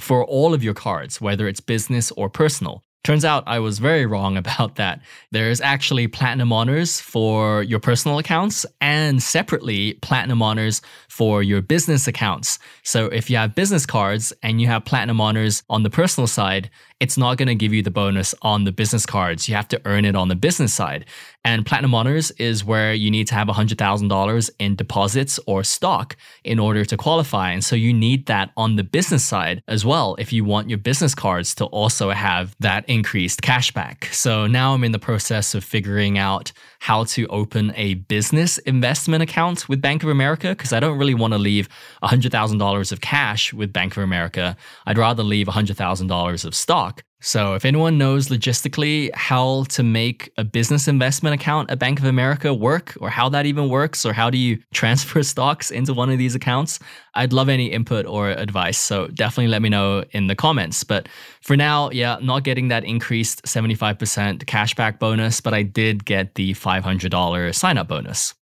for 0.00 0.24
all 0.24 0.52
of 0.52 0.64
your 0.64 0.74
cards, 0.74 1.20
whether 1.20 1.46
it's 1.46 1.60
business 1.60 2.10
or 2.12 2.28
personal. 2.28 2.82
Turns 3.02 3.24
out 3.24 3.44
I 3.46 3.60
was 3.60 3.78
very 3.78 4.04
wrong 4.04 4.36
about 4.36 4.76
that. 4.76 5.00
There's 5.30 5.60
actually 5.60 6.06
platinum 6.06 6.52
honors 6.52 7.00
for 7.00 7.62
your 7.62 7.80
personal 7.80 8.18
accounts 8.18 8.66
and 8.80 9.22
separately 9.22 9.94
platinum 9.94 10.42
honors 10.42 10.82
for 11.08 11.42
your 11.42 11.62
business 11.62 12.06
accounts. 12.06 12.58
So 12.82 13.06
if 13.06 13.30
you 13.30 13.38
have 13.38 13.54
business 13.54 13.86
cards 13.86 14.34
and 14.42 14.60
you 14.60 14.66
have 14.66 14.84
platinum 14.84 15.20
honors 15.20 15.62
on 15.70 15.82
the 15.82 15.90
personal 15.90 16.26
side, 16.26 16.70
it's 17.00 17.16
not 17.16 17.38
going 17.38 17.48
to 17.48 17.54
give 17.54 17.72
you 17.72 17.82
the 17.82 17.90
bonus 17.90 18.34
on 18.42 18.64
the 18.64 18.72
business 18.72 19.06
cards. 19.06 19.48
You 19.48 19.54
have 19.54 19.68
to 19.68 19.80
earn 19.86 20.04
it 20.04 20.14
on 20.14 20.28
the 20.28 20.36
business 20.36 20.74
side. 20.74 21.06
And 21.42 21.64
Platinum 21.64 21.94
Honors 21.94 22.30
is 22.32 22.64
where 22.64 22.92
you 22.92 23.10
need 23.10 23.26
to 23.28 23.34
have 23.34 23.48
$100,000 23.48 24.50
in 24.58 24.76
deposits 24.76 25.40
or 25.46 25.64
stock 25.64 26.16
in 26.44 26.58
order 26.58 26.84
to 26.84 26.96
qualify. 26.98 27.50
And 27.52 27.64
so 27.64 27.74
you 27.76 27.94
need 27.94 28.26
that 28.26 28.50
on 28.58 28.76
the 28.76 28.84
business 28.84 29.24
side 29.24 29.62
as 29.66 29.84
well 29.84 30.16
if 30.18 30.32
you 30.32 30.44
want 30.44 30.68
your 30.68 30.78
business 30.78 31.14
cards 31.14 31.54
to 31.56 31.64
also 31.66 32.10
have 32.10 32.54
that 32.60 32.86
increased 32.88 33.40
cashback. 33.40 34.12
So 34.12 34.46
now 34.46 34.74
I'm 34.74 34.84
in 34.84 34.92
the 34.92 34.98
process 34.98 35.54
of 35.54 35.64
figuring 35.64 36.18
out 36.18 36.52
how 36.80 37.04
to 37.04 37.26
open 37.28 37.72
a 37.74 37.94
business 37.94 38.58
investment 38.58 39.22
account 39.22 39.68
with 39.68 39.80
Bank 39.80 40.02
of 40.02 40.10
America 40.10 40.50
because 40.50 40.74
I 40.74 40.80
don't 40.80 40.98
really 40.98 41.14
want 41.14 41.32
to 41.32 41.38
leave 41.38 41.68
$100,000 42.02 42.92
of 42.92 43.00
cash 43.00 43.54
with 43.54 43.72
Bank 43.72 43.96
of 43.96 44.02
America. 44.02 44.56
I'd 44.86 44.98
rather 44.98 45.22
leave 45.22 45.46
$100,000 45.46 46.44
of 46.44 46.54
stock. 46.54 47.02
So, 47.22 47.52
if 47.52 47.66
anyone 47.66 47.98
knows 47.98 48.28
logistically 48.28 49.14
how 49.14 49.64
to 49.64 49.82
make 49.82 50.32
a 50.38 50.44
business 50.44 50.88
investment 50.88 51.34
account 51.34 51.70
at 51.70 51.78
Bank 51.78 51.98
of 51.98 52.06
America 52.06 52.54
work, 52.54 52.96
or 52.98 53.10
how 53.10 53.28
that 53.28 53.44
even 53.44 53.68
works, 53.68 54.06
or 54.06 54.14
how 54.14 54.30
do 54.30 54.38
you 54.38 54.58
transfer 54.72 55.22
stocks 55.22 55.70
into 55.70 55.92
one 55.92 56.08
of 56.08 56.16
these 56.16 56.34
accounts, 56.34 56.78
I'd 57.14 57.34
love 57.34 57.50
any 57.50 57.66
input 57.66 58.06
or 58.06 58.30
advice. 58.30 58.78
So, 58.78 59.08
definitely 59.08 59.48
let 59.48 59.60
me 59.60 59.68
know 59.68 60.02
in 60.12 60.28
the 60.28 60.34
comments. 60.34 60.82
But 60.82 61.10
for 61.42 61.56
now, 61.56 61.90
yeah, 61.90 62.16
not 62.22 62.42
getting 62.42 62.68
that 62.68 62.84
increased 62.84 63.42
75% 63.44 64.44
cashback 64.44 64.98
bonus, 64.98 65.42
but 65.42 65.52
I 65.52 65.62
did 65.62 66.06
get 66.06 66.36
the 66.36 66.54
$500 66.54 67.54
sign 67.54 67.76
up 67.76 67.88
bonus. 67.88 68.34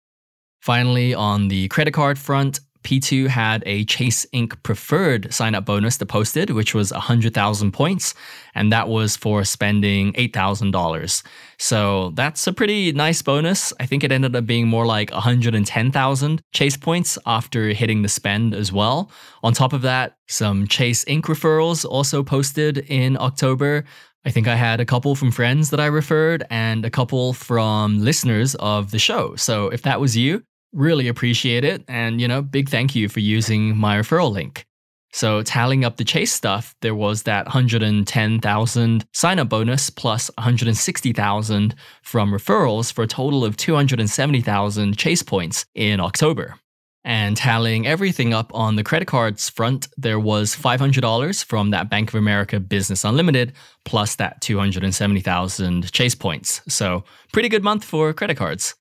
Finally, 0.61 1.15
on 1.15 1.49
the 1.49 1.69
credit 1.69 1.95
card 1.95 2.19
front, 2.19 2.61
P2 2.87 3.27
had 3.27 3.65
a 3.67 3.85
Chase 3.85 4.25
Ink 4.31 4.63
preferred 4.63 5.35
sign 5.35 5.57
up 5.57 5.67
bonus 5.67 5.97
that 5.97 6.07
posted, 6.07 6.51
which 6.51 6.73
was 6.73 6.93
100,000 6.93 7.73
points, 7.73 8.15
and 8.55 8.73
that 8.73 8.87
was 8.87 9.17
for 9.17 9.43
spending 9.43 10.13
$8,000. 10.13 11.25
So 11.59 12.13
that's 12.15 12.47
a 12.47 12.53
pretty 12.53 12.93
nice 12.93 13.23
bonus. 13.23 13.73
I 13.81 13.87
think 13.87 14.05
it 14.05 14.13
ended 14.13 14.37
up 14.37 14.47
being 14.47 14.69
more 14.69 14.87
like 14.87 15.11
110,000 15.11 16.43
Chase 16.55 16.77
points 16.77 17.19
after 17.27 17.71
hitting 17.71 18.03
the 18.03 18.09
spend 18.09 18.55
as 18.55 18.73
well. 18.73 19.11
On 19.43 19.53
top 19.53 19.73
of 19.73 19.83
that, 19.83 20.17
some 20.29 20.69
Chase 20.69 21.05
Ink 21.09 21.27
referrals 21.27 21.85
also 21.85 22.23
posted 22.23 22.79
in 22.89 23.17
October. 23.19 23.85
I 24.25 24.31
think 24.31 24.47
I 24.47 24.55
had 24.55 24.79
a 24.79 24.85
couple 24.85 25.17
from 25.17 25.33
friends 25.33 25.71
that 25.71 25.81
I 25.81 25.87
referred 25.87 26.45
and 26.51 26.85
a 26.85 26.91
couple 26.91 27.33
from 27.33 28.01
listeners 28.01 28.55
of 28.57 28.93
the 28.93 29.01
show. 29.01 29.35
So 29.35 29.69
if 29.71 29.83
that 29.83 30.01
was 30.01 30.17
you, 30.17 30.45
Really 30.73 31.09
appreciate 31.09 31.65
it. 31.65 31.85
And, 31.89 32.21
you 32.21 32.29
know, 32.29 32.43
big 32.43 32.69
thank 32.69 32.95
you 32.95 33.09
for 33.09 33.21
using 33.21 33.77
my 33.77 33.99
referral 33.99 34.33
link. 34.33 34.67
So, 35.13 35.43
tallying 35.43 35.85
up 35.85 35.97
the 35.97 36.05
chase 36.05 36.33
stuff, 36.33 36.75
there 36.83 36.95
was 36.95 37.23
that 37.23 37.47
110,000 37.47 39.07
sign 39.15 39.39
up 39.39 39.49
bonus 39.49 39.89
plus 39.89 40.31
160,000 40.37 41.75
from 42.03 42.33
referrals 42.33 42.93
for 42.93 43.05
a 43.05 43.07
total 43.07 43.43
of 43.43 43.57
270,000 43.57 44.99
chase 44.99 45.23
points 45.23 45.65
in 45.75 46.01
October. 46.01 46.57
And 47.03 47.35
tallying 47.37 47.87
everything 47.87 48.35
up 48.35 48.51
on 48.53 48.77
the 48.77 48.85
credit 48.85 49.07
cards 49.07 49.49
front, 49.49 49.89
there 49.97 50.21
was 50.21 50.55
$500 50.55 51.45
from 51.45 51.71
that 51.71 51.89
Bank 51.89 52.11
of 52.11 52.17
America 52.17 52.61
Business 52.61 53.05
Unlimited 53.05 53.55
plus 53.87 54.17
that 54.17 54.43
270,000 54.43 55.93
chase 55.93 56.15
points. 56.15 56.61
So, 56.69 57.05
pretty 57.33 57.49
good 57.49 57.65
month 57.65 57.85
for 57.85 58.13
credit 58.13 58.37
cards. 58.37 58.75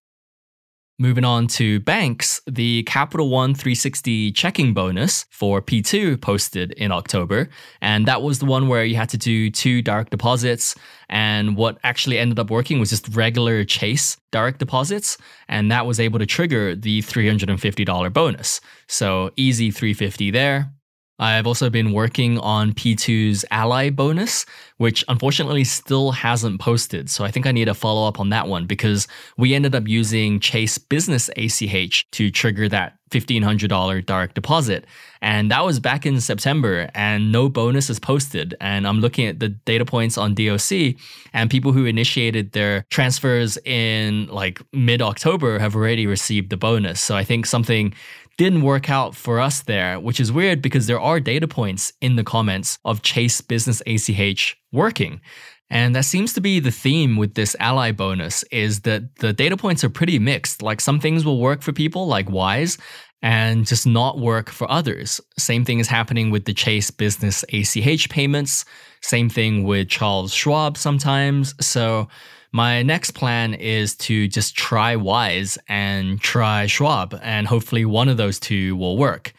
Moving 0.98 1.26
on 1.26 1.48
to 1.48 1.82
banks, 1.82 2.40
the 2.48 2.84
Capital 2.84 3.28
One 3.28 3.54
360 3.54 4.32
checking 4.32 4.74
bonus 4.74 5.26
for 5.30 5.62
P2 5.62 6.22
posted 6.22 6.72
in 6.72 6.94
October. 6.94 7.50
And 7.82 8.06
that 8.08 8.22
was 8.22 8.40
the 8.40 8.46
one 8.46 8.70
where 8.70 8.86
you 8.86 8.96
had 8.96 9.10
to 9.10 9.18
do 9.18 9.52
two 9.52 9.82
direct 9.82 10.12
deposits. 10.12 10.74
And 11.10 11.58
what 11.58 11.80
actually 11.84 12.18
ended 12.18 12.40
up 12.40 12.50
working 12.50 12.80
was 12.80 12.92
just 12.92 13.10
regular 13.10 13.66
Chase 13.66 14.16
direct 14.32 14.60
deposits. 14.60 15.18
And 15.50 15.70
that 15.70 15.86
was 15.86 16.00
able 16.00 16.18
to 16.20 16.26
trigger 16.26 16.78
the 16.78 17.02
$350 17.02 18.14
bonus. 18.14 18.62
So 18.88 19.32
easy 19.36 19.72
350 19.72 20.32
there. 20.32 20.72
I've 21.18 21.48
also 21.48 21.70
been 21.70 21.94
working 21.94 22.38
on 22.40 22.74
P2's 22.74 23.46
Ally 23.52 23.90
bonus, 23.90 24.46
which 24.78 25.04
unfortunately 25.08 25.64
still 25.64 26.12
hasn't 26.12 26.60
posted. 26.60 27.10
So 27.10 27.24
I 27.24 27.32
think 27.32 27.48
I 27.48 27.52
need 27.52 27.70
a 27.70 27.74
follow 27.74 28.08
up 28.08 28.20
on 28.20 28.30
that 28.30 28.48
one 28.48 28.66
because 28.66 29.08
we 29.38 29.54
ended 29.54 29.76
up 29.76 29.88
using 29.88 30.40
Chase 30.40 30.78
Business 30.78 31.30
ACH 31.38 32.06
to 32.12 32.30
trigger 32.32 32.68
that 32.70 32.98
$1,500 33.12 34.06
direct 34.06 34.36
deposit. 34.36 34.86
And 35.22 35.50
that 35.52 35.64
was 35.64 35.80
back 35.80 36.06
in 36.06 36.20
September, 36.20 36.90
and 36.94 37.32
no 37.32 37.50
bonus 37.50 37.90
is 37.90 38.00
posted. 38.00 38.56
And 38.60 38.88
I'm 38.88 39.00
looking 39.00 39.26
at 39.26 39.40
the 39.40 39.50
data 39.50 39.86
points 39.86 40.18
on 40.18 40.36
DOC, 40.36 40.96
and 41.34 41.50
people 41.50 41.72
who 41.72 41.86
initiated 41.86 42.52
their 42.52 42.86
transfers 42.90 43.58
in 43.66 44.28
like 44.28 44.62
mid 44.74 45.02
October 45.02 45.60
have 45.60 45.76
already 45.76 46.08
received 46.08 46.50
the 46.50 46.58
bonus. 46.58 47.00
So 47.00 47.16
I 47.16 47.24
think 47.24 47.46
something 47.46 47.94
didn't 48.38 48.64
work 48.64 48.90
out 48.90 49.16
for 49.16 49.40
us 49.40 49.64
there, 49.64 50.00
which 50.00 50.20
is 50.20 50.32
weird 50.32 50.62
because 50.62 50.88
there 50.88 51.00
are 51.00 51.20
data 51.20 51.48
points 51.48 51.94
in 52.02 52.16
the 52.16 52.24
comments 52.24 52.78
of 52.84 53.02
Chase 53.02 53.42
Business 53.42 53.82
ACH 53.88 54.58
working. 54.72 55.22
And 55.70 55.96
that 55.96 56.06
seems 56.06 56.34
to 56.34 56.42
be 56.42 56.60
the 56.60 56.72
theme 56.72 57.18
with 57.18 57.34
this 57.34 57.56
ally 57.60 57.92
bonus 57.92 58.44
is 58.52 58.82
that 58.82 59.16
the 59.16 59.34
data 59.34 59.58
points 59.58 59.84
are 59.84 59.90
pretty 59.90 60.20
mixed. 60.20 60.62
Like 60.62 60.80
some 60.80 61.00
things 61.00 61.26
will 61.26 61.40
work 61.40 61.62
for 61.62 61.74
people 61.74 62.08
like 62.08 62.30
Wise 62.30 62.78
and 63.22 63.66
just 63.66 63.88
not 63.88 64.20
work 64.20 64.50
for 64.50 64.70
others. 64.70 65.20
Same 65.40 65.66
thing 65.66 65.80
is 65.80 65.88
happening 65.88 66.30
with 66.30 66.46
the 66.46 66.54
Chase 66.54 66.92
Business 66.92 67.44
ACH 67.52 68.10
payments. 68.10 68.66
Same 69.02 69.30
thing 69.30 69.64
with 69.64 69.90
Charles 69.90 70.34
Schwab 70.34 70.78
sometimes. 70.78 71.56
So 71.66 72.08
my 72.56 72.84
next 72.84 73.12
plan 73.12 73.54
is 73.54 73.98
to 73.98 74.30
just 74.30 74.56
try 74.56 74.96
Wise 74.96 75.58
and 75.68 76.22
try 76.22 76.68
Schwab, 76.68 77.20
and 77.22 77.46
hopefully 77.46 77.84
one 77.84 78.08
of 78.08 78.16
those 78.16 78.40
two 78.40 78.78
will 78.78 78.98
work. 78.98 79.34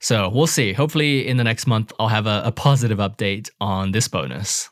So 0.00 0.30
we'll 0.30 0.46
see. 0.46 0.72
Hopefully, 0.72 1.28
in 1.28 1.36
the 1.36 1.44
next 1.44 1.66
month, 1.66 1.92
I'll 1.98 2.08
have 2.08 2.26
a, 2.26 2.40
a 2.46 2.52
positive 2.52 2.96
update 2.96 3.50
on 3.60 3.92
this 3.92 4.08
bonus. 4.08 4.70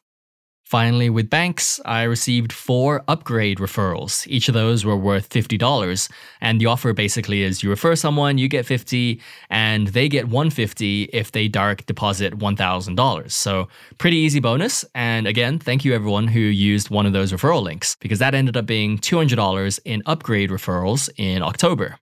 Finally, 0.74 1.08
with 1.08 1.30
banks, 1.30 1.80
I 1.84 2.02
received 2.02 2.52
four 2.52 3.04
upgrade 3.06 3.58
referrals. 3.58 4.26
Each 4.26 4.48
of 4.48 4.54
those 4.54 4.84
were 4.84 4.96
worth 4.96 5.28
$50. 5.28 6.10
And 6.40 6.60
the 6.60 6.66
offer 6.66 6.92
basically 6.92 7.44
is 7.44 7.62
you 7.62 7.70
refer 7.70 7.94
someone, 7.94 8.38
you 8.38 8.48
get 8.48 8.66
50, 8.66 9.20
and 9.50 9.86
they 9.86 10.08
get 10.08 10.26
150 10.26 11.04
if 11.12 11.30
they 11.30 11.46
direct 11.46 11.86
deposit 11.86 12.40
$1,000. 12.40 13.30
So, 13.30 13.68
pretty 13.98 14.16
easy 14.16 14.40
bonus. 14.40 14.84
And 14.96 15.28
again, 15.28 15.60
thank 15.60 15.84
you 15.84 15.94
everyone 15.94 16.26
who 16.26 16.40
used 16.40 16.90
one 16.90 17.06
of 17.06 17.12
those 17.12 17.30
referral 17.30 17.62
links 17.62 17.96
because 18.00 18.18
that 18.18 18.34
ended 18.34 18.56
up 18.56 18.66
being 18.66 18.98
$200 18.98 19.78
in 19.84 20.02
upgrade 20.06 20.50
referrals 20.50 21.08
in 21.16 21.44
October. 21.44 22.00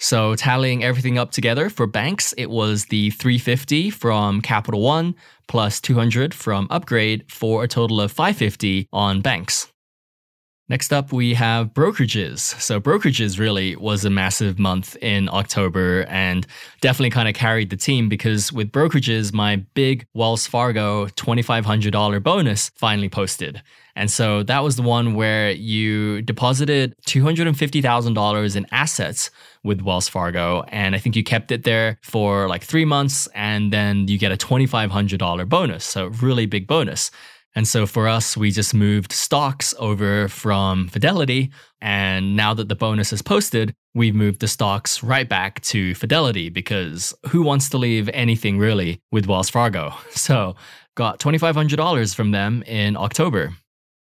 So 0.00 0.34
tallying 0.34 0.82
everything 0.82 1.18
up 1.18 1.30
together 1.30 1.68
for 1.68 1.86
banks, 1.86 2.32
it 2.38 2.48
was 2.48 2.86
the 2.86 3.10
350 3.10 3.90
from 3.90 4.40
Capital 4.40 4.80
One 4.80 5.14
plus 5.46 5.78
200 5.78 6.32
from 6.32 6.66
Upgrade 6.70 7.30
for 7.30 7.62
a 7.62 7.68
total 7.68 8.00
of 8.00 8.10
550 8.10 8.88
on 8.94 9.20
banks. 9.20 9.70
Next 10.70 10.92
up, 10.92 11.12
we 11.12 11.34
have 11.34 11.74
brokerages. 11.74 12.38
So, 12.38 12.80
brokerages 12.80 13.38
really 13.38 13.76
was 13.76 14.04
a 14.04 14.10
massive 14.10 14.58
month 14.58 14.96
in 15.02 15.28
October 15.28 16.06
and 16.08 16.46
definitely 16.80 17.10
kind 17.10 17.28
of 17.28 17.34
carried 17.34 17.68
the 17.68 17.76
team 17.76 18.08
because 18.08 18.52
with 18.52 18.72
brokerages, 18.72 19.34
my 19.34 19.56
big 19.74 20.06
Wells 20.14 20.46
Fargo 20.46 21.06
$2,500 21.06 22.22
bonus 22.22 22.70
finally 22.76 23.08
posted. 23.08 23.62
And 23.96 24.10
so 24.10 24.42
that 24.44 24.62
was 24.62 24.76
the 24.76 24.82
one 24.82 25.14
where 25.14 25.50
you 25.50 26.22
deposited 26.22 26.94
$250,000 27.06 28.56
in 28.56 28.66
assets 28.70 29.30
with 29.64 29.82
Wells 29.82 30.08
Fargo. 30.08 30.62
And 30.68 30.94
I 30.94 30.98
think 30.98 31.16
you 31.16 31.24
kept 31.24 31.50
it 31.50 31.64
there 31.64 31.98
for 32.02 32.48
like 32.48 32.64
three 32.64 32.84
months 32.84 33.28
and 33.34 33.72
then 33.72 34.08
you 34.08 34.18
get 34.18 34.32
a 34.32 34.36
$2,500 34.36 35.48
bonus. 35.48 35.84
So, 35.84 36.06
really 36.06 36.46
big 36.46 36.66
bonus. 36.66 37.10
And 37.54 37.66
so 37.66 37.86
for 37.86 38.06
us, 38.06 38.36
we 38.36 38.50
just 38.50 38.74
moved 38.74 39.12
stocks 39.12 39.74
over 39.78 40.28
from 40.28 40.88
Fidelity. 40.88 41.50
And 41.80 42.36
now 42.36 42.54
that 42.54 42.68
the 42.68 42.76
bonus 42.76 43.12
is 43.12 43.22
posted, 43.22 43.74
we've 43.94 44.14
moved 44.14 44.40
the 44.40 44.48
stocks 44.48 45.02
right 45.02 45.28
back 45.28 45.60
to 45.62 45.94
Fidelity 45.94 46.48
because 46.48 47.12
who 47.28 47.42
wants 47.42 47.68
to 47.70 47.78
leave 47.78 48.08
anything 48.10 48.58
really 48.58 49.00
with 49.10 49.26
Wells 49.26 49.50
Fargo? 49.50 49.94
So 50.10 50.54
got 50.96 51.18
$2,500 51.18 52.14
from 52.14 52.30
them 52.30 52.62
in 52.64 52.96
October. 52.96 53.54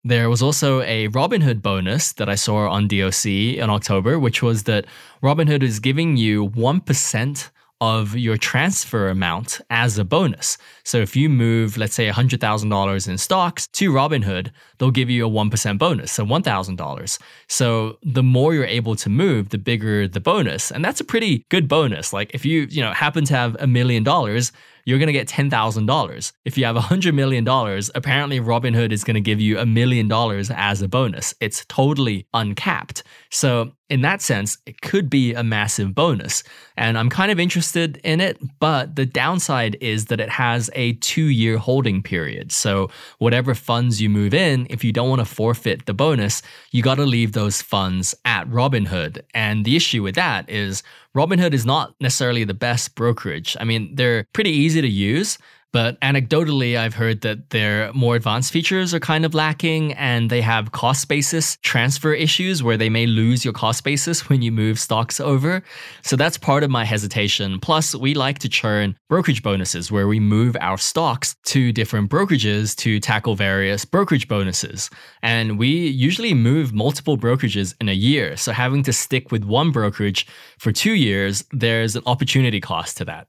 There 0.04 0.28
was 0.28 0.42
also 0.42 0.80
a 0.82 1.06
Robinhood 1.08 1.62
bonus 1.62 2.12
that 2.14 2.28
I 2.28 2.34
saw 2.34 2.68
on 2.68 2.88
DOC 2.88 3.26
in 3.26 3.70
October, 3.70 4.18
which 4.18 4.42
was 4.42 4.64
that 4.64 4.86
Robinhood 5.22 5.62
is 5.62 5.78
giving 5.78 6.16
you 6.16 6.48
1% 6.48 7.50
of 7.80 8.16
your 8.16 8.36
transfer 8.36 9.08
amount 9.08 9.60
as 9.70 9.98
a 9.98 10.04
bonus. 10.04 10.58
So 10.84 10.98
if 10.98 11.14
you 11.14 11.28
move, 11.28 11.76
let's 11.76 11.94
say 11.94 12.08
$100,000 12.08 13.08
in 13.08 13.18
stocks 13.18 13.66
to 13.68 13.92
Robinhood, 13.92 14.50
they'll 14.78 14.90
give 14.90 15.10
you 15.10 15.26
a 15.26 15.30
1% 15.30 15.78
bonus, 15.78 16.10
so 16.10 16.24
$1,000. 16.24 17.18
So 17.48 17.98
the 18.02 18.22
more 18.24 18.54
you're 18.54 18.64
able 18.64 18.96
to 18.96 19.08
move, 19.08 19.50
the 19.50 19.58
bigger 19.58 20.08
the 20.08 20.20
bonus. 20.20 20.72
And 20.72 20.84
that's 20.84 21.00
a 21.00 21.04
pretty 21.04 21.44
good 21.48 21.68
bonus. 21.68 22.12
Like 22.12 22.34
if 22.34 22.44
you, 22.44 22.68
you 22.70 22.82
know, 22.82 22.92
happen 22.92 23.24
to 23.24 23.34
have 23.34 23.56
a 23.60 23.66
million 23.66 24.02
dollars, 24.04 24.52
you're 24.85 24.99
going 24.99 25.09
to 25.09 25.12
get 25.12 25.29
$10,000. 25.29 26.33
If 26.45 26.59
you 26.59 26.64
have 26.64 26.77
$100 26.77 27.14
million, 27.14 27.47
apparently 27.95 28.40
Robinhood 28.40 28.92
is 28.92 29.05
going 29.05 29.14
to 29.14 29.21
give 29.21 29.40
you 29.40 29.59
a 29.59 29.66
million 29.66 30.09
dollars 30.09 30.51
as 30.51 30.83
a 30.83 30.88
bonus. 30.88 31.35
It's 31.40 31.64
totally 31.66 32.27
uncapped. 32.35 33.03
So, 33.31 33.73
in 33.88 34.01
that 34.01 34.23
sense, 34.23 34.57
it 34.64 34.81
could 34.81 35.11
be 35.11 35.35
a 35.35 35.42
massive 35.42 35.95
bonus. 35.95 36.42
And 36.79 36.97
I'm 36.97 37.11
kind 37.11 37.31
of 37.31 37.38
interested 37.38 37.99
in 38.03 38.23
it, 38.23 38.38
but 38.59 38.97
the 38.97 39.05
downside 39.05 39.77
is 39.83 40.07
that 40.07 40.18
it 40.18 40.31
has 40.31 40.71
a 40.75 40.95
two 40.95 41.27
year 41.27 41.59
holding 41.59 42.03
period. 42.03 42.53
So, 42.53 42.88
whatever 43.18 43.55
funds 43.55 44.01
you 44.01 44.09
move 44.09 44.33
in, 44.33 44.66
if 44.71 44.83
you 44.83 44.92
don't 44.92 45.11
want 45.11 45.21
to 45.21 45.27
forfeit 45.27 45.85
the 45.85 45.92
bonus, 45.92 46.42
you 46.71 46.83
got 46.83 46.95
to 46.95 47.05
leave 47.05 47.33
those 47.33 47.61
funds 47.61 48.14
at 48.25 48.49
Robinhood. 48.49 49.23
And 49.35 49.64
the 49.64 49.77
issue 49.77 50.03
with 50.03 50.14
that 50.14 50.49
is 50.49 50.83
Robinhood 51.16 51.53
is 51.53 51.66
not 51.66 51.94
necessarily 52.01 52.44
the 52.44 52.55
best 52.55 52.94
brokerage. 52.94 53.57
I 53.61 53.64
mean, 53.64 53.94
they're 53.94 54.27
pretty 54.33 54.51
easy 54.51 54.81
to 54.81 54.88
use, 54.88 55.38
But 55.72 55.98
anecdotally, 56.00 56.76
I've 56.76 56.92
heard 56.94 57.22
that 57.22 57.48
their 57.48 57.90
more 57.94 58.14
advanced 58.14 58.52
features 58.52 58.92
are 58.92 59.00
kind 59.00 59.24
of 59.24 59.32
lacking 59.32 59.94
and 59.94 60.28
they 60.28 60.42
have 60.42 60.72
cost 60.72 61.08
basis 61.08 61.56
transfer 61.62 62.12
issues 62.12 62.62
where 62.62 62.76
they 62.76 62.90
may 62.90 63.06
lose 63.06 63.42
your 63.42 63.54
cost 63.54 63.82
basis 63.82 64.28
when 64.28 64.42
you 64.42 64.52
move 64.52 64.78
stocks 64.78 65.18
over. 65.18 65.62
So 66.02 66.14
that's 66.14 66.37
part 66.37 66.62
of 66.62 66.70
my 66.70 66.85
hesitation. 66.85 67.58
Plus, 67.58 67.94
we 67.94 68.12
like 68.12 68.38
to 68.40 68.50
churn 68.50 68.96
brokerage 69.08 69.42
bonuses 69.42 69.90
where 69.90 70.06
we 70.06 70.20
move 70.20 70.56
our 70.61 70.76
stocks 70.76 71.35
to 71.46 71.72
different 71.72 72.11
brokerages 72.11 72.76
to 72.76 73.00
tackle 73.00 73.35
various 73.35 73.87
brokerage 73.87 74.28
bonuses. 74.28 74.90
And 75.22 75.58
we 75.58 75.68
usually 75.68 76.35
move 76.35 76.74
multiple 76.74 77.16
brokerages 77.16 77.74
in 77.80 77.88
a 77.88 77.94
year. 77.94 78.37
So 78.37 78.52
having 78.52 78.82
to 78.82 78.92
stick 78.92 79.32
with 79.32 79.44
one 79.44 79.70
brokerage 79.70 80.26
for 80.58 80.70
two 80.70 80.92
years, 80.92 81.44
there's 81.50 81.96
an 81.96 82.02
opportunity 82.04 82.61
cost 82.61 82.98
to 82.98 83.06
that. 83.06 83.26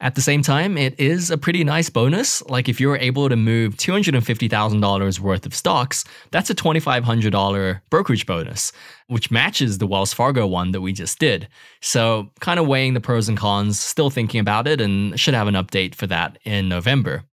At 0.00 0.14
the 0.14 0.20
same 0.20 0.42
time, 0.42 0.78
it 0.78 0.98
is 1.00 1.28
a 1.28 1.36
pretty 1.36 1.64
nice 1.64 1.90
bonus. 1.90 2.40
Like 2.48 2.68
if 2.68 2.80
you're 2.80 2.96
able 2.96 3.28
to 3.28 3.34
move 3.34 3.76
$250,000 3.76 5.18
worth 5.18 5.44
of 5.44 5.54
stocks, 5.54 6.04
that's 6.30 6.50
a 6.50 6.54
$2,500 6.54 7.80
brokerage 7.90 8.24
bonus, 8.24 8.70
which 9.08 9.32
matches 9.32 9.78
the 9.78 9.88
Wells 9.88 10.12
Fargo 10.12 10.46
one 10.46 10.70
that 10.70 10.82
we 10.82 10.92
just 10.92 11.18
did. 11.18 11.48
So, 11.80 12.30
kind 12.38 12.60
of 12.60 12.68
weighing 12.68 12.94
the 12.94 13.00
pros 13.00 13.28
and 13.28 13.36
cons, 13.36 13.80
still 13.80 14.08
thinking 14.08 14.38
about 14.38 14.68
it, 14.68 14.80
and 14.80 15.18
should 15.18 15.34
have 15.34 15.48
an 15.48 15.54
update 15.54 15.96
for 15.96 16.06
that 16.06 16.38
in 16.44 16.68
November. 16.68 17.24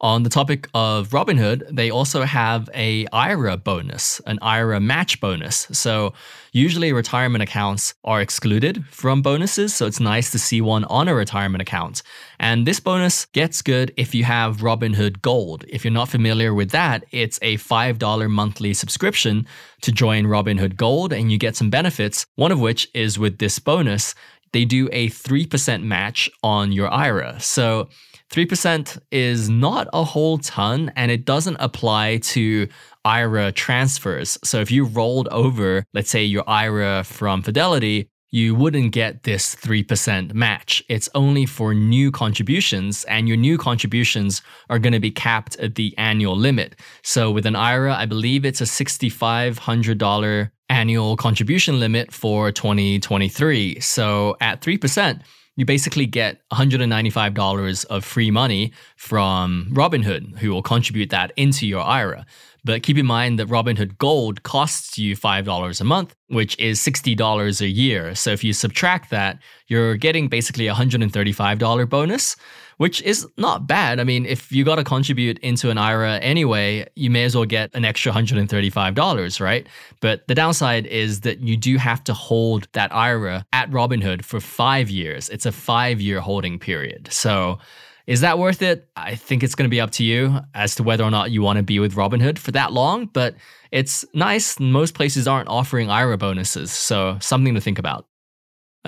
On 0.00 0.22
the 0.22 0.30
topic 0.30 0.68
of 0.74 1.08
Robinhood, 1.08 1.74
they 1.74 1.90
also 1.90 2.22
have 2.22 2.70
a 2.72 3.04
IRA 3.12 3.56
bonus, 3.56 4.20
an 4.26 4.38
IRA 4.40 4.78
match 4.78 5.20
bonus. 5.20 5.66
So 5.72 6.14
usually 6.52 6.92
retirement 6.92 7.42
accounts 7.42 7.94
are 8.04 8.20
excluded 8.20 8.84
from 8.92 9.22
bonuses, 9.22 9.74
so 9.74 9.86
it's 9.86 9.98
nice 9.98 10.30
to 10.30 10.38
see 10.38 10.60
one 10.60 10.84
on 10.84 11.08
a 11.08 11.14
retirement 11.16 11.62
account. 11.62 12.04
And 12.38 12.64
this 12.64 12.78
bonus 12.78 13.26
gets 13.26 13.60
good 13.60 13.92
if 13.96 14.14
you 14.14 14.22
have 14.22 14.58
Robinhood 14.58 15.20
Gold. 15.20 15.64
If 15.68 15.84
you're 15.84 15.92
not 15.92 16.08
familiar 16.08 16.54
with 16.54 16.70
that, 16.70 17.04
it's 17.10 17.40
a 17.42 17.56
$5 17.56 18.30
monthly 18.30 18.74
subscription 18.74 19.48
to 19.80 19.90
join 19.90 20.26
Robinhood 20.26 20.76
Gold 20.76 21.12
and 21.12 21.32
you 21.32 21.38
get 21.38 21.56
some 21.56 21.70
benefits, 21.70 22.24
one 22.36 22.52
of 22.52 22.60
which 22.60 22.88
is 22.94 23.18
with 23.18 23.38
this 23.38 23.58
bonus, 23.58 24.14
they 24.52 24.64
do 24.64 24.88
a 24.92 25.08
3% 25.08 25.82
match 25.82 26.30
on 26.42 26.72
your 26.72 26.92
IRA. 26.92 27.38
So 27.40 27.88
3% 28.30 28.98
is 29.10 29.48
not 29.48 29.88
a 29.92 30.04
whole 30.04 30.38
ton 30.38 30.92
and 30.96 31.10
it 31.10 31.24
doesn't 31.24 31.56
apply 31.60 32.18
to 32.18 32.68
IRA 33.04 33.52
transfers. 33.52 34.38
So 34.44 34.60
if 34.60 34.70
you 34.70 34.84
rolled 34.84 35.28
over, 35.28 35.84
let's 35.94 36.10
say 36.10 36.24
your 36.24 36.44
IRA 36.48 37.04
from 37.04 37.42
Fidelity, 37.42 38.10
you 38.30 38.54
wouldn't 38.54 38.92
get 38.92 39.22
this 39.22 39.54
3% 39.54 40.34
match. 40.34 40.82
It's 40.88 41.08
only 41.14 41.46
for 41.46 41.72
new 41.72 42.10
contributions, 42.10 43.04
and 43.04 43.26
your 43.26 43.38
new 43.38 43.56
contributions 43.56 44.42
are 44.68 44.78
going 44.78 44.92
to 44.92 45.00
be 45.00 45.10
capped 45.10 45.56
at 45.56 45.76
the 45.76 45.96
annual 45.96 46.36
limit. 46.36 46.76
So 47.02 47.30
with 47.30 47.46
an 47.46 47.56
IRA, 47.56 47.94
I 47.94 48.04
believe 48.04 48.44
it's 48.44 48.60
a 48.60 48.64
$6,500 48.64 50.50
annual 50.68 51.16
contribution 51.16 51.80
limit 51.80 52.12
for 52.12 52.52
2023. 52.52 53.80
So 53.80 54.36
at 54.42 54.60
3%, 54.60 55.22
you 55.58 55.64
basically 55.64 56.06
get 56.06 56.40
$195 56.52 57.84
of 57.86 58.04
free 58.04 58.30
money 58.30 58.72
from 58.96 59.68
Robinhood, 59.72 60.38
who 60.38 60.50
will 60.50 60.62
contribute 60.62 61.10
that 61.10 61.32
into 61.36 61.66
your 61.66 61.82
IRA. 61.82 62.24
But 62.64 62.84
keep 62.84 62.96
in 62.96 63.06
mind 63.06 63.40
that 63.40 63.48
Robinhood 63.48 63.98
Gold 63.98 64.44
costs 64.44 64.98
you 64.98 65.16
$5 65.16 65.80
a 65.80 65.84
month, 65.84 66.14
which 66.28 66.56
is 66.60 66.78
$60 66.78 67.60
a 67.60 67.66
year. 67.68 68.14
So 68.14 68.30
if 68.30 68.44
you 68.44 68.52
subtract 68.52 69.10
that, 69.10 69.40
you're 69.66 69.96
getting 69.96 70.28
basically 70.28 70.68
a 70.68 70.74
$135 70.74 71.88
bonus 71.88 72.36
which 72.78 73.02
is 73.02 73.26
not 73.36 73.66
bad. 73.66 74.00
I 74.00 74.04
mean, 74.04 74.24
if 74.24 74.50
you 74.50 74.64
got 74.64 74.76
to 74.76 74.84
contribute 74.84 75.38
into 75.40 75.68
an 75.70 75.78
IRA 75.78 76.16
anyway, 76.18 76.88
you 76.94 77.10
may 77.10 77.24
as 77.24 77.34
well 77.34 77.44
get 77.44 77.70
an 77.74 77.84
extra 77.84 78.10
$135, 78.10 79.40
right? 79.40 79.66
But 80.00 80.26
the 80.26 80.34
downside 80.34 80.86
is 80.86 81.20
that 81.20 81.40
you 81.40 81.56
do 81.56 81.76
have 81.76 82.02
to 82.04 82.14
hold 82.14 82.68
that 82.72 82.94
IRA 82.94 83.44
at 83.52 83.70
Robinhood 83.70 84.24
for 84.24 84.40
five 84.40 84.88
years. 84.88 85.28
It's 85.28 85.44
a 85.44 85.52
five 85.52 86.00
year 86.00 86.20
holding 86.20 86.58
period. 86.58 87.08
So, 87.12 87.58
is 88.06 88.22
that 88.22 88.38
worth 88.38 88.62
it? 88.62 88.88
I 88.96 89.16
think 89.16 89.42
it's 89.42 89.54
going 89.54 89.68
to 89.68 89.70
be 89.70 89.82
up 89.82 89.90
to 89.92 90.04
you 90.04 90.40
as 90.54 90.74
to 90.76 90.82
whether 90.82 91.04
or 91.04 91.10
not 91.10 91.30
you 91.30 91.42
want 91.42 91.58
to 91.58 91.62
be 91.62 91.78
with 91.78 91.94
Robinhood 91.94 92.38
for 92.38 92.52
that 92.52 92.72
long, 92.72 93.04
but 93.04 93.34
it's 93.70 94.02
nice. 94.14 94.58
Most 94.58 94.94
places 94.94 95.28
aren't 95.28 95.50
offering 95.50 95.90
IRA 95.90 96.16
bonuses, 96.16 96.70
so 96.70 97.18
something 97.20 97.54
to 97.54 97.60
think 97.60 97.78
about. 97.78 98.06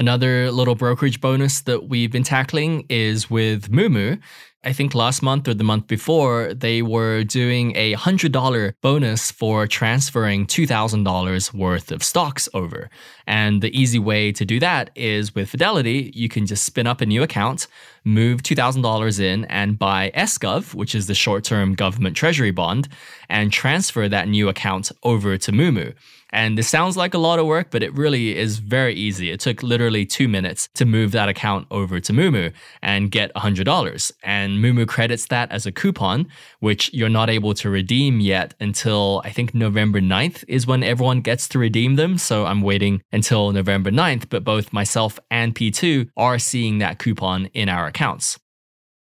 Another 0.00 0.50
little 0.50 0.76
brokerage 0.76 1.20
bonus 1.20 1.60
that 1.60 1.90
we've 1.90 2.10
been 2.10 2.22
tackling 2.22 2.86
is 2.88 3.28
with 3.28 3.70
Moomoo. 3.70 4.18
I 4.64 4.72
think 4.72 4.94
last 4.94 5.22
month 5.22 5.46
or 5.46 5.52
the 5.52 5.62
month 5.62 5.88
before, 5.88 6.54
they 6.54 6.80
were 6.80 7.22
doing 7.22 7.76
a 7.76 7.94
$100 7.94 8.72
bonus 8.80 9.30
for 9.30 9.66
transferring 9.66 10.46
$2,000 10.46 11.52
worth 11.52 11.92
of 11.92 12.02
stocks 12.02 12.48
over. 12.54 12.88
And 13.26 13.60
the 13.60 13.78
easy 13.78 13.98
way 13.98 14.32
to 14.32 14.46
do 14.46 14.58
that 14.60 14.88
is 14.94 15.34
with 15.34 15.50
Fidelity, 15.50 16.10
you 16.14 16.30
can 16.30 16.46
just 16.46 16.64
spin 16.64 16.86
up 16.86 17.02
a 17.02 17.06
new 17.06 17.22
account, 17.22 17.66
move 18.02 18.42
$2,000 18.42 19.20
in, 19.20 19.44
and 19.46 19.78
buy 19.78 20.12
SGov, 20.14 20.72
which 20.72 20.94
is 20.94 21.08
the 21.08 21.14
short 21.14 21.44
term 21.44 21.74
government 21.74 22.16
treasury 22.16 22.52
bond, 22.52 22.88
and 23.28 23.52
transfer 23.52 24.08
that 24.08 24.28
new 24.28 24.48
account 24.48 24.92
over 25.02 25.36
to 25.36 25.52
Moomoo. 25.52 25.94
And 26.32 26.56
this 26.56 26.68
sounds 26.68 26.96
like 26.96 27.14
a 27.14 27.18
lot 27.18 27.38
of 27.38 27.46
work, 27.46 27.70
but 27.70 27.82
it 27.82 27.94
really 27.94 28.36
is 28.36 28.58
very 28.58 28.94
easy. 28.94 29.30
It 29.30 29.40
took 29.40 29.62
literally 29.62 30.06
two 30.06 30.28
minutes 30.28 30.68
to 30.74 30.84
move 30.84 31.12
that 31.12 31.28
account 31.28 31.66
over 31.70 32.00
to 32.00 32.12
Moomoo 32.12 32.52
and 32.82 33.10
get 33.10 33.34
$100. 33.34 34.12
And 34.22 34.58
Moomoo 34.58 34.86
credits 34.86 35.26
that 35.26 35.50
as 35.50 35.66
a 35.66 35.72
coupon, 35.72 36.28
which 36.60 36.92
you're 36.92 37.08
not 37.08 37.30
able 37.30 37.54
to 37.54 37.70
redeem 37.70 38.20
yet 38.20 38.54
until 38.60 39.22
I 39.24 39.30
think 39.30 39.54
November 39.54 40.00
9th 40.00 40.44
is 40.48 40.66
when 40.66 40.82
everyone 40.82 41.20
gets 41.20 41.48
to 41.50 41.58
redeem 41.58 41.96
them. 41.96 42.18
So 42.18 42.46
I'm 42.46 42.62
waiting 42.62 43.02
until 43.12 43.52
November 43.52 43.90
9th, 43.90 44.28
but 44.28 44.44
both 44.44 44.72
myself 44.72 45.18
and 45.30 45.54
P2 45.54 46.10
are 46.16 46.38
seeing 46.38 46.78
that 46.78 46.98
coupon 46.98 47.46
in 47.46 47.68
our 47.68 47.86
accounts. 47.86 48.38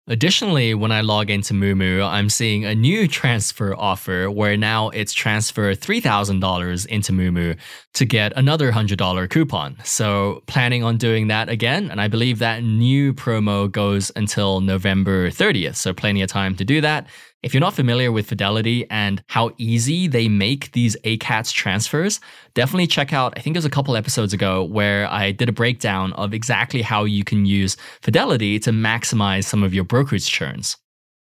Additionally, 0.10 0.74
when 0.74 0.92
I 0.92 1.02
log 1.02 1.30
into 1.30 1.54
Moomoo, 1.54 2.04
I'm 2.04 2.32
seeing 2.32 2.66
a 2.66 2.74
new 2.74 3.08
transfer 3.08 3.76
offer 3.76 4.32
where 4.32 4.58
now 4.58 4.90
it's 4.90 5.14
transfer 5.14 5.76
$3,000 5.76 6.86
into 6.88 7.12
Moomoo 7.12 7.56
to 7.94 8.06
get 8.06 8.34
another 8.36 8.72
$100 8.72 9.30
coupon. 9.30 9.78
So, 9.84 10.42
planning 10.48 10.84
on 10.84 10.98
doing 10.98 11.28
that 11.28 11.48
again. 11.48 11.92
And 11.92 12.02
I 12.02 12.08
believe 12.08 12.40
that 12.40 12.64
new 12.64 13.14
promo 13.14 13.72
goes 13.72 14.12
until 14.16 14.62
November 14.62 15.30
30th. 15.30 15.76
So, 15.76 15.94
plenty 15.94 16.24
of 16.24 16.30
time 16.30 16.56
to 16.56 16.66
do 16.66 16.82
that. 16.82 17.06
If 17.42 17.54
you're 17.54 17.62
not 17.62 17.74
familiar 17.74 18.12
with 18.12 18.28
Fidelity 18.28 18.86
and 18.90 19.24
how 19.28 19.52
easy 19.58 20.08
they 20.08 20.28
make 20.28 20.74
these 20.74 20.98
ACATS 21.06 21.54
transfers, 21.54 22.20
definitely 22.54 22.88
check 22.88 23.14
out, 23.14 23.34
I 23.38 23.40
think 23.40 23.56
it 23.56 23.60
was 23.60 23.66
a 23.66 23.70
couple 23.70 23.96
episodes 23.96 24.34
ago 24.34 24.62
where 24.62 25.10
I 25.10 25.32
did 25.32 25.48
a 25.48 25.54
breakdown 25.54 26.12
of 26.14 26.34
exactly 26.34 26.82
how 26.82 27.06
you 27.06 27.24
can 27.24 27.46
use 27.46 27.78
Fidelity 28.02 28.60
to 28.60 28.72
maximize 28.72 29.46
some 29.46 29.64
of 29.64 29.74
your 29.74 29.86
brokerage 29.86 30.30
churns. 30.30 30.76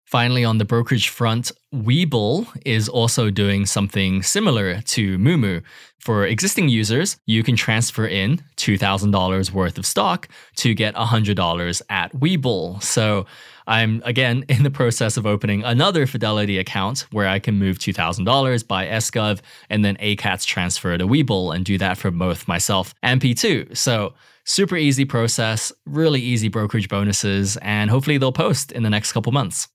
Finally, 0.05 0.43
on 0.43 0.57
the 0.57 0.65
brokerage 0.65 1.07
front, 1.07 1.53
Webull 1.73 2.47
is 2.65 2.89
also 2.89 3.29
doing 3.31 3.65
something 3.65 4.21
similar 4.21 4.81
to 4.81 5.17
Moomoo. 5.17 5.63
For 5.99 6.27
existing 6.27 6.67
users, 6.67 7.17
you 7.25 7.43
can 7.43 7.55
transfer 7.55 8.05
in 8.05 8.43
$2,000 8.57 9.51
worth 9.51 9.77
of 9.77 9.85
stock 9.85 10.27
to 10.57 10.73
get 10.73 10.93
$100 10.95 11.81
at 11.89 12.13
Webull. 12.13 12.83
So 12.83 13.25
I'm 13.67 14.01
again 14.05 14.45
in 14.49 14.63
the 14.63 14.71
process 14.71 15.17
of 15.17 15.25
opening 15.25 15.63
another 15.63 16.05
Fidelity 16.05 16.57
account 16.57 17.05
where 17.11 17.27
I 17.27 17.39
can 17.39 17.59
move 17.59 17.79
$2,000 17.79 18.67
by 18.67 18.85
SGov 18.87 19.41
and 19.69 19.83
then 19.83 19.97
ACATS 19.97 20.45
transfer 20.45 20.97
to 20.97 21.07
Webull 21.07 21.55
and 21.55 21.65
do 21.65 21.77
that 21.77 21.97
for 21.97 22.11
both 22.11 22.47
myself 22.47 22.93
and 23.01 23.21
P2. 23.21 23.75
So 23.75 24.13
super 24.45 24.75
easy 24.75 25.05
process, 25.05 25.71
really 25.85 26.21
easy 26.21 26.47
brokerage 26.47 26.89
bonuses, 26.89 27.57
and 27.57 27.89
hopefully 27.89 28.17
they'll 28.17 28.31
post 28.31 28.71
in 28.71 28.83
the 28.83 28.89
next 28.89 29.11
couple 29.11 29.31
months. 29.31 29.67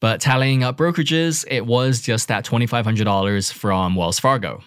But 0.00 0.20
tallying 0.20 0.62
up 0.62 0.76
brokerages, 0.76 1.44
it 1.48 1.66
was 1.66 2.00
just 2.00 2.28
that 2.28 2.44
$2,500 2.44 3.52
from 3.52 3.96
Wells 3.96 4.20
Fargo. 4.20 4.62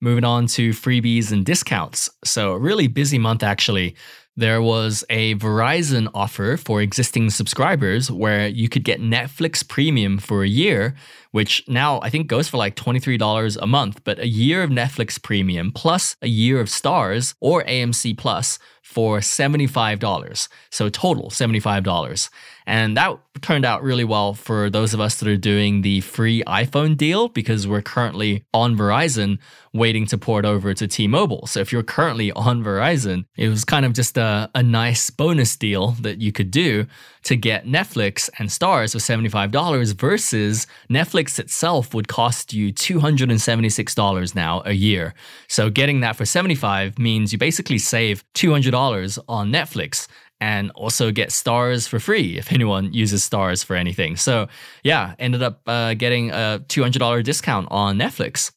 Moving 0.00 0.24
on 0.24 0.46
to 0.48 0.70
freebies 0.70 1.32
and 1.32 1.46
discounts. 1.46 2.10
So, 2.24 2.52
really 2.54 2.88
busy 2.88 3.18
month 3.18 3.42
actually. 3.42 3.94
There 4.36 4.60
was 4.60 5.04
a 5.08 5.36
Verizon 5.36 6.10
offer 6.12 6.56
for 6.56 6.82
existing 6.82 7.30
subscribers 7.30 8.10
where 8.10 8.48
you 8.48 8.68
could 8.68 8.82
get 8.82 9.00
Netflix 9.00 9.66
Premium 9.66 10.18
for 10.18 10.42
a 10.42 10.48
year, 10.48 10.96
which 11.30 11.62
now 11.68 12.00
I 12.00 12.10
think 12.10 12.26
goes 12.26 12.48
for 12.48 12.56
like 12.56 12.74
$23 12.74 13.56
a 13.62 13.66
month, 13.68 14.02
but 14.02 14.18
a 14.18 14.26
year 14.26 14.64
of 14.64 14.70
Netflix 14.70 15.22
Premium 15.22 15.70
plus 15.70 16.16
a 16.20 16.26
year 16.26 16.60
of 16.60 16.66
Starz 16.66 17.34
or 17.38 17.62
AMC 17.62 18.18
Plus 18.18 18.58
for 18.94 19.18
$75. 19.18 20.48
So 20.70 20.88
total 20.88 21.30
$75. 21.30 22.30
And 22.64 22.96
that 22.96 23.18
turned 23.42 23.64
out 23.64 23.82
really 23.82 24.04
well 24.04 24.34
for 24.34 24.70
those 24.70 24.94
of 24.94 25.00
us 25.00 25.18
that 25.18 25.28
are 25.28 25.36
doing 25.36 25.82
the 25.82 26.00
free 26.00 26.44
iPhone 26.46 26.96
deal 26.96 27.28
because 27.28 27.66
we're 27.66 27.82
currently 27.82 28.44
on 28.54 28.76
Verizon 28.76 29.38
waiting 29.72 30.06
to 30.06 30.16
port 30.16 30.44
over 30.44 30.72
to 30.74 30.86
T 30.86 31.08
Mobile. 31.08 31.48
So 31.48 31.58
if 31.58 31.72
you're 31.72 31.82
currently 31.82 32.30
on 32.32 32.62
Verizon, 32.62 33.24
it 33.36 33.48
was 33.48 33.64
kind 33.64 33.84
of 33.84 33.94
just 33.94 34.16
a, 34.16 34.48
a 34.54 34.62
nice 34.62 35.10
bonus 35.10 35.56
deal 35.56 35.90
that 36.02 36.20
you 36.20 36.30
could 36.30 36.52
do 36.52 36.86
to 37.24 37.36
get 37.36 37.66
Netflix 37.66 38.30
and 38.38 38.48
Starz 38.48 38.92
for 38.92 38.98
$75 38.98 39.94
versus 39.94 40.66
Netflix 40.90 41.38
itself 41.38 41.94
would 41.94 42.08
cost 42.08 42.52
you 42.52 42.72
$276 42.72 44.34
now 44.34 44.62
a 44.64 44.72
year. 44.72 45.14
So 45.48 45.70
getting 45.70 46.00
that 46.00 46.16
for 46.16 46.24
75 46.24 46.98
means 46.98 47.32
you 47.32 47.38
basically 47.38 47.78
save 47.78 48.24
$200 48.34 49.18
on 49.28 49.50
Netflix 49.50 50.06
and 50.40 50.70
also 50.72 51.10
get 51.10 51.30
Starz 51.30 51.88
for 51.88 51.98
free 51.98 52.36
if 52.36 52.52
anyone 52.52 52.92
uses 52.92 53.28
Starz 53.28 53.64
for 53.64 53.76
anything. 53.76 54.16
So, 54.16 54.48
yeah, 54.82 55.14
ended 55.18 55.42
up 55.42 55.62
uh, 55.66 55.94
getting 55.94 56.30
a 56.30 56.62
$200 56.68 57.24
discount 57.24 57.68
on 57.70 57.98
Netflix. 57.98 58.52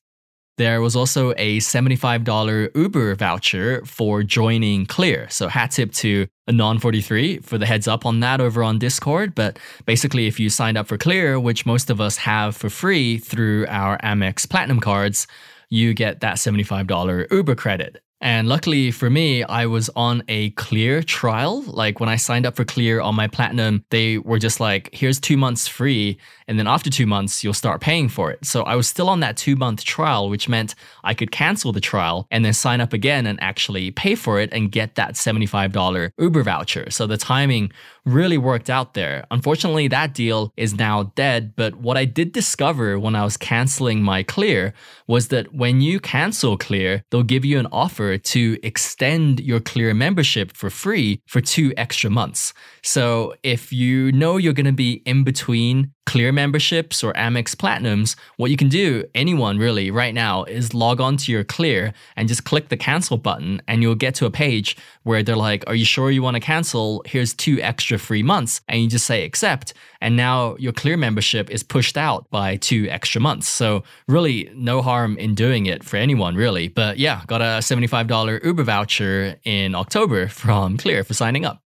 There 0.57 0.81
was 0.81 0.95
also 0.95 1.33
a 1.37 1.59
$75 1.59 2.75
Uber 2.75 3.13
voucher 3.13 3.85
for 3.85 4.23
joining 4.23 4.87
Clear. 4.87 5.29
So, 5.29 5.49
hat 5.49 5.71
tip 5.71 5.91
to 5.93 6.25
Anon43 6.49 7.43
for 7.43 7.59
the 7.59 7.67
heads 7.67 7.87
up 7.87 8.07
on 8.07 8.21
that 8.21 8.41
over 8.41 8.63
on 8.63 8.79
Discord. 8.79 9.35
But 9.35 9.59
basically, 9.85 10.25
if 10.25 10.39
you 10.39 10.49
signed 10.49 10.75
up 10.75 10.87
for 10.87 10.97
Clear, 10.97 11.39
which 11.39 11.67
most 11.67 11.91
of 11.91 12.01
us 12.01 12.17
have 12.17 12.55
for 12.55 12.71
free 12.71 13.19
through 13.19 13.67
our 13.67 13.99
Amex 13.99 14.49
Platinum 14.49 14.79
cards, 14.79 15.27
you 15.69 15.93
get 15.93 16.21
that 16.21 16.37
$75 16.37 17.31
Uber 17.31 17.55
credit. 17.55 18.01
And 18.19 18.47
luckily 18.49 18.89
for 18.91 19.09
me, 19.09 19.43
I 19.43 19.67
was 19.67 19.89
on 19.95 20.23
a 20.27 20.49
clear 20.51 21.03
trial. 21.03 21.61
Like 21.61 21.99
when 21.99 22.09
I 22.09 22.15
signed 22.15 22.45
up 22.45 22.55
for 22.55 22.65
clear 22.65 22.99
on 22.99 23.15
my 23.15 23.27
platinum, 23.27 23.85
they 23.91 24.17
were 24.17 24.39
just 24.39 24.59
like, 24.59 24.89
here's 24.91 25.19
two 25.19 25.37
months 25.37 25.67
free. 25.67 26.17
And 26.47 26.57
then 26.57 26.65
after 26.67 26.89
two 26.89 27.05
months, 27.05 27.43
you'll 27.43 27.53
start 27.53 27.79
paying 27.81 28.09
for 28.09 28.31
it. 28.31 28.43
So 28.43 28.63
I 28.63 28.75
was 28.75 28.87
still 28.87 29.09
on 29.09 29.19
that 29.19 29.37
two 29.37 29.55
month 29.55 29.83
trial, 29.83 30.29
which 30.29 30.49
meant 30.49 30.73
I 31.03 31.13
could 31.13 31.31
cancel 31.31 31.71
the 31.71 31.81
trial 31.81 32.27
and 32.31 32.43
then 32.43 32.53
sign 32.53 32.81
up 32.81 32.93
again 32.93 33.27
and 33.27 33.41
actually 33.41 33.91
pay 33.91 34.15
for 34.15 34.39
it 34.39 34.49
and 34.51 34.71
get 34.71 34.95
that 34.95 35.13
$75 35.13 36.11
Uber 36.17 36.43
voucher. 36.43 36.89
So 36.89 37.05
the 37.05 37.17
timing 37.17 37.71
really 38.05 38.37
worked 38.37 38.69
out 38.69 38.93
there. 38.93 39.25
Unfortunately, 39.29 39.87
that 39.89 40.13
deal 40.13 40.53
is 40.57 40.73
now 40.75 41.11
dead. 41.15 41.53
But 41.55 41.75
what 41.75 41.97
I 41.97 42.05
did 42.05 42.31
discover 42.31 42.97
when 42.97 43.15
I 43.15 43.23
was 43.23 43.37
canceling 43.37 44.01
my 44.01 44.23
clear 44.23 44.73
was 45.05 45.27
that 45.27 45.53
when 45.53 45.81
you 45.81 45.99
cancel 45.99 46.57
clear, 46.57 47.03
they'll 47.11 47.23
give 47.23 47.45
you 47.45 47.59
an 47.59 47.67
offer 47.71 48.06
to 48.15 48.59
extend 48.61 49.39
your 49.39 49.59
clear 49.59 49.91
membership 49.95 50.51
for 50.53 50.69
free 50.69 51.19
for 51.25 51.41
two 51.41 51.73
extra 51.75 52.11
months. 52.11 52.53
So 52.83 53.33
if 53.41 53.73
you 53.73 54.11
know 54.11 54.37
you're 54.37 54.53
going 54.53 54.67
to 54.67 54.71
be 54.71 55.01
in 55.05 55.23
between 55.23 55.91
Clear 56.07 56.31
memberships 56.31 57.03
or 57.03 57.11
Amex 57.15 57.53
Platinums, 57.53 58.15
what 58.37 58.49
you 58.49 58.55
can 58.55 58.69
do, 58.69 59.03
anyone 59.13 59.57
really, 59.57 59.91
right 59.91 60.13
now, 60.13 60.45
is 60.45 60.73
log 60.73 61.01
on 61.01 61.17
to 61.17 61.33
your 61.33 61.43
Clear 61.43 61.93
and 62.15 62.29
just 62.29 62.45
click 62.45 62.69
the 62.69 62.77
cancel 62.77 63.17
button, 63.17 63.61
and 63.67 63.81
you'll 63.81 63.93
get 63.93 64.15
to 64.15 64.25
a 64.25 64.31
page 64.31 64.77
where 65.03 65.21
they're 65.21 65.35
like, 65.35 65.65
Are 65.67 65.75
you 65.75 65.83
sure 65.83 66.09
you 66.09 66.23
want 66.23 66.35
to 66.35 66.39
cancel? 66.39 67.03
Here's 67.05 67.33
two 67.33 67.59
extra 67.61 67.99
free 67.99 68.23
months. 68.23 68.61
And 68.69 68.81
you 68.81 68.87
just 68.87 69.05
say 69.05 69.25
accept. 69.25 69.73
And 69.99 70.15
now 70.15 70.55
your 70.55 70.71
Clear 70.71 70.95
membership 70.95 71.49
is 71.49 71.61
pushed 71.61 71.97
out 71.97 72.29
by 72.29 72.55
two 72.55 72.87
extra 72.89 73.19
months. 73.19 73.49
So, 73.49 73.83
really, 74.07 74.49
no 74.55 74.81
harm 74.81 75.17
in 75.17 75.35
doing 75.35 75.65
it 75.65 75.83
for 75.83 75.97
anyone, 75.97 76.35
really. 76.35 76.69
But 76.69 76.99
yeah, 76.99 77.23
got 77.27 77.41
a 77.41 77.59
$75 77.59 77.96
Uber 78.43 78.63
voucher 78.63 79.35
in 79.43 79.75
October 79.75 80.27
from 80.27 80.77
Clear 80.77 81.03
for 81.03 81.13
signing 81.13 81.45
up. 81.45 81.61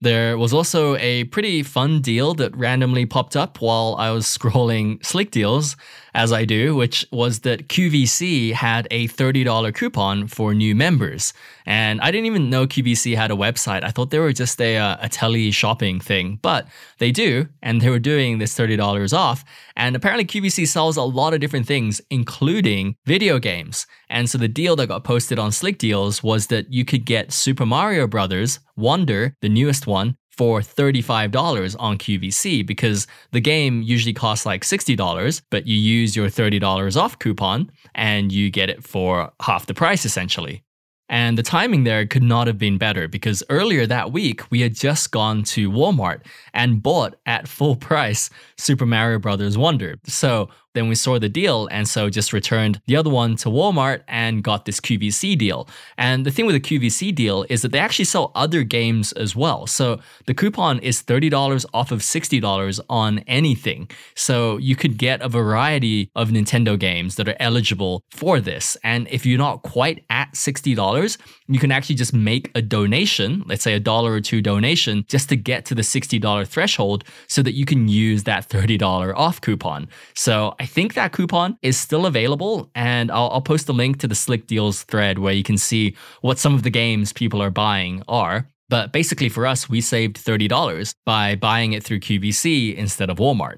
There 0.00 0.36
was 0.36 0.52
also 0.52 0.96
a 0.96 1.24
pretty 1.24 1.62
fun 1.62 2.00
deal 2.00 2.34
that 2.34 2.56
randomly 2.56 3.06
popped 3.06 3.36
up 3.36 3.60
while 3.60 3.94
I 3.98 4.10
was 4.10 4.26
scrolling 4.38 5.04
Slick 5.04 5.30
Deals 5.30 5.76
as 6.14 6.32
I 6.32 6.44
do, 6.44 6.74
which 6.74 7.06
was 7.10 7.40
that 7.40 7.68
QVC 7.68 8.52
had 8.52 8.86
a 8.90 9.08
$30 9.08 9.74
coupon 9.74 10.26
for 10.26 10.54
new 10.54 10.74
members. 10.74 11.32
And 11.64 12.00
I 12.00 12.10
didn't 12.10 12.26
even 12.26 12.50
know 12.50 12.66
QVC 12.66 13.16
had 13.16 13.30
a 13.30 13.34
website. 13.34 13.84
I 13.84 13.90
thought 13.90 14.10
they 14.10 14.18
were 14.18 14.32
just 14.32 14.60
a, 14.60 14.76
uh, 14.76 14.96
a 15.00 15.08
tele 15.08 15.50
shopping 15.50 16.00
thing, 16.00 16.38
but 16.42 16.68
they 16.98 17.12
do. 17.12 17.48
And 17.62 17.80
they 17.80 17.88
were 17.88 17.98
doing 17.98 18.38
this 18.38 18.56
$30 18.56 19.16
off. 19.16 19.44
And 19.76 19.96
apparently, 19.96 20.24
QVC 20.24 20.68
sells 20.68 20.96
a 20.96 21.02
lot 21.02 21.32
of 21.32 21.40
different 21.40 21.66
things, 21.66 22.00
including 22.10 22.96
video 23.06 23.38
games. 23.38 23.86
And 24.10 24.28
so 24.28 24.36
the 24.36 24.48
deal 24.48 24.76
that 24.76 24.88
got 24.88 25.04
posted 25.04 25.38
on 25.38 25.52
Slick 25.52 25.78
Deals 25.78 26.22
was 26.22 26.48
that 26.48 26.70
you 26.72 26.84
could 26.84 27.06
get 27.06 27.32
Super 27.32 27.64
Mario 27.64 28.06
Brothers 28.06 28.60
Wonder, 28.76 29.34
the 29.40 29.48
newest 29.48 29.86
one, 29.86 30.16
for 30.36 30.60
$35 30.60 31.76
on 31.78 31.98
QVC 31.98 32.66
because 32.66 33.06
the 33.32 33.40
game 33.40 33.82
usually 33.82 34.14
costs 34.14 34.46
like 34.46 34.64
$60, 34.64 35.42
but 35.50 35.66
you 35.66 35.76
use 35.76 36.16
your 36.16 36.28
$30 36.28 36.96
off 36.96 37.18
coupon 37.18 37.70
and 37.94 38.32
you 38.32 38.50
get 38.50 38.70
it 38.70 38.82
for 38.82 39.30
half 39.40 39.66
the 39.66 39.74
price 39.74 40.04
essentially. 40.04 40.64
And 41.08 41.36
the 41.36 41.42
timing 41.42 41.84
there 41.84 42.06
could 42.06 42.22
not 42.22 42.46
have 42.46 42.56
been 42.56 42.78
better 42.78 43.06
because 43.06 43.42
earlier 43.50 43.86
that 43.86 44.12
week 44.12 44.50
we 44.50 44.62
had 44.62 44.74
just 44.74 45.10
gone 45.10 45.42
to 45.42 45.70
Walmart 45.70 46.24
and 46.54 46.82
bought 46.82 47.16
at 47.26 47.46
full 47.46 47.76
price 47.76 48.30
Super 48.56 48.86
Mario 48.86 49.18
Bros. 49.18 49.58
Wonder. 49.58 49.96
So 50.04 50.48
then 50.74 50.88
we 50.88 50.94
saw 50.94 51.18
the 51.18 51.28
deal 51.28 51.68
and 51.70 51.88
so 51.88 52.08
just 52.08 52.32
returned 52.32 52.80
the 52.86 52.96
other 52.96 53.10
one 53.10 53.36
to 53.36 53.48
Walmart 53.48 54.02
and 54.08 54.42
got 54.42 54.64
this 54.64 54.80
QVC 54.80 55.36
deal. 55.36 55.68
And 55.98 56.24
the 56.26 56.30
thing 56.30 56.46
with 56.46 56.54
the 56.54 56.60
QVC 56.60 57.14
deal 57.14 57.44
is 57.48 57.62
that 57.62 57.72
they 57.72 57.78
actually 57.78 58.06
sell 58.06 58.32
other 58.34 58.62
games 58.62 59.12
as 59.12 59.36
well. 59.36 59.66
So 59.66 60.00
the 60.26 60.34
coupon 60.34 60.78
is 60.80 61.02
$30 61.02 61.64
off 61.74 61.92
of 61.92 62.00
$60 62.00 62.80
on 62.88 63.18
anything. 63.20 63.90
So 64.14 64.56
you 64.58 64.76
could 64.76 64.98
get 64.98 65.20
a 65.22 65.28
variety 65.28 66.10
of 66.14 66.30
Nintendo 66.30 66.78
games 66.78 67.16
that 67.16 67.28
are 67.28 67.36
eligible 67.40 68.02
for 68.10 68.40
this. 68.40 68.76
And 68.82 69.08
if 69.10 69.26
you're 69.26 69.38
not 69.38 69.62
quite 69.62 70.04
at 70.10 70.32
$60, 70.32 71.18
you 71.48 71.58
can 71.58 71.70
actually 71.70 71.96
just 71.96 72.14
make 72.14 72.50
a 72.54 72.62
donation, 72.62 73.42
let's 73.46 73.62
say 73.62 73.74
a 73.74 73.80
dollar 73.80 74.12
or 74.12 74.20
two 74.20 74.40
donation, 74.40 75.04
just 75.08 75.28
to 75.28 75.36
get 75.36 75.64
to 75.66 75.74
the 75.74 75.82
$60 75.82 76.46
threshold 76.46 77.04
so 77.28 77.42
that 77.42 77.52
you 77.52 77.64
can 77.64 77.88
use 77.88 78.24
that 78.24 78.48
$30 78.48 79.12
off 79.14 79.40
coupon. 79.40 79.88
So 80.14 80.54
I 80.62 80.66
think 80.66 80.94
that 80.94 81.10
coupon 81.10 81.58
is 81.60 81.76
still 81.76 82.06
available, 82.06 82.70
and 82.76 83.10
I'll, 83.10 83.30
I'll 83.30 83.42
post 83.42 83.68
a 83.68 83.72
link 83.72 83.98
to 83.98 84.06
the 84.06 84.14
Slick 84.14 84.46
Deals 84.46 84.84
thread 84.84 85.18
where 85.18 85.32
you 85.32 85.42
can 85.42 85.58
see 85.58 85.96
what 86.20 86.38
some 86.38 86.54
of 86.54 86.62
the 86.62 86.70
games 86.70 87.12
people 87.12 87.42
are 87.42 87.50
buying 87.50 88.04
are. 88.06 88.46
But 88.68 88.92
basically, 88.92 89.28
for 89.28 89.44
us, 89.44 89.68
we 89.68 89.80
saved 89.80 90.24
$30 90.24 90.94
by 91.04 91.34
buying 91.34 91.72
it 91.72 91.82
through 91.82 91.98
QVC 91.98 92.76
instead 92.76 93.10
of 93.10 93.16
Walmart. 93.16 93.56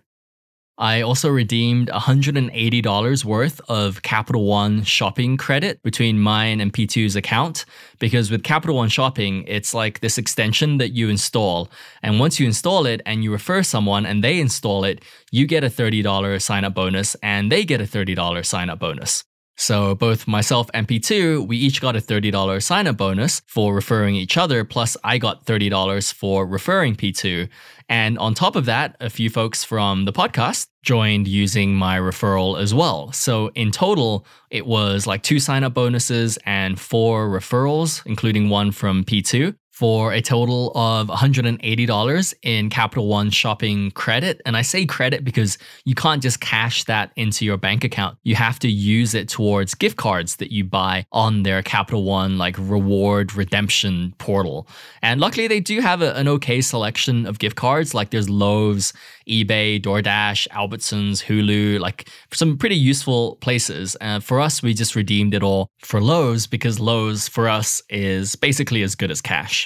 I 0.76 1.02
also 1.02 1.28
redeemed 1.28 1.88
$180 1.88 3.24
worth 3.24 3.60
of 3.68 4.02
Capital 4.02 4.44
One 4.44 4.82
shopping 4.82 5.36
credit 5.36 5.80
between 5.84 6.18
mine 6.18 6.60
and 6.60 6.72
P2's 6.72 7.14
account 7.14 7.64
because 8.00 8.28
with 8.28 8.42
Capital 8.42 8.74
One 8.74 8.88
shopping, 8.88 9.44
it's 9.46 9.72
like 9.72 10.00
this 10.00 10.18
extension 10.18 10.78
that 10.78 10.90
you 10.90 11.08
install. 11.08 11.70
And 12.02 12.18
once 12.18 12.40
you 12.40 12.46
install 12.46 12.86
it 12.86 13.02
and 13.06 13.22
you 13.22 13.30
refer 13.30 13.62
someone 13.62 14.04
and 14.04 14.24
they 14.24 14.40
install 14.40 14.82
it, 14.82 15.04
you 15.30 15.46
get 15.46 15.62
a 15.62 15.68
$30 15.68 16.42
sign 16.42 16.64
up 16.64 16.74
bonus 16.74 17.14
and 17.22 17.52
they 17.52 17.64
get 17.64 17.80
a 17.80 17.84
$30 17.84 18.44
sign 18.44 18.68
up 18.68 18.80
bonus. 18.80 19.22
So 19.56 19.94
both 19.94 20.26
myself 20.26 20.68
and 20.74 20.86
P2, 20.86 21.46
we 21.46 21.56
each 21.56 21.80
got 21.80 21.96
a 21.96 22.00
$30 22.00 22.62
sign 22.62 22.86
up 22.86 22.96
bonus 22.96 23.40
for 23.46 23.74
referring 23.74 24.16
each 24.16 24.36
other, 24.36 24.64
plus 24.64 24.96
I 25.04 25.18
got 25.18 25.44
$30 25.44 26.12
for 26.12 26.46
referring 26.46 26.96
P2. 26.96 27.48
And 27.88 28.18
on 28.18 28.34
top 28.34 28.56
of 28.56 28.64
that, 28.64 28.96
a 29.00 29.10
few 29.10 29.30
folks 29.30 29.62
from 29.62 30.06
the 30.06 30.12
podcast 30.12 30.68
joined 30.82 31.28
using 31.28 31.74
my 31.74 31.98
referral 31.98 32.60
as 32.60 32.74
well. 32.74 33.12
So 33.12 33.48
in 33.54 33.70
total, 33.70 34.26
it 34.50 34.66
was 34.66 35.06
like 35.06 35.22
two 35.22 35.38
sign 35.38 35.64
up 35.64 35.74
bonuses 35.74 36.38
and 36.44 36.80
four 36.80 37.28
referrals, 37.28 38.04
including 38.06 38.48
one 38.48 38.72
from 38.72 39.04
P2 39.04 39.54
for 39.74 40.12
a 40.12 40.20
total 40.20 40.70
of 40.76 41.08
$180 41.08 42.34
in 42.44 42.70
Capital 42.70 43.08
One 43.08 43.28
shopping 43.30 43.90
credit. 43.90 44.40
And 44.46 44.56
I 44.56 44.62
say 44.62 44.86
credit 44.86 45.24
because 45.24 45.58
you 45.84 45.96
can't 45.96 46.22
just 46.22 46.38
cash 46.38 46.84
that 46.84 47.10
into 47.16 47.44
your 47.44 47.56
bank 47.56 47.82
account. 47.82 48.16
You 48.22 48.36
have 48.36 48.60
to 48.60 48.70
use 48.70 49.14
it 49.14 49.28
towards 49.28 49.74
gift 49.74 49.96
cards 49.96 50.36
that 50.36 50.52
you 50.52 50.62
buy 50.62 51.06
on 51.10 51.42
their 51.42 51.60
Capital 51.60 52.04
One 52.04 52.38
like 52.38 52.54
reward 52.56 53.34
redemption 53.34 54.14
portal. 54.18 54.68
And 55.02 55.20
luckily 55.20 55.48
they 55.48 55.58
do 55.58 55.80
have 55.80 56.02
a, 56.02 56.14
an 56.14 56.28
okay 56.28 56.60
selection 56.60 57.26
of 57.26 57.40
gift 57.40 57.56
cards. 57.56 57.94
Like 57.94 58.10
there's 58.10 58.30
Lowe's, 58.30 58.92
eBay, 59.28 59.82
DoorDash, 59.82 60.46
Albertsons, 60.50 61.24
Hulu, 61.24 61.80
like 61.80 62.08
some 62.32 62.58
pretty 62.58 62.76
useful 62.76 63.36
places. 63.40 63.96
And 63.96 64.22
for 64.22 64.38
us, 64.38 64.62
we 64.62 64.72
just 64.72 64.94
redeemed 64.94 65.34
it 65.34 65.42
all 65.42 65.68
for 65.80 66.00
Lowe's 66.00 66.46
because 66.46 66.78
Lowe's 66.78 67.26
for 67.26 67.48
us 67.48 67.82
is 67.90 68.36
basically 68.36 68.84
as 68.84 68.94
good 68.94 69.10
as 69.10 69.20
cash. 69.20 69.64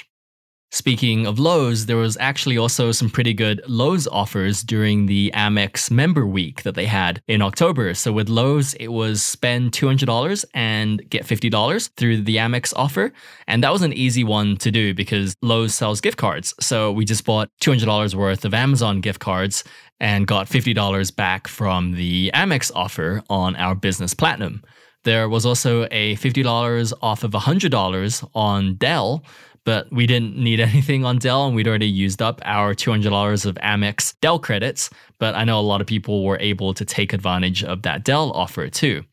Speaking 0.71 1.25
of 1.25 1.39
Lowe's, 1.39 1.87
there 1.87 1.97
was 1.97 2.15
actually 2.17 2.55
also 2.55 2.91
some 2.91 3.09
pretty 3.09 3.33
good 3.33 3.59
Lowe's 3.67 4.07
offers 4.07 4.61
during 4.61 5.07
the 5.07 5.31
Amex 5.33 5.89
member 5.89 6.27
week 6.27 6.61
that 6.61 6.75
they 6.75 6.85
had 6.85 7.23
in 7.27 7.41
October. 7.41 7.95
So 7.95 8.11
with 8.11 8.29
Lowe's, 8.29 8.75
it 8.75 8.89
was 8.89 9.23
spend 9.23 9.71
$200 9.71 10.45
and 10.53 11.09
get 11.09 11.25
$50 11.25 11.89
through 11.97 12.21
the 12.21 12.35
Amex 12.35 12.71
offer. 12.75 13.11
And 13.47 13.63
that 13.63 13.71
was 13.73 13.81
an 13.81 13.93
easy 13.93 14.23
one 14.23 14.57
to 14.57 14.69
do 14.69 14.93
because 14.93 15.35
Lowe's 15.41 15.73
sells 15.73 16.01
gift 16.01 16.17
cards. 16.17 16.53
So 16.59 16.91
we 16.91 17.03
just 17.03 17.25
bought 17.25 17.49
$200 17.61 18.13
worth 18.13 18.45
of 18.45 18.53
Amazon 18.53 19.01
gift 19.01 19.19
cards 19.19 19.63
and 19.99 20.27
got 20.27 20.47
$50 20.47 21.15
back 21.15 21.47
from 21.47 21.93
the 21.93 22.29
Amex 22.35 22.71
offer 22.75 23.23
on 23.27 23.55
our 23.55 23.73
business 23.73 24.13
platinum. 24.13 24.61
There 25.03 25.29
was 25.29 25.45
also 25.45 25.87
a 25.91 26.15
$50 26.17 26.93
off 27.01 27.23
of 27.23 27.31
$100 27.31 28.29
on 28.35 28.75
Dell 28.75 29.23
but 29.63 29.91
we 29.91 30.07
didn't 30.07 30.37
need 30.37 30.59
anything 30.71 31.05
on 31.05 31.17
Dell 31.17 31.45
and 31.45 31.55
we'd 31.55 31.67
already 31.67 31.87
used 31.87 32.21
up 32.21 32.41
our 32.45 32.73
$200 32.73 33.45
of 33.45 33.55
Amex 33.55 34.15
Dell 34.21 34.39
credits. 34.39 34.89
But 35.19 35.35
I 35.35 35.43
know 35.43 35.59
a 35.59 35.61
lot 35.61 35.81
of 35.81 35.87
people 35.87 36.23
were 36.23 36.39
able 36.39 36.73
to 36.73 36.85
take 36.85 37.13
advantage 37.13 37.63
of 37.63 37.81
that 37.83 38.03
Dell 38.03 38.31
offer 38.31 38.69
too. 38.69 39.03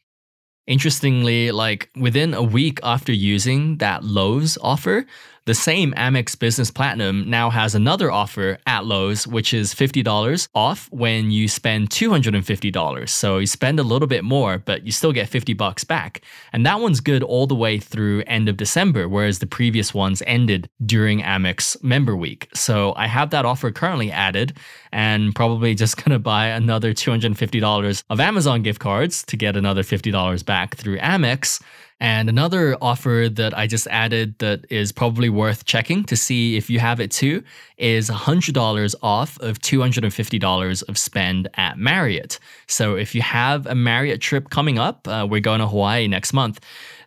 Interestingly, 0.66 1.52
like 1.52 1.90
within 1.96 2.34
a 2.34 2.42
week 2.42 2.80
after 2.82 3.12
using 3.12 3.78
that 3.78 4.02
Lowe's 4.02 4.58
offer, 4.60 5.06
the 5.46 5.54
same 5.54 5.92
Amex 5.92 6.36
Business 6.36 6.72
Platinum 6.72 7.30
now 7.30 7.50
has 7.50 7.76
another 7.76 8.10
offer 8.10 8.58
at 8.66 8.84
Lowe's, 8.84 9.28
which 9.28 9.54
is 9.54 9.72
$50 9.72 10.48
off 10.56 10.88
when 10.90 11.30
you 11.30 11.46
spend 11.46 11.90
$250. 11.90 13.08
So 13.08 13.38
you 13.38 13.46
spend 13.46 13.78
a 13.78 13.84
little 13.84 14.08
bit 14.08 14.24
more, 14.24 14.58
but 14.58 14.84
you 14.84 14.90
still 14.90 15.12
get 15.12 15.28
50 15.28 15.54
bucks 15.54 15.84
back. 15.84 16.22
And 16.52 16.66
that 16.66 16.80
one's 16.80 16.98
good 16.98 17.22
all 17.22 17.46
the 17.46 17.54
way 17.54 17.78
through 17.78 18.24
end 18.26 18.48
of 18.48 18.56
December, 18.56 19.08
whereas 19.08 19.38
the 19.38 19.46
previous 19.46 19.94
ones 19.94 20.20
ended 20.26 20.68
during 20.84 21.20
Amex 21.20 21.80
member 21.80 22.16
week. 22.16 22.48
So 22.52 22.92
I 22.96 23.06
have 23.06 23.30
that 23.30 23.44
offer 23.44 23.70
currently 23.70 24.10
added 24.10 24.56
and 24.90 25.32
probably 25.32 25.76
just 25.76 25.96
going 26.04 26.10
to 26.10 26.18
buy 26.18 26.48
another 26.48 26.92
$250 26.92 28.02
of 28.10 28.18
Amazon 28.18 28.62
gift 28.62 28.80
cards 28.80 29.22
to 29.26 29.36
get 29.36 29.56
another 29.56 29.84
$50 29.84 30.44
back 30.44 30.74
through 30.74 30.98
Amex. 30.98 31.62
And 31.98 32.28
another 32.28 32.76
offer 32.82 33.28
that 33.32 33.56
I 33.56 33.66
just 33.66 33.86
added 33.86 34.38
that 34.38 34.66
is 34.70 34.92
probably 34.92 35.30
worth 35.30 35.64
checking 35.64 36.04
to 36.04 36.16
see 36.16 36.56
if 36.56 36.68
you 36.68 36.78
have 36.78 37.00
it 37.00 37.10
too 37.10 37.42
is 37.78 38.10
$100 38.10 38.94
off 39.02 39.38
of 39.40 39.58
$250 39.60 40.88
of 40.88 40.98
spend 40.98 41.48
at 41.54 41.78
Marriott. 41.78 42.38
So 42.66 42.96
if 42.96 43.14
you 43.14 43.22
have 43.22 43.66
a 43.66 43.74
Marriott 43.74 44.20
trip 44.20 44.50
coming 44.50 44.78
up, 44.78 45.08
uh, 45.08 45.26
we're 45.28 45.40
going 45.40 45.60
to 45.60 45.68
Hawaii 45.68 46.06
next 46.06 46.34
month, 46.34 46.60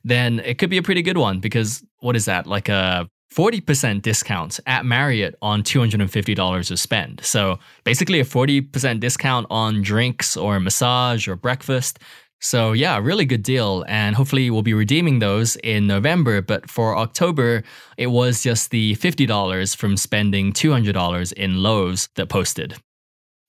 then 0.04 0.40
it 0.40 0.58
could 0.58 0.72
be 0.72 0.78
a 0.78 0.84
pretty 0.84 1.04
good 1.04 1.18
one 1.18 1.40
because 1.40 1.84
what 2.00 2.16
is 2.16 2.26
that? 2.26 2.48
Like 2.48 2.68
a 2.68 3.08
40% 3.34 4.02
discount 4.02 4.60
at 4.66 4.86
Marriott 4.86 5.36
on 5.42 5.62
$250 5.62 6.72
of 6.72 6.80
spend. 6.80 7.22
So 7.24 7.60
basically 7.84 8.20
a 8.20 8.26
40% 8.26 9.00
discount 9.00 9.46
on 9.52 9.84
drinks 9.84 10.36
or 10.36 10.60
massage 10.60 11.28
or 11.28 11.36
breakfast. 11.36 12.00
So, 12.42 12.72
yeah, 12.72 12.98
really 12.98 13.26
good 13.26 13.44
deal. 13.44 13.84
And 13.88 14.16
hopefully, 14.16 14.50
we'll 14.50 14.62
be 14.62 14.74
redeeming 14.74 15.20
those 15.20 15.58
in 15.58 15.88
November. 15.88 16.42
But 16.42 16.70
for 16.70 16.98
October, 16.98 17.64
it 17.98 18.08
was 18.08 18.42
just 18.42 18.72
the 18.72 18.96
$50 18.96 19.76
from 19.76 19.98
spending 19.98 20.54
$200 20.54 21.34
in 21.34 21.62
Lowe's 21.62 22.08
that 22.16 22.30
posted. 22.30 22.76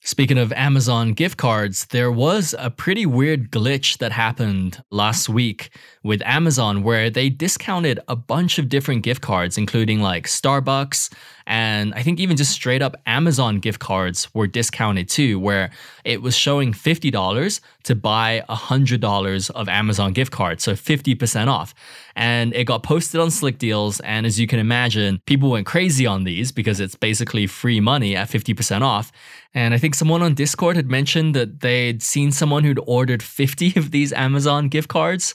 Speaking 0.02 0.38
of 0.38 0.50
Amazon 0.54 1.12
gift 1.12 1.36
cards, 1.36 1.84
there 1.90 2.10
was 2.10 2.54
a 2.58 2.70
pretty 2.70 3.04
weird 3.04 3.50
glitch 3.50 3.98
that 3.98 4.12
happened 4.12 4.82
last 4.90 5.28
week 5.28 5.68
with 6.02 6.22
Amazon 6.24 6.82
where 6.82 7.10
they 7.10 7.28
discounted 7.28 8.00
a 8.08 8.16
bunch 8.16 8.58
of 8.58 8.70
different 8.70 9.02
gift 9.02 9.20
cards, 9.20 9.58
including 9.58 10.00
like 10.00 10.26
Starbucks, 10.26 11.12
and 11.50 11.92
I 11.94 12.04
think 12.04 12.20
even 12.20 12.36
just 12.36 12.52
straight 12.52 12.80
up 12.80 12.94
Amazon 13.06 13.58
gift 13.58 13.80
cards 13.80 14.32
were 14.32 14.46
discounted 14.46 15.08
too, 15.08 15.40
where 15.40 15.72
it 16.04 16.22
was 16.22 16.36
showing 16.36 16.72
$50 16.72 17.60
to 17.82 17.94
buy 17.96 18.44
$100 18.48 19.50
of 19.50 19.68
Amazon 19.68 20.12
gift 20.12 20.30
cards, 20.30 20.62
so 20.62 20.74
50% 20.74 21.48
off. 21.48 21.74
And 22.14 22.54
it 22.54 22.66
got 22.66 22.84
posted 22.84 23.20
on 23.20 23.32
Slick 23.32 23.58
Deals. 23.58 23.98
And 24.00 24.26
as 24.26 24.38
you 24.38 24.46
can 24.46 24.60
imagine, 24.60 25.20
people 25.26 25.50
went 25.50 25.66
crazy 25.66 26.06
on 26.06 26.22
these 26.22 26.52
because 26.52 26.78
it's 26.78 26.94
basically 26.94 27.48
free 27.48 27.80
money 27.80 28.14
at 28.14 28.28
50% 28.28 28.82
off. 28.82 29.10
And 29.52 29.74
I 29.74 29.78
think 29.78 29.96
someone 29.96 30.22
on 30.22 30.34
Discord 30.34 30.76
had 30.76 30.88
mentioned 30.88 31.34
that 31.34 31.62
they'd 31.62 32.00
seen 32.00 32.30
someone 32.30 32.62
who'd 32.62 32.78
ordered 32.86 33.24
50 33.24 33.72
of 33.76 33.90
these 33.90 34.12
Amazon 34.12 34.68
gift 34.68 34.88
cards. 34.88 35.34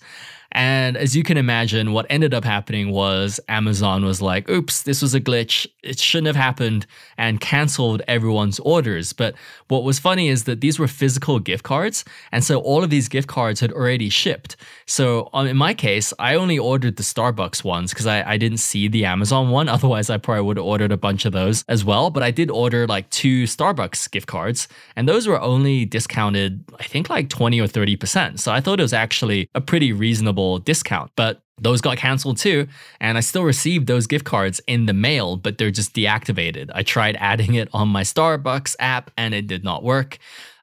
And 0.55 0.95
as 0.95 1.17
you 1.17 1.21
can 1.21 1.35
imagine, 1.35 1.91
what 1.91 2.05
ended 2.09 2.33
up 2.33 2.45
happening 2.45 2.89
was 2.91 3.41
Amazon 3.49 4.05
was 4.05 4.21
like, 4.21 4.49
oops, 4.49 4.83
this 4.83 5.01
was 5.01 5.13
a 5.13 5.19
glitch. 5.19 5.67
It 5.83 5.99
shouldn't 5.99 6.27
have 6.27 6.37
happened 6.37 6.87
and 7.17 7.41
canceled 7.41 8.01
everyone's 8.07 8.59
orders. 8.59 9.11
But 9.11 9.35
what 9.67 9.83
was 9.83 9.99
funny 9.99 10.29
is 10.29 10.45
that 10.45 10.61
these 10.61 10.79
were 10.79 10.87
physical 10.87 11.39
gift 11.39 11.65
cards. 11.65 12.05
And 12.31 12.41
so 12.41 12.61
all 12.61 12.85
of 12.85 12.89
these 12.89 13.09
gift 13.09 13.27
cards 13.27 13.59
had 13.59 13.73
already 13.73 14.07
shipped. 14.07 14.55
So 14.87 15.29
um, 15.33 15.45
in 15.45 15.57
my 15.57 15.73
case, 15.73 16.13
I 16.19 16.35
only 16.35 16.57
ordered 16.57 16.95
the 16.95 17.03
Starbucks 17.03 17.65
ones 17.65 17.91
because 17.91 18.07
I, 18.07 18.23
I 18.23 18.37
didn't 18.37 18.59
see 18.59 18.87
the 18.87 19.03
Amazon 19.03 19.49
one. 19.49 19.67
Otherwise, 19.75 20.09
I 20.09 20.17
probably 20.17 20.43
would 20.43 20.55
have 20.55 20.65
ordered 20.65 20.93
a 20.93 20.97
bunch 20.97 21.25
of 21.25 21.33
those 21.33 21.65
as 21.67 21.83
well. 21.83 22.09
But 22.09 22.23
I 22.23 22.31
did 22.31 22.49
order 22.49 22.87
like 22.87 23.09
two 23.09 23.43
Starbucks 23.43 24.09
gift 24.09 24.27
cards. 24.27 24.69
And 24.95 25.05
those 25.05 25.27
were 25.27 25.41
only 25.41 25.83
discounted, 25.83 26.63
I 26.79 26.83
think 26.83 27.09
like 27.09 27.27
20 27.27 27.59
or 27.59 27.67
30%. 27.67 28.39
So 28.39 28.53
I 28.53 28.61
thought 28.61 28.79
it 28.79 28.83
was 28.83 28.93
actually 28.93 29.49
a 29.53 29.59
pretty 29.59 29.91
reasonable 29.91 30.44
discount. 30.59 31.11
But 31.15 31.41
those 31.59 31.81
got 31.81 31.97
canceled 31.97 32.37
too, 32.37 32.67
and 32.99 33.17
I 33.17 33.21
still 33.21 33.43
received 33.43 33.87
those 33.87 34.07
gift 34.07 34.25
cards 34.25 34.59
in 34.67 34.85
the 34.87 34.93
mail, 34.93 35.37
but 35.37 35.57
they're 35.57 35.71
just 35.71 35.93
deactivated. 35.93 36.69
I 36.73 36.83
tried 36.83 37.15
adding 37.19 37.55
it 37.55 37.69
on 37.73 37.87
my 37.87 38.01
Starbucks 38.01 38.75
app 38.79 39.11
and 39.17 39.33
it 39.33 39.47
did 39.47 39.63
not 39.63 39.83
work. 39.83 40.17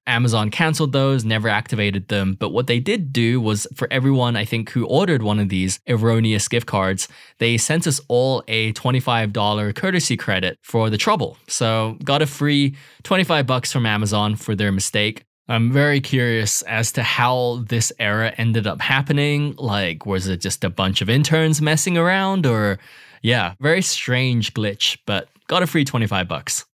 Amazon 0.07 0.51
canceled 0.51 0.93
those, 0.93 1.25
never 1.25 1.49
activated 1.49 2.09
them. 2.09 2.35
But 2.39 2.51
what 2.51 2.67
they 2.67 2.81
did 2.81 3.13
do 3.13 3.41
was 3.41 3.67
for 3.75 3.87
everyone, 3.91 4.37
I 4.37 4.45
think, 4.45 4.71
who 4.71 4.85
ordered 4.87 5.23
one 5.23 5.39
of 5.39 5.49
these 5.49 5.79
erroneous 5.89 6.49
gift 6.49 6.67
cards, 6.67 7.09
they 7.39 7.57
sent 7.57 7.87
us 7.87 8.01
all 8.09 8.43
a 8.49 8.73
$25 8.73 9.75
courtesy 9.75 10.17
credit 10.17 10.59
for 10.63 10.91
the 10.91 10.99
trouble. 10.99 11.37
So 11.47 11.97
got 12.05 12.21
a 12.21 12.27
free 12.27 12.77
25 13.05 13.47
bucks 13.47 13.73
from 13.73 13.87
Amazon 13.87 14.35
for 14.35 14.57
their 14.57 14.73
mistake. 14.73 15.25
I'm 15.49 15.73
very 15.73 16.01
curious 16.01 16.63
as 16.63 16.93
to 16.93 17.03
how 17.03 17.65
this 17.69 17.93
era 17.99 18.33
ended 18.39 18.67
up 18.67 18.81
happening. 18.81 19.55
Like, 19.59 20.07
was 20.07 20.29
it 20.29 20.41
just 20.41 20.65
a 20.65 20.71
bunch 20.71 21.03
of 21.03 21.11
interns 21.11 21.61
messing 21.61 21.99
around? 21.99 22.47
Or, 22.47 22.79
yeah, 23.23 23.55
very 23.61 23.83
strange 23.83 24.55
glitch, 24.55 24.99
but 25.05 25.29
got 25.49 25.63
a 25.63 25.67
free 25.67 25.85
25 25.85 26.29
bucks. 26.29 26.65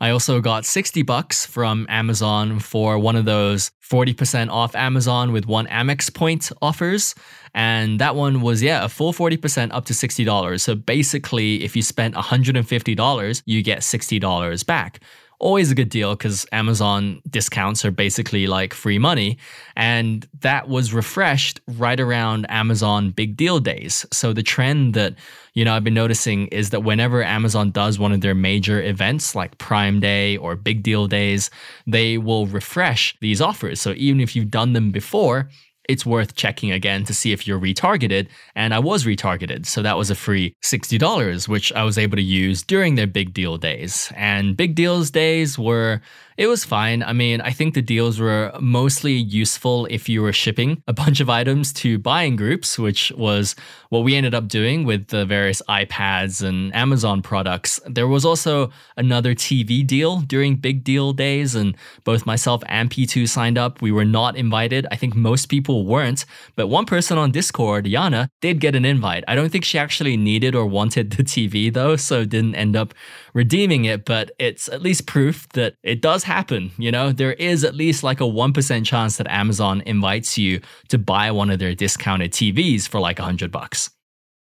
I 0.00 0.10
also 0.10 0.40
got 0.40 0.66
60 0.66 1.02
bucks 1.02 1.46
from 1.46 1.86
Amazon 1.88 2.58
for 2.58 2.98
one 2.98 3.16
of 3.16 3.24
those 3.24 3.70
40% 3.88 4.50
off 4.50 4.74
Amazon 4.74 5.32
with 5.32 5.46
one 5.46 5.66
Amex 5.68 6.12
point 6.12 6.50
offers. 6.60 7.14
And 7.54 8.00
that 8.00 8.16
one 8.16 8.40
was, 8.40 8.62
yeah, 8.62 8.84
a 8.84 8.88
full 8.88 9.12
40% 9.12 9.72
up 9.72 9.86
to 9.86 9.92
$60. 9.92 10.60
So 10.60 10.74
basically, 10.74 11.62
if 11.62 11.76
you 11.76 11.82
spent 11.82 12.16
$150, 12.16 13.42
you 13.46 13.62
get 13.62 13.78
$60 13.78 14.66
back 14.66 15.00
always 15.44 15.70
a 15.70 15.74
good 15.74 15.90
deal 15.90 16.16
because 16.16 16.46
Amazon 16.52 17.20
discounts 17.28 17.84
are 17.84 17.90
basically 17.90 18.46
like 18.46 18.72
free 18.72 18.98
money. 18.98 19.36
And 19.76 20.26
that 20.40 20.68
was 20.68 20.94
refreshed 20.94 21.60
right 21.68 22.00
around 22.00 22.46
Amazon 22.48 23.10
big 23.10 23.36
deal 23.36 23.60
days. 23.60 24.06
So 24.10 24.32
the 24.32 24.42
trend 24.42 24.94
that, 24.94 25.14
you 25.52 25.62
know, 25.62 25.74
I've 25.74 25.84
been 25.84 25.92
noticing 25.92 26.46
is 26.46 26.70
that 26.70 26.82
whenever 26.82 27.22
Amazon 27.22 27.70
does 27.70 27.98
one 27.98 28.10
of 28.10 28.22
their 28.22 28.34
major 28.34 28.82
events 28.82 29.34
like 29.34 29.58
Prime 29.58 30.00
Day 30.00 30.38
or 30.38 30.56
big 30.56 30.82
deal 30.82 31.06
days, 31.06 31.50
they 31.86 32.16
will 32.16 32.46
refresh 32.46 33.14
these 33.20 33.42
offers. 33.42 33.82
So 33.82 33.92
even 33.96 34.22
if 34.22 34.34
you've 34.34 34.50
done 34.50 34.72
them 34.72 34.92
before, 34.92 35.50
it's 35.88 36.06
worth 36.06 36.34
checking 36.34 36.72
again 36.72 37.04
to 37.04 37.14
see 37.14 37.32
if 37.32 37.46
you're 37.46 37.60
retargeted. 37.60 38.28
And 38.54 38.74
I 38.74 38.78
was 38.78 39.04
retargeted. 39.04 39.66
So 39.66 39.82
that 39.82 39.96
was 39.96 40.10
a 40.10 40.14
free 40.14 40.54
$60, 40.62 41.48
which 41.48 41.72
I 41.72 41.84
was 41.84 41.98
able 41.98 42.16
to 42.16 42.22
use 42.22 42.62
during 42.62 42.94
their 42.94 43.06
big 43.06 43.34
deal 43.34 43.58
days. 43.58 44.12
And 44.16 44.56
big 44.56 44.74
deals 44.74 45.10
days 45.10 45.58
were 45.58 46.00
it 46.36 46.46
was 46.46 46.64
fine. 46.64 47.02
I 47.02 47.12
mean, 47.12 47.40
I 47.40 47.50
think 47.50 47.74
the 47.74 47.82
deals 47.82 48.18
were 48.18 48.52
mostly 48.60 49.12
useful 49.12 49.86
if 49.90 50.08
you 50.08 50.22
were 50.22 50.32
shipping 50.32 50.82
a 50.86 50.92
bunch 50.92 51.20
of 51.20 51.30
items 51.30 51.72
to 51.74 51.98
buying 51.98 52.36
groups, 52.36 52.78
which 52.78 53.12
was 53.12 53.54
what 53.90 54.00
we 54.00 54.16
ended 54.16 54.34
up 54.34 54.48
doing 54.48 54.84
with 54.84 55.08
the 55.08 55.24
various 55.24 55.62
iPads 55.68 56.42
and 56.42 56.74
Amazon 56.74 57.22
products. 57.22 57.80
There 57.86 58.08
was 58.08 58.24
also 58.24 58.70
another 58.96 59.34
TV 59.34 59.86
deal 59.86 60.20
during 60.20 60.56
big 60.56 60.82
deal 60.82 61.12
days, 61.12 61.54
and 61.54 61.76
both 62.02 62.26
myself 62.26 62.62
and 62.66 62.90
P2 62.90 63.28
signed 63.28 63.56
up. 63.56 63.80
We 63.80 63.92
were 63.92 64.04
not 64.04 64.36
invited. 64.36 64.86
I 64.90 64.96
think 64.96 65.14
most 65.14 65.46
people 65.46 65.86
weren't, 65.86 66.24
but 66.56 66.66
one 66.66 66.86
person 66.86 67.18
on 67.18 67.30
Discord, 67.30 67.84
Yana, 67.84 68.28
did 68.40 68.60
get 68.60 68.74
an 68.74 68.84
invite. 68.84 69.24
I 69.28 69.34
don't 69.34 69.50
think 69.50 69.64
she 69.64 69.78
actually 69.78 70.16
needed 70.16 70.54
or 70.54 70.66
wanted 70.66 71.12
the 71.12 71.22
TV 71.22 71.72
though, 71.72 71.96
so 71.96 72.24
didn't 72.24 72.56
end 72.56 72.74
up 72.74 72.94
redeeming 73.32 73.84
it, 73.84 74.04
but 74.04 74.30
it's 74.38 74.68
at 74.68 74.82
least 74.82 75.06
proof 75.06 75.48
that 75.50 75.74
it 75.82 76.00
happen. 76.24 76.72
You 76.78 76.90
know, 76.90 77.12
there 77.12 77.34
is 77.34 77.64
at 77.64 77.74
least 77.74 78.02
like 78.02 78.20
a 78.20 78.24
1% 78.24 78.84
chance 78.84 79.16
that 79.16 79.28
Amazon 79.28 79.82
invites 79.86 80.36
you 80.36 80.60
to 80.88 80.98
buy 80.98 81.30
one 81.30 81.50
of 81.50 81.58
their 81.58 81.74
discounted 81.74 82.32
TVs 82.32 82.88
for 82.88 83.00
like 83.00 83.18
100 83.18 83.50
bucks. 83.50 83.90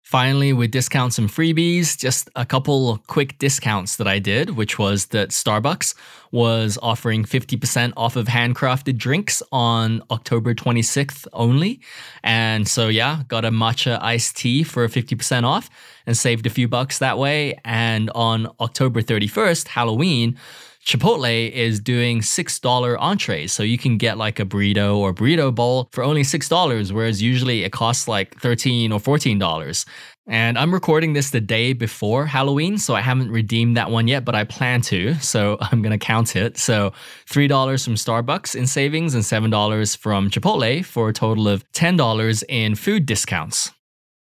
Finally, 0.09 0.51
with 0.51 0.72
discounts 0.72 1.20
and 1.20 1.30
freebies, 1.30 1.95
just 1.95 2.32
a 2.36 2.43
couple 2.43 2.97
quick 3.05 3.38
discounts 3.38 3.97
that 3.97 4.07
I 4.07 4.17
did, 4.17 4.57
which 4.57 4.80
was 4.80 5.05
that 5.07 5.30
Starbucks 5.30 5.93
was 6.32 6.80
offering 6.82 7.24
50% 7.24 7.93
off 7.95 8.15
of 8.15 8.26
handcrafted 8.26 8.97
drinks 8.97 9.43
on 9.51 10.01
October 10.09 10.55
26th 10.55 11.28
only. 11.32 11.80
And 12.24 12.67
so, 12.67 12.88
yeah, 12.88 13.22
got 13.28 13.45
a 13.45 13.51
matcha 13.51 14.01
iced 14.01 14.36
tea 14.36 14.63
for 14.63 14.88
50% 14.88 15.43
off 15.43 15.70
and 16.07 16.17
saved 16.17 16.47
a 16.47 16.49
few 16.49 16.67
bucks 16.67 16.97
that 16.97 17.20
way. 17.20 17.59
And 17.63 18.09
on 18.15 18.47
October 18.59 19.03
31st, 19.03 19.67
Halloween, 19.67 20.39
Chipotle 20.86 21.51
is 21.51 21.80
doing 21.80 22.21
$6 22.21 22.97
entrees. 22.99 23.51
So 23.51 23.63
you 23.63 23.77
can 23.77 23.97
get 23.97 24.17
like 24.17 24.39
a 24.39 24.45
burrito 24.45 24.97
or 24.97 25.13
burrito 25.13 25.53
bowl 25.53 25.89
for 25.91 26.03
only 26.03 26.23
$6, 26.23 26.91
whereas 26.91 27.21
usually 27.21 27.63
it 27.63 27.71
costs 27.71 28.07
like 28.07 28.39
13 28.39 28.91
or 28.91 28.99
$14. 28.99 29.86
And 30.27 30.59
I'm 30.59 30.71
recording 30.71 31.13
this 31.13 31.32
the 31.32 31.41
day 31.41 31.73
before 31.73 32.27
Halloween, 32.27 32.77
so 32.77 32.93
I 32.93 33.01
haven't 33.01 33.32
redeemed 33.32 33.77
that 33.77 33.89
one 33.89 34.07
yet, 34.07 34.25
but 34.25 34.36
I 34.36 34.43
plan 34.43 34.82
to. 34.82 35.15
So 35.15 35.57
I'm 35.61 35.82
going 35.82 35.97
to 35.97 36.03
count 36.03 36.36
it. 36.36 36.57
So 36.57 36.93
$3 37.30 37.84
from 37.84 37.95
Starbucks 37.95 38.55
in 38.55 38.67
savings 38.67 39.15
and 39.15 39.23
$7 39.23 39.97
from 39.97 40.30
Chipotle 40.30 40.86
for 40.86 41.09
a 41.09 41.13
total 41.13 41.47
of 41.47 41.69
$10 41.71 42.43
in 42.47 42.75
food 42.75 43.05
discounts. 43.05 43.71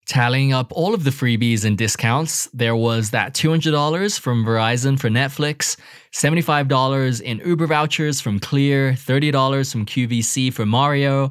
Tallying 0.09 0.55
up 0.55 0.73
all 0.73 0.95
of 0.95 1.05
the 1.05 1.11
freebies 1.11 1.67
and 1.67 1.77
discounts, 1.77 2.49
there 2.55 2.75
was 2.75 3.11
that 3.11 3.35
$200 3.35 4.19
from 4.19 4.43
Verizon 4.43 4.99
for 4.99 5.11
Netflix, 5.11 5.77
$75 6.13 7.21
in 7.21 7.43
Uber 7.45 7.67
vouchers 7.67 8.19
from 8.19 8.41
Clear, 8.41 8.93
$30 8.93 9.71
from 9.71 9.85
QVC 9.85 10.51
for 10.51 10.65
Mario, 10.65 11.31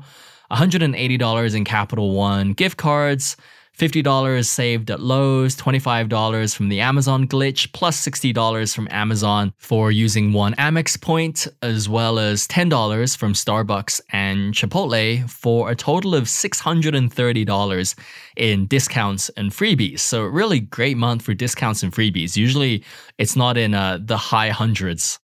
$180 0.51 1.55
in 1.55 1.63
Capital 1.65 2.11
One 2.11 2.53
gift 2.53 2.77
cards, 2.77 3.35
$50 3.77 4.45
saved 4.45 4.89
at 4.89 4.99
Lowe's, 4.99 5.55
$25 5.55 6.55
from 6.55 6.69
the 6.69 6.79
Amazon 6.79 7.27
glitch, 7.27 7.71
plus 7.73 8.03
$60 8.03 8.73
from 8.73 8.87
Amazon 8.89 9.53
for 9.57 9.91
using 9.91 10.33
one 10.33 10.55
Amex 10.55 10.99
point, 10.99 11.47
as 11.61 11.87
well 11.87 12.17
as 12.17 12.47
$10 12.47 13.15
from 13.15 13.33
Starbucks 13.33 14.01
and 14.11 14.53
Chipotle 14.53 15.29
for 15.29 15.69
a 15.69 15.75
total 15.75 16.15
of 16.15 16.23
$630 16.23 17.95
in 18.35 18.65
discounts 18.65 19.29
and 19.29 19.51
freebies. 19.51 19.99
So, 19.99 20.23
really 20.23 20.59
great 20.59 20.97
month 20.97 21.21
for 21.21 21.35
discounts 21.35 21.83
and 21.83 21.93
freebies. 21.93 22.35
Usually 22.35 22.83
it's 23.17 23.35
not 23.35 23.57
in 23.57 23.73
uh, 23.75 23.99
the 24.01 24.17
high 24.17 24.49
hundreds. 24.49 25.19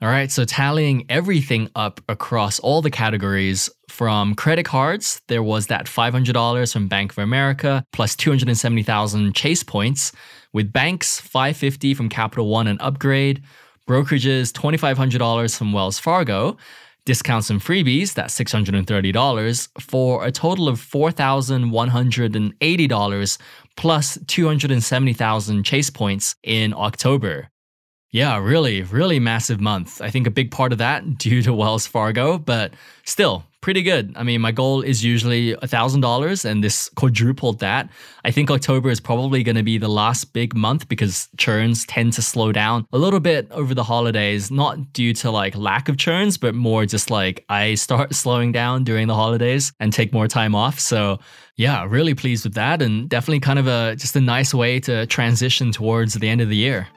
All 0.00 0.08
right, 0.08 0.30
so 0.30 0.44
tallying 0.44 1.06
everything 1.08 1.70
up 1.74 2.00
across 2.08 2.60
all 2.60 2.82
the 2.82 2.90
categories 2.90 3.68
from 3.88 4.36
credit 4.36 4.64
cards, 4.64 5.20
there 5.26 5.42
was 5.42 5.66
that 5.66 5.86
$500 5.86 6.72
from 6.72 6.86
Bank 6.86 7.10
of 7.10 7.18
America 7.18 7.84
plus 7.92 8.14
270,000 8.14 9.34
Chase 9.34 9.64
points. 9.64 10.12
With 10.52 10.72
banks, 10.72 11.20
550 11.20 11.94
from 11.94 12.08
Capital 12.08 12.46
One 12.46 12.68
and 12.68 12.80
Upgrade, 12.80 13.42
brokerages, 13.88 14.52
$2,500 14.52 15.58
from 15.58 15.72
Wells 15.72 15.98
Fargo, 15.98 16.56
discounts 17.04 17.50
and 17.50 17.60
freebies, 17.60 18.14
that's 18.14 18.38
$630, 18.38 19.68
for 19.80 20.24
a 20.24 20.30
total 20.30 20.68
of 20.68 20.80
$4,180 20.80 23.38
plus 23.76 24.18
270,000 24.28 25.64
Chase 25.64 25.90
points 25.90 26.36
in 26.44 26.72
October. 26.72 27.48
Yeah, 28.10 28.38
really, 28.38 28.82
really 28.82 29.20
massive 29.20 29.60
month. 29.60 30.00
I 30.00 30.08
think 30.10 30.26
a 30.26 30.30
big 30.30 30.50
part 30.50 30.72
of 30.72 30.78
that 30.78 31.18
due 31.18 31.42
to 31.42 31.52
Wells 31.52 31.86
Fargo, 31.86 32.38
but 32.38 32.72
still 33.04 33.44
pretty 33.60 33.82
good. 33.82 34.12
I 34.16 34.22
mean, 34.22 34.40
my 34.40 34.52
goal 34.52 34.82
is 34.82 35.04
usually 35.04 35.52
$1,000 35.54 36.44
and 36.44 36.64
this 36.64 36.88
quadrupled 36.90 37.58
that. 37.58 37.90
I 38.24 38.30
think 38.30 38.50
October 38.50 38.88
is 38.88 39.00
probably 39.00 39.42
going 39.42 39.56
to 39.56 39.62
be 39.62 39.78
the 39.78 39.88
last 39.88 40.32
big 40.32 40.54
month 40.54 40.88
because 40.88 41.28
churns 41.36 41.84
tend 41.84 42.12
to 42.14 42.22
slow 42.22 42.52
down 42.52 42.86
a 42.92 42.98
little 42.98 43.20
bit 43.20 43.50
over 43.50 43.74
the 43.74 43.84
holidays, 43.84 44.50
not 44.50 44.92
due 44.92 45.12
to 45.14 45.30
like 45.30 45.56
lack 45.56 45.88
of 45.88 45.96
churns, 45.96 46.38
but 46.38 46.54
more 46.54 46.86
just 46.86 47.10
like 47.10 47.44
I 47.48 47.74
start 47.74 48.14
slowing 48.14 48.52
down 48.52 48.84
during 48.84 49.08
the 49.08 49.14
holidays 49.14 49.72
and 49.80 49.92
take 49.92 50.12
more 50.12 50.28
time 50.28 50.54
off. 50.54 50.78
So, 50.78 51.18
yeah, 51.56 51.84
really 51.84 52.14
pleased 52.14 52.44
with 52.44 52.54
that 52.54 52.80
and 52.80 53.08
definitely 53.08 53.40
kind 53.40 53.58
of 53.58 53.66
a 53.66 53.96
just 53.96 54.14
a 54.14 54.20
nice 54.20 54.54
way 54.54 54.78
to 54.80 55.04
transition 55.06 55.72
towards 55.72 56.14
the 56.14 56.28
end 56.28 56.40
of 56.40 56.48
the 56.48 56.56
year. 56.56 56.88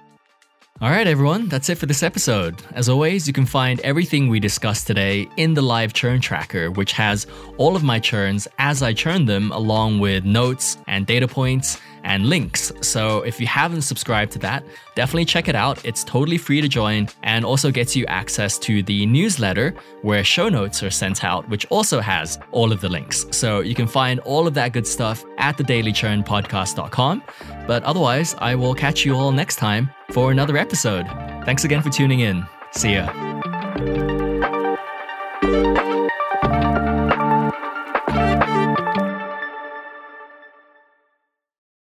All 0.79 0.89
right, 0.89 1.05
everyone, 1.05 1.47
that's 1.47 1.69
it 1.69 1.77
for 1.77 1.85
this 1.85 2.01
episode. 2.01 2.63
As 2.71 2.89
always, 2.89 3.27
you 3.27 3.33
can 3.33 3.45
find 3.45 3.79
everything 3.81 4.29
we 4.29 4.39
discussed 4.39 4.87
today 4.87 5.29
in 5.37 5.53
the 5.53 5.61
live 5.61 5.93
churn 5.93 6.21
tracker, 6.21 6.71
which 6.71 6.93
has 6.93 7.27
all 7.57 7.75
of 7.75 7.83
my 7.83 7.99
churns 7.99 8.47
as 8.57 8.81
I 8.81 8.93
churn 8.93 9.25
them, 9.25 9.51
along 9.51 9.99
with 9.99 10.25
notes 10.25 10.77
and 10.87 11.05
data 11.05 11.27
points 11.27 11.79
and 12.03 12.27
links. 12.27 12.71
So 12.81 13.21
if 13.21 13.39
you 13.39 13.47
haven't 13.47 13.83
subscribed 13.83 14.31
to 14.33 14.39
that, 14.39 14.63
definitely 14.95 15.25
check 15.25 15.47
it 15.47 15.55
out. 15.55 15.83
It's 15.85 16.03
totally 16.03 16.37
free 16.37 16.61
to 16.61 16.67
join 16.67 17.07
and 17.23 17.45
also 17.45 17.71
gets 17.71 17.95
you 17.95 18.05
access 18.07 18.57
to 18.59 18.83
the 18.83 19.05
newsletter 19.05 19.73
where 20.01 20.23
show 20.23 20.49
notes 20.49 20.83
are 20.83 20.89
sent 20.89 21.23
out, 21.23 21.47
which 21.49 21.65
also 21.69 21.99
has 21.99 22.39
all 22.51 22.71
of 22.71 22.81
the 22.81 22.89
links. 22.89 23.25
So 23.31 23.59
you 23.61 23.75
can 23.75 23.87
find 23.87 24.19
all 24.21 24.47
of 24.47 24.53
that 24.55 24.73
good 24.73 24.87
stuff 24.87 25.23
at 25.37 25.57
thedailychurnpodcast.com. 25.57 27.23
But 27.67 27.83
otherwise, 27.83 28.35
I 28.39 28.55
will 28.55 28.75
catch 28.75 29.05
you 29.05 29.15
all 29.15 29.31
next 29.31 29.57
time 29.57 29.89
for 30.11 30.31
another 30.31 30.57
episode. 30.57 31.05
Thanks 31.45 31.63
again 31.63 31.81
for 31.81 31.89
tuning 31.89 32.21
in. 32.21 32.45
See 32.71 32.93
ya. 32.93 34.10